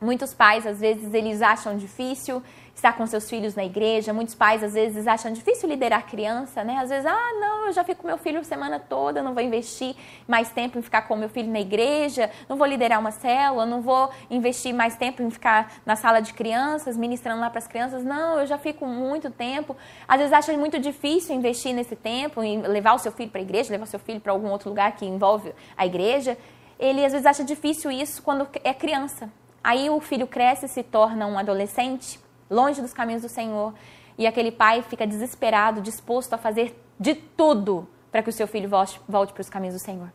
Muitos 0.00 0.34
pais, 0.34 0.66
às 0.66 0.80
vezes, 0.80 1.12
eles 1.14 1.40
acham 1.40 1.76
difícil 1.76 2.42
estar 2.78 2.92
com 2.92 3.04
seus 3.06 3.28
filhos 3.28 3.56
na 3.56 3.64
igreja. 3.64 4.12
Muitos 4.12 4.36
pais, 4.36 4.62
às 4.62 4.74
vezes, 4.74 5.06
acham 5.06 5.32
difícil 5.32 5.68
liderar 5.68 6.06
criança, 6.06 6.62
né? 6.62 6.76
Às 6.76 6.88
vezes, 6.88 7.06
ah, 7.06 7.32
não, 7.40 7.66
eu 7.66 7.72
já 7.72 7.82
fico 7.82 8.02
com 8.02 8.06
meu 8.06 8.16
filho 8.16 8.38
a 8.38 8.44
semana 8.44 8.78
toda, 8.78 9.20
não 9.20 9.34
vou 9.34 9.42
investir 9.42 9.96
mais 10.28 10.50
tempo 10.50 10.78
em 10.78 10.82
ficar 10.82 11.02
com 11.02 11.16
meu 11.16 11.28
filho 11.28 11.50
na 11.50 11.58
igreja, 11.58 12.30
não 12.48 12.56
vou 12.56 12.66
liderar 12.66 13.00
uma 13.00 13.10
célula, 13.10 13.66
não 13.66 13.82
vou 13.82 14.10
investir 14.30 14.72
mais 14.72 14.94
tempo 14.96 15.22
em 15.22 15.30
ficar 15.30 15.72
na 15.84 15.96
sala 15.96 16.20
de 16.20 16.32
crianças, 16.32 16.96
ministrando 16.96 17.40
lá 17.40 17.50
para 17.50 17.58
as 17.58 17.66
crianças. 17.66 18.04
Não, 18.04 18.38
eu 18.38 18.46
já 18.46 18.56
fico 18.56 18.86
muito 18.86 19.28
tempo. 19.28 19.76
Às 20.06 20.18
vezes, 20.18 20.32
acham 20.32 20.56
muito 20.56 20.78
difícil 20.78 21.34
investir 21.34 21.74
nesse 21.74 21.96
tempo, 21.96 22.44
em 22.44 22.62
levar 22.62 22.94
o 22.94 22.98
seu 22.98 23.10
filho 23.10 23.30
para 23.30 23.40
a 23.40 23.42
igreja, 23.42 23.72
levar 23.72 23.84
o 23.84 23.88
seu 23.88 23.98
filho 23.98 24.20
para 24.20 24.30
algum 24.32 24.50
outro 24.50 24.68
lugar 24.68 24.92
que 24.92 25.04
envolve 25.04 25.52
a 25.76 25.84
igreja. 25.84 26.38
Ele, 26.78 27.04
às 27.04 27.10
vezes, 27.10 27.26
acha 27.26 27.42
difícil 27.42 27.90
isso 27.90 28.22
quando 28.22 28.46
é 28.62 28.72
criança. 28.72 29.28
Aí 29.64 29.90
o 29.90 30.00
filho 30.00 30.28
cresce 30.28 30.68
se 30.68 30.84
torna 30.84 31.26
um 31.26 31.36
adolescente, 31.36 32.20
longe 32.50 32.80
dos 32.80 32.92
caminhos 32.92 33.22
do 33.22 33.28
Senhor, 33.28 33.74
e 34.16 34.26
aquele 34.26 34.50
pai 34.50 34.82
fica 34.82 35.06
desesperado, 35.06 35.80
disposto 35.80 36.34
a 36.34 36.38
fazer 36.38 36.80
de 36.98 37.14
tudo 37.14 37.88
para 38.10 38.22
que 38.22 38.30
o 38.30 38.32
seu 38.32 38.48
filho 38.48 38.68
volte, 38.68 39.00
volte 39.08 39.32
para 39.32 39.40
os 39.40 39.48
caminhos 39.48 39.74
do 39.74 39.80
Senhor. 39.80 40.12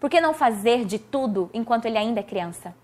Por 0.00 0.10
que 0.10 0.20
não 0.20 0.34
fazer 0.34 0.84
de 0.84 0.98
tudo 0.98 1.48
enquanto 1.54 1.86
ele 1.86 1.96
ainda 1.96 2.20
é 2.20 2.22
criança? 2.22 2.74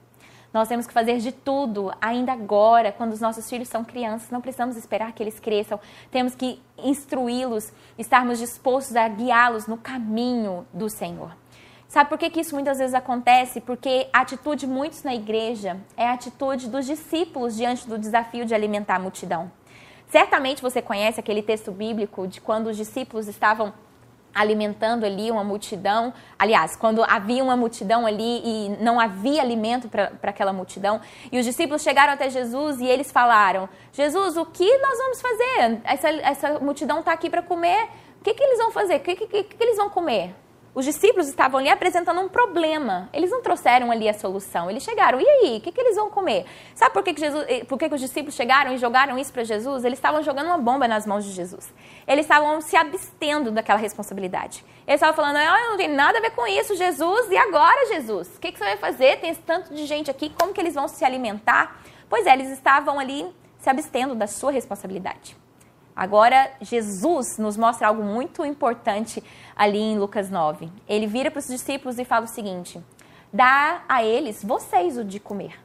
Nós 0.53 0.69
temos 0.69 0.87
que 0.87 0.93
fazer 0.93 1.19
de 1.19 1.31
tudo 1.31 1.93
ainda 2.01 2.33
agora, 2.33 2.91
quando 2.91 3.13
os 3.13 3.21
nossos 3.21 3.49
filhos 3.49 3.69
são 3.69 3.85
crianças. 3.85 4.31
Não 4.31 4.41
precisamos 4.41 4.77
esperar 4.77 5.13
que 5.13 5.23
eles 5.23 5.39
cresçam. 5.39 5.79
Temos 6.11 6.35
que 6.35 6.61
instruí-los, 6.77 7.73
estarmos 7.97 8.39
dispostos 8.39 8.97
a 8.97 9.07
guiá-los 9.09 9.67
no 9.67 9.77
caminho 9.77 10.67
do 10.73 10.89
Senhor. 10.89 11.37
Sabe 11.91 12.09
por 12.09 12.19
que, 12.19 12.31
que 12.31 12.39
isso 12.39 12.55
muitas 12.55 12.79
vezes 12.79 12.95
acontece? 12.95 13.61
Porque 13.61 14.07
a 14.13 14.21
atitude 14.21 14.61
de 14.61 14.67
muitos 14.69 15.03
na 15.03 15.13
igreja 15.13 15.77
é 15.97 16.07
a 16.07 16.13
atitude 16.13 16.69
dos 16.69 16.87
discípulos 16.87 17.57
diante 17.57 17.89
do 17.89 17.99
desafio 17.99 18.45
de 18.45 18.55
alimentar 18.55 18.95
a 18.95 18.99
multidão. 19.01 19.51
Certamente 20.07 20.63
você 20.63 20.81
conhece 20.81 21.19
aquele 21.19 21.43
texto 21.43 21.73
bíblico 21.73 22.29
de 22.29 22.41
quando 22.41 22.69
os 22.69 22.77
discípulos 22.77 23.27
estavam 23.27 23.75
alimentando 24.33 25.05
ali 25.05 25.33
uma 25.33 25.43
multidão. 25.43 26.15
Aliás, 26.39 26.77
quando 26.77 27.03
havia 27.03 27.43
uma 27.43 27.57
multidão 27.57 28.07
ali 28.07 28.41
e 28.45 28.69
não 28.81 29.01
havia 29.01 29.43
alimento 29.43 29.89
para 29.89 30.13
aquela 30.31 30.53
multidão, 30.53 31.01
e 31.33 31.41
os 31.41 31.45
discípulos 31.45 31.83
chegaram 31.83 32.13
até 32.13 32.31
Jesus 32.31 32.79
e 32.79 32.87
eles 32.87 33.11
falaram: 33.11 33.69
Jesus, 33.93 34.37
o 34.37 34.47
que 34.47 34.79
nós 34.79 34.97
vamos 34.97 35.21
fazer? 35.21 35.81
Essa, 35.83 36.09
essa 36.09 36.61
multidão 36.61 37.01
está 37.01 37.13
aqui 37.13 37.29
para 37.29 37.43
comer. 37.43 37.89
O 38.21 38.23
que, 38.23 38.33
que 38.33 38.45
eles 38.45 38.59
vão 38.59 38.71
fazer? 38.71 38.95
O 38.95 39.01
que, 39.01 39.17
que, 39.17 39.27
que, 39.27 39.43
que 39.43 39.65
eles 39.65 39.77
vão 39.77 39.91
comer? 39.91 40.37
Os 40.73 40.85
discípulos 40.85 41.29
estavam 41.29 41.59
ali 41.59 41.69
apresentando 41.69 42.21
um 42.21 42.29
problema. 42.29 43.09
Eles 43.13 43.31
não 43.31 43.43
trouxeram 43.43 43.91
ali 43.91 44.09
a 44.09 44.15
solução. 44.15 44.71
Eles 44.71 44.85
chegaram, 44.85 45.21
e 45.21 45.29
aí? 45.29 45.59
O 45.59 45.61
que, 45.61 45.73
que 45.73 45.81
eles 45.81 45.97
vão 45.97 46.09
comer? 46.11 46.47
Sabe 46.77 46.93
por 46.93 47.03
que, 47.03 47.13
que, 47.13 47.21
Jesus, 47.21 47.45
eh, 47.49 47.65
por 47.65 47.77
que, 47.77 47.89
que 47.89 47.95
os 47.95 48.01
discípulos 48.01 48.37
chegaram 48.37 48.73
e 48.73 48.79
jogaram 48.79 49.19
isso 49.19 49.33
para 49.33 49.43
Jesus? 49.43 49.85
Eles 49.85 49.99
estavam 49.99 50.23
jogando 50.23 50.47
uma 50.47 50.59
bomba 50.59 50.87
nas 50.87 51.05
mãos 51.05 51.25
de 51.25 51.33
Jesus. 51.33 51.75
Eles 52.07 52.25
estavam 52.25 52.61
se 52.61 52.77
abstendo 52.77 53.51
daquela 53.51 53.81
responsabilidade. 53.81 54.65
Eles 54.87 55.01
estavam 55.01 55.17
falando, 55.17 55.37
ah, 55.37 55.71
não 55.71 55.77
tem 55.77 55.89
nada 55.89 56.19
a 56.19 56.21
ver 56.21 56.31
com 56.31 56.47
isso, 56.47 56.77
Jesus. 56.77 57.31
E 57.31 57.37
agora, 57.37 57.87
Jesus? 57.89 58.29
O 58.37 58.41
que, 58.41 58.53
que 58.53 58.59
você 58.59 58.65
vai 58.65 58.77
fazer? 58.77 59.19
Tem 59.19 59.31
esse 59.31 59.43
tanto 59.43 59.75
de 59.75 59.87
gente 59.87 60.09
aqui, 60.09 60.31
como 60.31 60.53
que 60.53 60.61
eles 60.61 60.75
vão 60.75 60.87
se 60.87 61.05
alimentar? 61.05 61.83
Pois 62.09 62.27
é, 62.27 62.33
eles 62.33 62.49
estavam 62.49 62.99
ali 63.01 63.27
se 63.59 63.69
abstendo 63.69 64.15
da 64.15 64.29
sua 64.29 64.53
responsabilidade. 64.53 65.37
Agora, 66.01 66.51
Jesus 66.63 67.37
nos 67.37 67.59
mostra 67.59 67.89
algo 67.89 68.03
muito 68.03 68.43
importante 68.43 69.23
ali 69.55 69.77
em 69.77 69.99
Lucas 69.99 70.31
9. 70.31 70.73
Ele 70.89 71.07
vira 71.07 71.31
para 71.31 71.41
os 71.41 71.47
discípulos 71.47 71.99
e 71.99 72.07
fala 72.07 72.25
o 72.25 72.27
seguinte: 72.27 72.83
dá 73.31 73.85
a 73.87 74.03
eles 74.03 74.43
vocês 74.43 74.97
o 74.97 75.05
de 75.05 75.21
comer. 75.21 75.61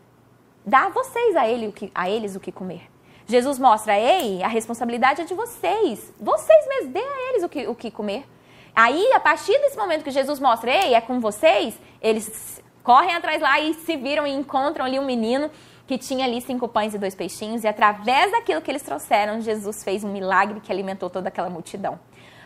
Dá 0.66 0.90
vocês 0.90 1.38
a, 1.38 1.48
ele 1.48 1.74
a 1.96 2.10
eles 2.10 2.36
o 2.36 2.42
que 2.42 2.52
comer. 2.52 2.92
Jesus 3.26 3.58
mostra, 3.58 3.98
ei, 3.98 4.44
a 4.44 4.50
responsabilidade 4.50 5.22
é 5.22 5.24
de 5.24 5.34
vocês. 5.34 6.14
Vocês 6.20 6.68
mesmos, 6.68 6.92
dê 6.92 7.00
a 7.00 7.30
eles 7.30 7.44
o 7.44 7.48
que, 7.48 7.68
o 7.68 7.74
que 7.74 7.90
comer. 7.90 8.28
Aí, 8.76 9.14
a 9.14 9.22
partir 9.22 9.58
desse 9.60 9.78
momento 9.78 10.04
que 10.04 10.12
Jesus 10.12 10.42
mostra, 10.42 10.70
ei, 10.70 10.96
é 10.96 11.00
com 11.00 11.22
vocês, 11.22 11.80
eles 12.02 12.62
correm 12.84 13.16
atrás 13.16 13.42
lá 13.42 13.58
e 13.62 13.74
se 13.74 13.96
viram 13.96 14.28
e 14.28 14.34
encontram 14.34 14.84
ali 14.84 15.00
um 15.00 15.06
menino 15.06 15.50
que 15.88 15.98
tinha 15.98 16.26
ali 16.26 16.42
cinco 16.42 16.68
pães 16.68 16.94
e 16.94 16.98
dois 16.98 17.14
peixinhos, 17.14 17.64
e 17.64 17.68
através 17.68 18.32
daquilo 18.32 18.62
que 18.62 18.72
eles 18.72 18.82
trouxeram, 18.82 19.42
Jesus 19.42 19.84
fez 19.84 20.04
um 20.04 20.12
milagre 20.12 20.60
que 20.60 20.72
alimentou 20.72 21.10
toda 21.10 21.30
aquela 21.30 21.50
multidão. 21.50 22.00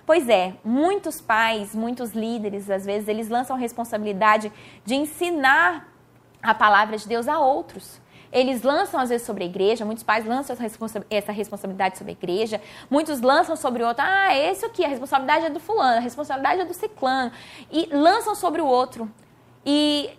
Pois 0.06 0.28
é, 0.28 0.56
muitos 0.66 1.22
pais, 1.22 1.76
muitos 1.76 2.14
líderes, 2.14 2.70
às 2.70 2.86
vezes, 2.86 3.08
eles 3.08 3.30
lançam 3.30 3.56
a 3.56 3.60
responsabilidade 3.60 4.52
de 4.84 4.96
ensinar 4.96 5.88
a 6.42 6.54
palavra 6.54 6.98
de 6.98 7.08
Deus 7.08 7.28
a 7.28 7.40
outros. 7.40 8.02
Eles 8.32 8.62
lançam, 8.62 9.00
às 9.00 9.10
vezes, 9.10 9.26
sobre 9.26 9.44
a 9.44 9.48
igreja, 9.48 9.86
muitos 9.86 10.04
pais 10.04 10.26
lançam 10.26 10.54
essa, 10.54 10.64
responsa 10.64 11.06
essa 11.10 11.32
responsabilidade 11.32 11.98
sobre 11.98 12.12
a 12.12 12.16
igreja, 12.16 12.62
muitos 12.90 13.22
lançam 13.22 13.56
sobre 13.56 13.84
o 13.84 13.88
outro, 13.88 14.04
ah, 14.06 14.36
esse 14.36 14.66
aqui, 14.66 14.84
a 14.84 14.88
responsabilidade 14.88 15.46
é 15.46 15.50
do 15.50 15.60
fulano, 15.60 15.98
a 15.98 16.02
responsabilidade 16.02 16.62
é 16.62 16.66
do 16.66 16.74
ciclano, 16.74 17.32
e 17.72 17.88
lançam 17.92 18.36
sobre 18.36 18.62
o 18.62 18.66
outro. 18.66 19.10
E 19.66 20.10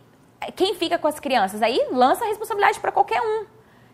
quem 0.56 0.74
fica 0.74 0.98
com 0.98 1.08
as 1.08 1.20
crianças? 1.20 1.62
Aí 1.62 1.88
lança 1.90 2.24
a 2.24 2.28
responsabilidade 2.28 2.80
para 2.80 2.92
qualquer 2.92 3.20
um, 3.20 3.46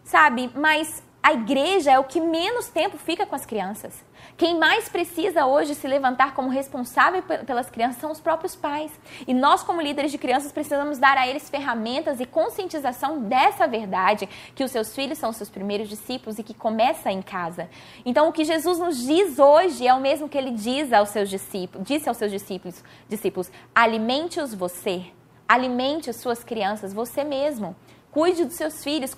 sabe? 0.04 0.50
Mas 0.54 1.02
a 1.26 1.32
igreja 1.32 1.90
é 1.90 1.98
o 1.98 2.04
que 2.04 2.20
menos 2.20 2.68
tempo 2.68 2.96
fica 2.96 3.26
com 3.26 3.34
as 3.34 3.44
crianças. 3.44 4.04
Quem 4.36 4.56
mais 4.56 4.88
precisa 4.88 5.44
hoje 5.44 5.74
se 5.74 5.88
levantar 5.88 6.34
como 6.34 6.48
responsável 6.48 7.20
pelas 7.44 7.68
crianças 7.68 8.00
são 8.00 8.12
os 8.12 8.20
próprios 8.20 8.54
pais. 8.54 8.92
E 9.26 9.34
nós, 9.34 9.64
como 9.64 9.82
líderes 9.82 10.12
de 10.12 10.18
crianças, 10.18 10.52
precisamos 10.52 10.98
dar 10.98 11.18
a 11.18 11.26
eles 11.26 11.50
ferramentas 11.50 12.20
e 12.20 12.26
conscientização 12.26 13.22
dessa 13.22 13.66
verdade, 13.66 14.28
que 14.54 14.62
os 14.62 14.70
seus 14.70 14.94
filhos 14.94 15.18
são 15.18 15.30
os 15.30 15.36
seus 15.36 15.50
primeiros 15.50 15.88
discípulos 15.88 16.38
e 16.38 16.44
que 16.44 16.54
começa 16.54 17.10
em 17.10 17.22
casa. 17.22 17.68
Então, 18.04 18.28
o 18.28 18.32
que 18.32 18.44
Jesus 18.44 18.78
nos 18.78 18.96
diz 18.98 19.40
hoje 19.40 19.84
é 19.84 19.92
o 19.92 20.00
mesmo 20.00 20.28
que 20.28 20.38
ele 20.38 20.52
diz 20.52 20.92
aos 20.92 21.08
seus 21.08 21.28
discípulos, 21.28 21.84
disse 21.84 22.08
aos 22.08 22.18
seus 22.18 22.30
discípulos, 22.30 22.84
discípulos: 23.08 23.50
alimente-os 23.74 24.54
você 24.54 25.06
Alimente 25.48 26.10
as 26.10 26.16
suas 26.16 26.42
crianças, 26.42 26.92
você 26.92 27.22
mesmo. 27.24 27.76
Cuide 28.10 28.46
dos 28.46 28.54
seus 28.54 28.82
filhos. 28.82 29.14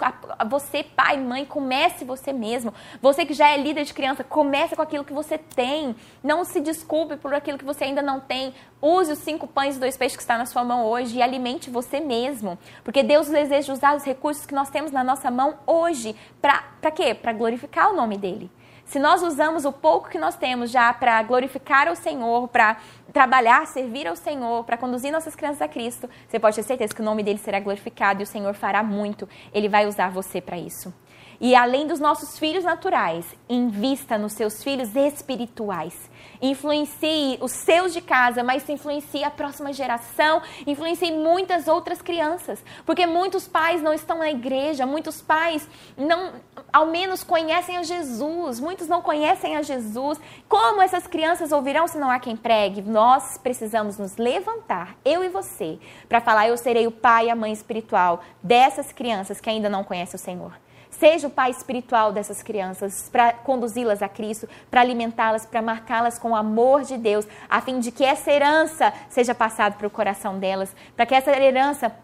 Você, 0.50 0.82
pai, 0.82 1.16
mãe, 1.18 1.44
comece 1.44 2.04
você 2.04 2.32
mesmo. 2.32 2.74
Você 3.00 3.24
que 3.24 3.32
já 3.32 3.48
é 3.48 3.56
líder 3.56 3.84
de 3.84 3.94
criança, 3.94 4.24
comece 4.24 4.74
com 4.74 4.82
aquilo 4.82 5.04
que 5.04 5.12
você 5.12 5.38
tem. 5.38 5.94
Não 6.20 6.44
se 6.44 6.60
desculpe 6.60 7.16
por 7.16 7.32
aquilo 7.32 7.56
que 7.56 7.64
você 7.64 7.84
ainda 7.84 8.02
não 8.02 8.18
tem. 8.18 8.52
Use 8.82 9.12
os 9.12 9.20
cinco 9.20 9.46
pães 9.46 9.76
e 9.76 9.78
dois 9.78 9.96
peixes 9.96 10.16
que 10.16 10.22
está 10.22 10.36
na 10.36 10.46
sua 10.46 10.64
mão 10.64 10.84
hoje 10.84 11.16
e 11.16 11.22
alimente 11.22 11.70
você 11.70 12.00
mesmo. 12.00 12.58
Porque 12.82 13.04
Deus 13.04 13.28
deseja 13.28 13.72
usar 13.72 13.94
os 13.94 14.02
recursos 14.02 14.44
que 14.44 14.54
nós 14.54 14.68
temos 14.68 14.90
na 14.90 15.04
nossa 15.04 15.30
mão 15.30 15.54
hoje. 15.64 16.16
Para 16.42 16.90
quê? 16.90 17.14
Para 17.14 17.32
glorificar 17.32 17.92
o 17.92 17.96
nome 17.96 18.18
dele. 18.18 18.50
Se 18.88 18.98
nós 18.98 19.22
usamos 19.22 19.66
o 19.66 19.72
pouco 19.72 20.08
que 20.08 20.16
nós 20.16 20.34
temos 20.34 20.70
já 20.70 20.90
para 20.94 21.22
glorificar 21.22 21.92
o 21.92 21.94
Senhor, 21.94 22.48
para 22.48 22.78
trabalhar, 23.12 23.66
servir 23.66 24.06
ao 24.06 24.16
Senhor, 24.16 24.64
para 24.64 24.78
conduzir 24.78 25.12
nossas 25.12 25.36
crianças 25.36 25.60
a 25.60 25.68
Cristo, 25.68 26.08
você 26.26 26.38
pode 26.38 26.56
ter 26.56 26.62
certeza 26.62 26.94
que 26.94 27.02
o 27.02 27.04
nome 27.04 27.22
dele 27.22 27.38
será 27.38 27.60
glorificado 27.60 28.22
e 28.22 28.24
o 28.24 28.26
Senhor 28.26 28.54
fará 28.54 28.82
muito. 28.82 29.28
Ele 29.52 29.68
vai 29.68 29.86
usar 29.86 30.10
você 30.10 30.40
para 30.40 30.56
isso. 30.56 30.90
E 31.38 31.54
além 31.54 31.86
dos 31.86 32.00
nossos 32.00 32.38
filhos 32.38 32.64
naturais, 32.64 33.26
invista 33.46 34.16
nos 34.16 34.32
seus 34.32 34.64
filhos 34.64 34.96
espirituais 34.96 36.10
influencie 36.40 37.38
os 37.40 37.52
seus 37.52 37.92
de 37.92 38.00
casa, 38.00 38.42
mas 38.42 38.68
influencie 38.68 39.24
a 39.24 39.30
próxima 39.30 39.72
geração, 39.72 40.42
influencie 40.66 41.12
muitas 41.12 41.68
outras 41.68 42.00
crianças, 42.00 42.62
porque 42.84 43.06
muitos 43.06 43.48
pais 43.48 43.82
não 43.82 43.92
estão 43.92 44.18
na 44.18 44.30
igreja, 44.30 44.86
muitos 44.86 45.20
pais 45.20 45.68
não, 45.96 46.32
ao 46.72 46.86
menos 46.86 47.22
conhecem 47.22 47.76
a 47.76 47.82
Jesus, 47.82 48.60
muitos 48.60 48.88
não 48.88 49.02
conhecem 49.02 49.56
a 49.56 49.62
Jesus. 49.62 50.20
Como 50.48 50.82
essas 50.82 51.06
crianças 51.06 51.52
ouvirão 51.52 51.86
se 51.86 51.98
não 51.98 52.10
há 52.10 52.18
quem 52.18 52.36
pregue? 52.36 52.82
Nós 52.82 53.38
precisamos 53.38 53.98
nos 53.98 54.16
levantar, 54.16 54.96
eu 55.04 55.24
e 55.24 55.28
você, 55.28 55.78
para 56.08 56.20
falar: 56.20 56.48
eu 56.48 56.56
serei 56.56 56.86
o 56.86 56.92
pai 56.92 57.26
e 57.26 57.30
a 57.30 57.36
mãe 57.36 57.52
espiritual 57.52 58.20
dessas 58.42 58.92
crianças 58.92 59.40
que 59.40 59.50
ainda 59.50 59.68
não 59.68 59.84
conhecem 59.84 60.16
o 60.16 60.18
Senhor. 60.18 60.67
Seja 60.90 61.28
o 61.28 61.30
pai 61.30 61.50
espiritual 61.50 62.12
dessas 62.12 62.42
crianças 62.42 63.08
para 63.10 63.32
conduzi-las 63.32 64.02
a 64.02 64.08
Cristo, 64.08 64.48
para 64.70 64.80
alimentá-las, 64.80 65.46
para 65.46 65.62
marcá-las 65.62 66.18
com 66.18 66.30
o 66.30 66.36
amor 66.36 66.82
de 66.82 66.96
Deus, 66.96 67.26
a 67.48 67.60
fim 67.60 67.78
de 67.78 67.92
que 67.92 68.04
essa 68.04 68.30
herança 68.30 68.92
seja 69.08 69.34
passada 69.34 69.76
para 69.76 69.86
o 69.86 69.90
coração 69.90 70.38
delas, 70.38 70.74
para 70.96 71.06
que 71.06 71.14
essa 71.14 71.30
herança 71.30 71.94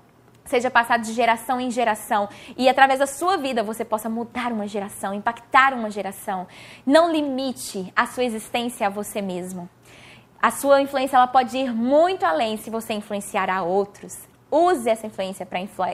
seja 0.45 0.71
passada 0.71 1.03
de 1.03 1.13
geração 1.13 1.61
em 1.61 1.71
geração 1.71 2.29
e 2.57 2.69
através 2.69 2.99
da 2.99 3.07
sua 3.07 3.37
vida 3.37 3.63
você 3.63 3.85
possa 3.85 4.09
mudar 4.09 4.53
uma 4.53 4.67
geração, 4.67 5.15
impactar 5.15 5.73
uma 5.73 5.91
geração. 5.91 6.47
Não 6.87 7.11
limite 7.11 7.93
a 7.97 8.07
sua 8.07 8.25
existência 8.25 8.87
a 8.87 8.91
você 8.91 9.23
mesmo. 9.23 9.69
A 10.41 10.51
sua 10.51 10.83
influência 10.83 11.17
ela 11.17 11.27
pode 11.27 11.57
ir 11.57 11.75
muito 11.75 12.25
além 12.25 12.59
se 12.59 12.69
você 12.69 12.93
influenciar 12.93 13.49
a 13.49 13.63
outros. 13.63 14.34
Use 14.55 14.89
essa 14.89 15.05
influência 15.05 15.45
para 15.45 15.59
influ 15.61 15.85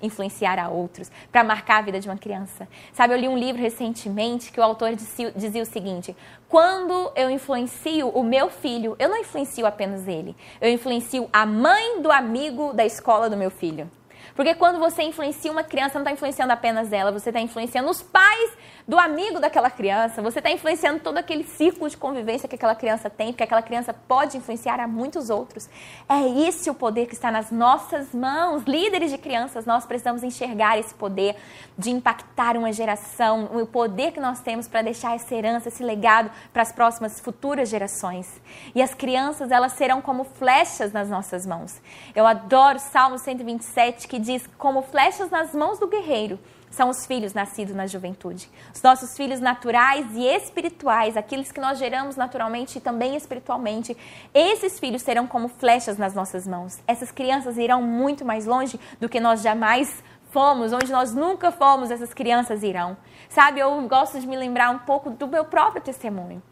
influenciar 0.00 0.58
a 0.58 0.70
outros, 0.70 1.12
para 1.30 1.44
marcar 1.44 1.76
a 1.76 1.82
vida 1.82 2.00
de 2.00 2.08
uma 2.08 2.16
criança. 2.16 2.66
Sabe, 2.94 3.12
eu 3.12 3.18
li 3.18 3.28
um 3.28 3.36
livro 3.36 3.60
recentemente 3.60 4.50
que 4.50 4.58
o 4.58 4.62
autor 4.62 4.94
dizia, 4.94 5.62
o 5.62 5.66
seguinte: 5.66 6.16
quando 6.48 7.12
eu 7.14 7.28
influencio 7.28 8.08
o 8.08 8.22
meu 8.22 8.48
filho, 8.48 8.96
eu 8.98 9.10
não 9.10 9.18
influencio 9.18 9.66
apenas 9.66 10.08
ele, 10.08 10.34
eu 10.58 10.70
influencio 10.70 11.28
a 11.30 11.44
mãe 11.44 12.00
do 12.00 12.10
amigo 12.10 12.72
da 12.72 12.86
escola 12.86 13.28
do 13.28 13.36
meu 13.36 13.50
filho. 13.50 13.90
Porque 14.34 14.54
quando 14.54 14.78
você 14.78 15.02
influencia 15.02 15.50
uma 15.50 15.64
criança, 15.64 15.94
não 15.94 16.02
está 16.02 16.12
influenciando 16.12 16.52
apenas 16.52 16.92
ela, 16.92 17.10
você 17.10 17.28
está 17.28 17.40
influenciando 17.40 17.90
os 17.90 18.02
pais 18.02 18.52
do 18.88 18.98
amigo 18.98 19.38
daquela 19.38 19.70
criança, 19.70 20.22
você 20.22 20.38
está 20.38 20.50
influenciando 20.50 21.00
todo 21.00 21.18
aquele 21.18 21.44
círculo 21.44 21.90
de 21.90 21.96
convivência 21.98 22.48
que 22.48 22.54
aquela 22.54 22.74
criança 22.74 23.10
tem, 23.10 23.28
porque 23.28 23.42
aquela 23.42 23.60
criança 23.60 23.92
pode 23.92 24.38
influenciar 24.38 24.80
a 24.80 24.88
muitos 24.88 25.28
outros. 25.28 25.68
É 26.08 26.26
esse 26.48 26.70
o 26.70 26.74
poder 26.74 27.04
que 27.04 27.12
está 27.12 27.30
nas 27.30 27.50
nossas 27.50 28.14
mãos. 28.14 28.64
Líderes 28.64 29.10
de 29.10 29.18
crianças, 29.18 29.66
nós 29.66 29.84
precisamos 29.84 30.22
enxergar 30.22 30.78
esse 30.78 30.94
poder 30.94 31.36
de 31.76 31.90
impactar 31.90 32.56
uma 32.56 32.72
geração, 32.72 33.50
o 33.52 33.66
poder 33.66 34.12
que 34.12 34.20
nós 34.20 34.40
temos 34.40 34.66
para 34.66 34.80
deixar 34.80 35.14
essa 35.14 35.34
herança, 35.34 35.68
esse 35.68 35.84
legado 35.84 36.30
para 36.50 36.62
as 36.62 36.72
próximas 36.72 37.20
futuras 37.20 37.68
gerações. 37.68 38.40
E 38.74 38.80
as 38.80 38.94
crianças, 38.94 39.50
elas 39.50 39.72
serão 39.72 40.00
como 40.00 40.24
flechas 40.24 40.94
nas 40.94 41.10
nossas 41.10 41.44
mãos. 41.44 41.78
Eu 42.16 42.26
adoro 42.26 42.78
Salmo 42.78 43.18
127 43.18 44.08
que 44.08 44.18
diz: 44.18 44.48
como 44.56 44.80
flechas 44.80 45.30
nas 45.30 45.52
mãos 45.52 45.78
do 45.78 45.86
guerreiro 45.86 46.38
são 46.70 46.88
os 46.88 47.06
filhos 47.06 47.34
nascidos 47.34 47.74
na 47.74 47.86
juventude. 47.86 48.48
Os 48.74 48.82
nossos 48.82 49.16
filhos 49.16 49.40
naturais 49.40 50.06
e 50.14 50.24
espirituais, 50.24 51.16
aqueles 51.16 51.50
que 51.50 51.60
nós 51.60 51.78
geramos 51.78 52.16
naturalmente 52.16 52.78
e 52.78 52.80
também 52.80 53.16
espiritualmente, 53.16 53.96
esses 54.34 54.78
filhos 54.78 55.02
serão 55.02 55.26
como 55.26 55.48
flechas 55.48 55.98
nas 55.98 56.14
nossas 56.14 56.46
mãos. 56.46 56.78
Essas 56.86 57.10
crianças 57.10 57.56
irão 57.56 57.82
muito 57.82 58.24
mais 58.24 58.46
longe 58.46 58.78
do 59.00 59.08
que 59.08 59.20
nós 59.20 59.42
jamais 59.42 60.02
fomos, 60.30 60.72
onde 60.72 60.92
nós 60.92 61.14
nunca 61.14 61.50
fomos, 61.50 61.90
essas 61.90 62.12
crianças 62.12 62.62
irão. 62.62 62.96
Sabe, 63.28 63.60
eu 63.60 63.80
gosto 63.88 64.20
de 64.20 64.26
me 64.26 64.36
lembrar 64.36 64.70
um 64.70 64.78
pouco 64.78 65.10
do 65.10 65.26
meu 65.26 65.44
próprio 65.44 65.82
testemunho. 65.82 66.42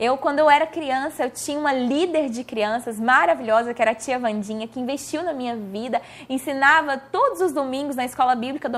Eu, 0.00 0.16
quando 0.16 0.38
eu 0.38 0.48
era 0.48 0.64
criança, 0.64 1.24
eu 1.24 1.30
tinha 1.30 1.58
uma 1.58 1.72
líder 1.72 2.28
de 2.28 2.44
crianças 2.44 3.00
maravilhosa, 3.00 3.74
que 3.74 3.82
era 3.82 3.90
a 3.90 3.94
tia 3.96 4.16
Vandinha, 4.16 4.68
que 4.68 4.78
investiu 4.78 5.24
na 5.24 5.32
minha 5.32 5.56
vida, 5.56 6.00
ensinava 6.28 6.96
todos 6.96 7.40
os 7.40 7.52
domingos 7.52 7.96
na 7.96 8.04
escola 8.04 8.36
bíblica 8.36 8.70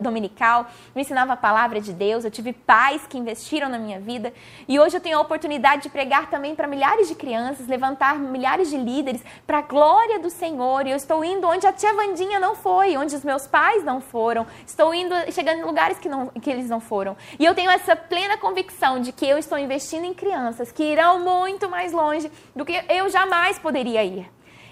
dominical, 0.00 0.66
me 0.94 1.02
ensinava 1.02 1.34
a 1.34 1.36
palavra 1.36 1.82
de 1.82 1.92
Deus. 1.92 2.24
Eu 2.24 2.30
tive 2.30 2.54
pais 2.54 3.06
que 3.06 3.18
investiram 3.18 3.68
na 3.68 3.78
minha 3.78 4.00
vida. 4.00 4.32
E 4.66 4.80
hoje 4.80 4.96
eu 4.96 5.02
tenho 5.02 5.18
a 5.18 5.20
oportunidade 5.20 5.82
de 5.82 5.90
pregar 5.90 6.30
também 6.30 6.54
para 6.54 6.66
milhares 6.66 7.08
de 7.08 7.14
crianças, 7.14 7.68
levantar 7.68 8.18
milhares 8.18 8.70
de 8.70 8.78
líderes 8.78 9.22
para 9.46 9.58
a 9.58 9.62
glória 9.62 10.18
do 10.18 10.30
Senhor. 10.30 10.86
E 10.86 10.92
eu 10.92 10.96
estou 10.96 11.22
indo 11.22 11.46
onde 11.46 11.66
a 11.66 11.74
tia 11.74 11.92
Vandinha 11.92 12.40
não 12.40 12.54
foi, 12.54 12.96
onde 12.96 13.14
os 13.14 13.22
meus 13.22 13.46
pais 13.46 13.84
não 13.84 14.00
foram. 14.00 14.46
Estou 14.66 14.94
indo, 14.94 15.14
chegando 15.30 15.58
em 15.58 15.64
lugares 15.64 15.98
que, 15.98 16.08
não, 16.08 16.28
que 16.28 16.48
eles 16.48 16.70
não 16.70 16.80
foram. 16.80 17.14
E 17.38 17.44
eu 17.44 17.54
tenho 17.54 17.70
essa 17.70 17.94
plena 17.94 18.38
convicção 18.38 18.98
de 18.98 19.12
que 19.12 19.26
eu 19.26 19.36
estou 19.36 19.58
investindo 19.58 20.04
em 20.04 20.14
crianças 20.14 20.53
crianças 20.54 20.72
que 20.72 20.82
irão 20.84 21.20
muito 21.20 21.68
mais 21.68 21.92
longe 21.92 22.30
do 22.54 22.64
que 22.64 22.84
eu 22.88 23.10
jamais 23.10 23.58
poderia 23.58 24.04
ir. 24.04 24.30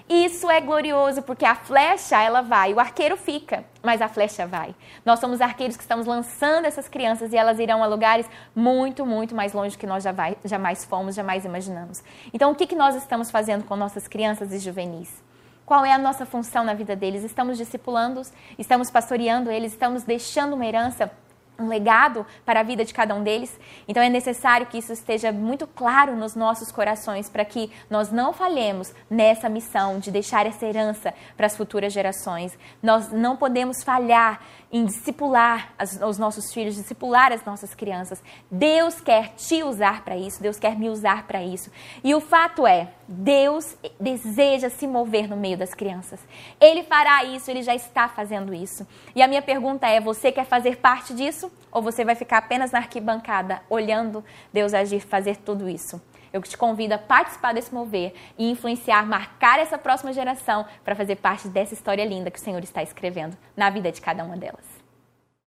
Isso 0.09 0.51
é 0.51 0.61
glorioso 0.61 1.23
porque 1.23 1.45
a 1.45 1.55
flecha 1.55 2.21
ela 2.21 2.43
vai, 2.43 2.75
o 2.75 2.81
arqueiro 2.81 3.17
fica, 3.17 3.65
mas 3.83 4.03
a 4.03 4.09
flecha 4.09 4.47
vai. 4.47 4.75
Nós 5.07 5.21
somos 5.21 5.41
arqueiros 5.41 5.77
que 5.77 5.83
estamos 5.83 6.07
lançando 6.07 6.67
essas 6.67 6.89
crianças 6.89 7.33
e 7.33 7.37
elas 7.37 7.59
irão 7.59 7.83
a 7.83 7.87
lugares 7.87 8.27
muito, 8.55 9.07
muito 9.07 9.35
mais 9.35 9.53
longe 9.53 9.79
que 9.79 9.87
nós 9.87 10.05
jamais 10.45 10.85
fomos, 10.85 11.15
jamais 11.15 11.45
imaginamos. 11.45 12.03
Então, 12.33 12.51
o 12.51 12.55
que, 12.55 12.67
que 12.67 12.75
nós 12.75 12.95
estamos 12.97 13.31
fazendo 13.31 13.65
com 13.65 13.77
nossas 13.77 14.07
crianças 14.07 14.53
e 14.53 14.59
juvenis? 14.59 15.23
Qual 15.65 15.85
é 15.85 15.93
a 15.93 15.99
nossa 15.99 16.27
função 16.27 16.65
na 16.65 16.75
vida 16.75 16.95
deles? 16.95 17.23
Estamos 17.23 17.57
discipulando-os, 17.57 18.33
estamos 18.59 18.91
pastoreando 18.91 19.51
eles, 19.51 19.73
estamos 19.73 20.03
deixando 20.03 20.55
uma 20.55 20.67
herança 20.67 21.11
um 21.63 21.69
legado 21.69 22.27
para 22.45 22.61
a 22.61 22.63
vida 22.63 22.85
de 22.85 22.93
cada 22.93 23.15
um 23.15 23.23
deles. 23.23 23.59
Então 23.87 24.03
é 24.03 24.09
necessário 24.09 24.67
que 24.67 24.79
isso 24.79 24.93
esteja 24.93 25.33
muito 25.33 25.67
claro 25.67 26.17
nos 26.17 26.35
nossos 26.35 26.73
corações 26.73 27.29
para 27.29 27.45
que 27.45 27.71
nós 27.89 28.11
não 28.11 28.33
falhemos 28.33 28.93
nessa 29.09 29.49
missão 29.49 29.99
de 29.99 30.11
deixar 30.11 30.47
essa 30.47 30.67
herança 30.67 31.15
para 31.37 31.47
as 31.47 31.57
futuras 31.57 31.93
gerações. 31.93 32.59
Nós 32.83 33.11
não 33.11 33.37
podemos 33.37 33.83
falhar 33.83 34.41
em 34.73 34.87
discipular 34.87 35.75
as, 35.79 36.01
os 36.01 36.17
nossos 36.17 36.51
filhos, 36.53 36.75
discipular 36.75 37.31
as 37.31 37.45
nossas 37.45 37.75
crianças. 37.75 38.23
Deus 38.51 39.01
quer 39.03 39.35
te 39.37 39.63
usar 39.63 40.03
para 40.03 40.17
isso, 40.17 40.43
Deus 40.43 40.59
quer 40.59 40.79
me 40.79 40.89
usar 40.89 41.27
para 41.27 41.43
isso. 41.43 41.71
E 42.03 42.15
o 42.15 42.21
fato 42.21 42.67
é, 42.67 42.89
Deus 43.07 43.77
deseja 44.01 44.71
se 44.71 44.87
mover 44.87 45.29
no 45.29 45.37
meio 45.37 45.59
das 45.59 45.75
crianças. 45.75 46.19
Ele 46.59 46.83
fará 46.83 47.23
isso, 47.23 47.51
ele 47.51 47.63
já 47.63 47.75
está 47.75 48.09
fazendo 48.09 48.55
isso. 48.55 48.87
E 49.15 49.23
a 49.23 49.29
minha 49.29 49.43
pergunta 49.43 49.87
é: 49.87 50.01
você 50.01 50.33
quer 50.33 50.47
fazer 50.47 50.79
parte 50.79 51.13
disso? 51.13 51.53
Ou 51.71 51.83
você 51.83 52.03
vai 52.05 52.15
ficar 52.15 52.39
apenas 52.39 52.73
na 52.73 52.79
arquibancada, 52.79 53.61
olhando 53.69 54.25
Deus 54.53 54.73
agir, 54.73 55.01
fazer 55.01 55.37
tudo 55.37 55.69
isso? 55.69 56.01
Eu 56.33 56.41
te 56.41 56.57
convido 56.57 56.95
a 56.95 56.99
participar 56.99 57.53
desse 57.53 57.75
mover 57.75 58.15
e 58.39 58.51
influenciar, 58.51 59.07
marcar 59.07 59.59
essa 59.59 59.77
próxima 59.77 60.13
geração 60.13 60.65
para 60.83 60.95
fazer 60.95 61.17
parte 61.17 61.49
dessa 61.49 61.75
história 61.75 62.05
linda 62.05 62.31
que 62.31 62.39
o 62.39 62.43
Senhor 62.43 62.63
está 62.65 62.83
escrevendo 62.83 63.37
na 63.57 63.69
vida 63.69 63.93
de 63.93 64.01
cada 64.01 64.25
uma 64.25 64.37
delas. 64.37 64.72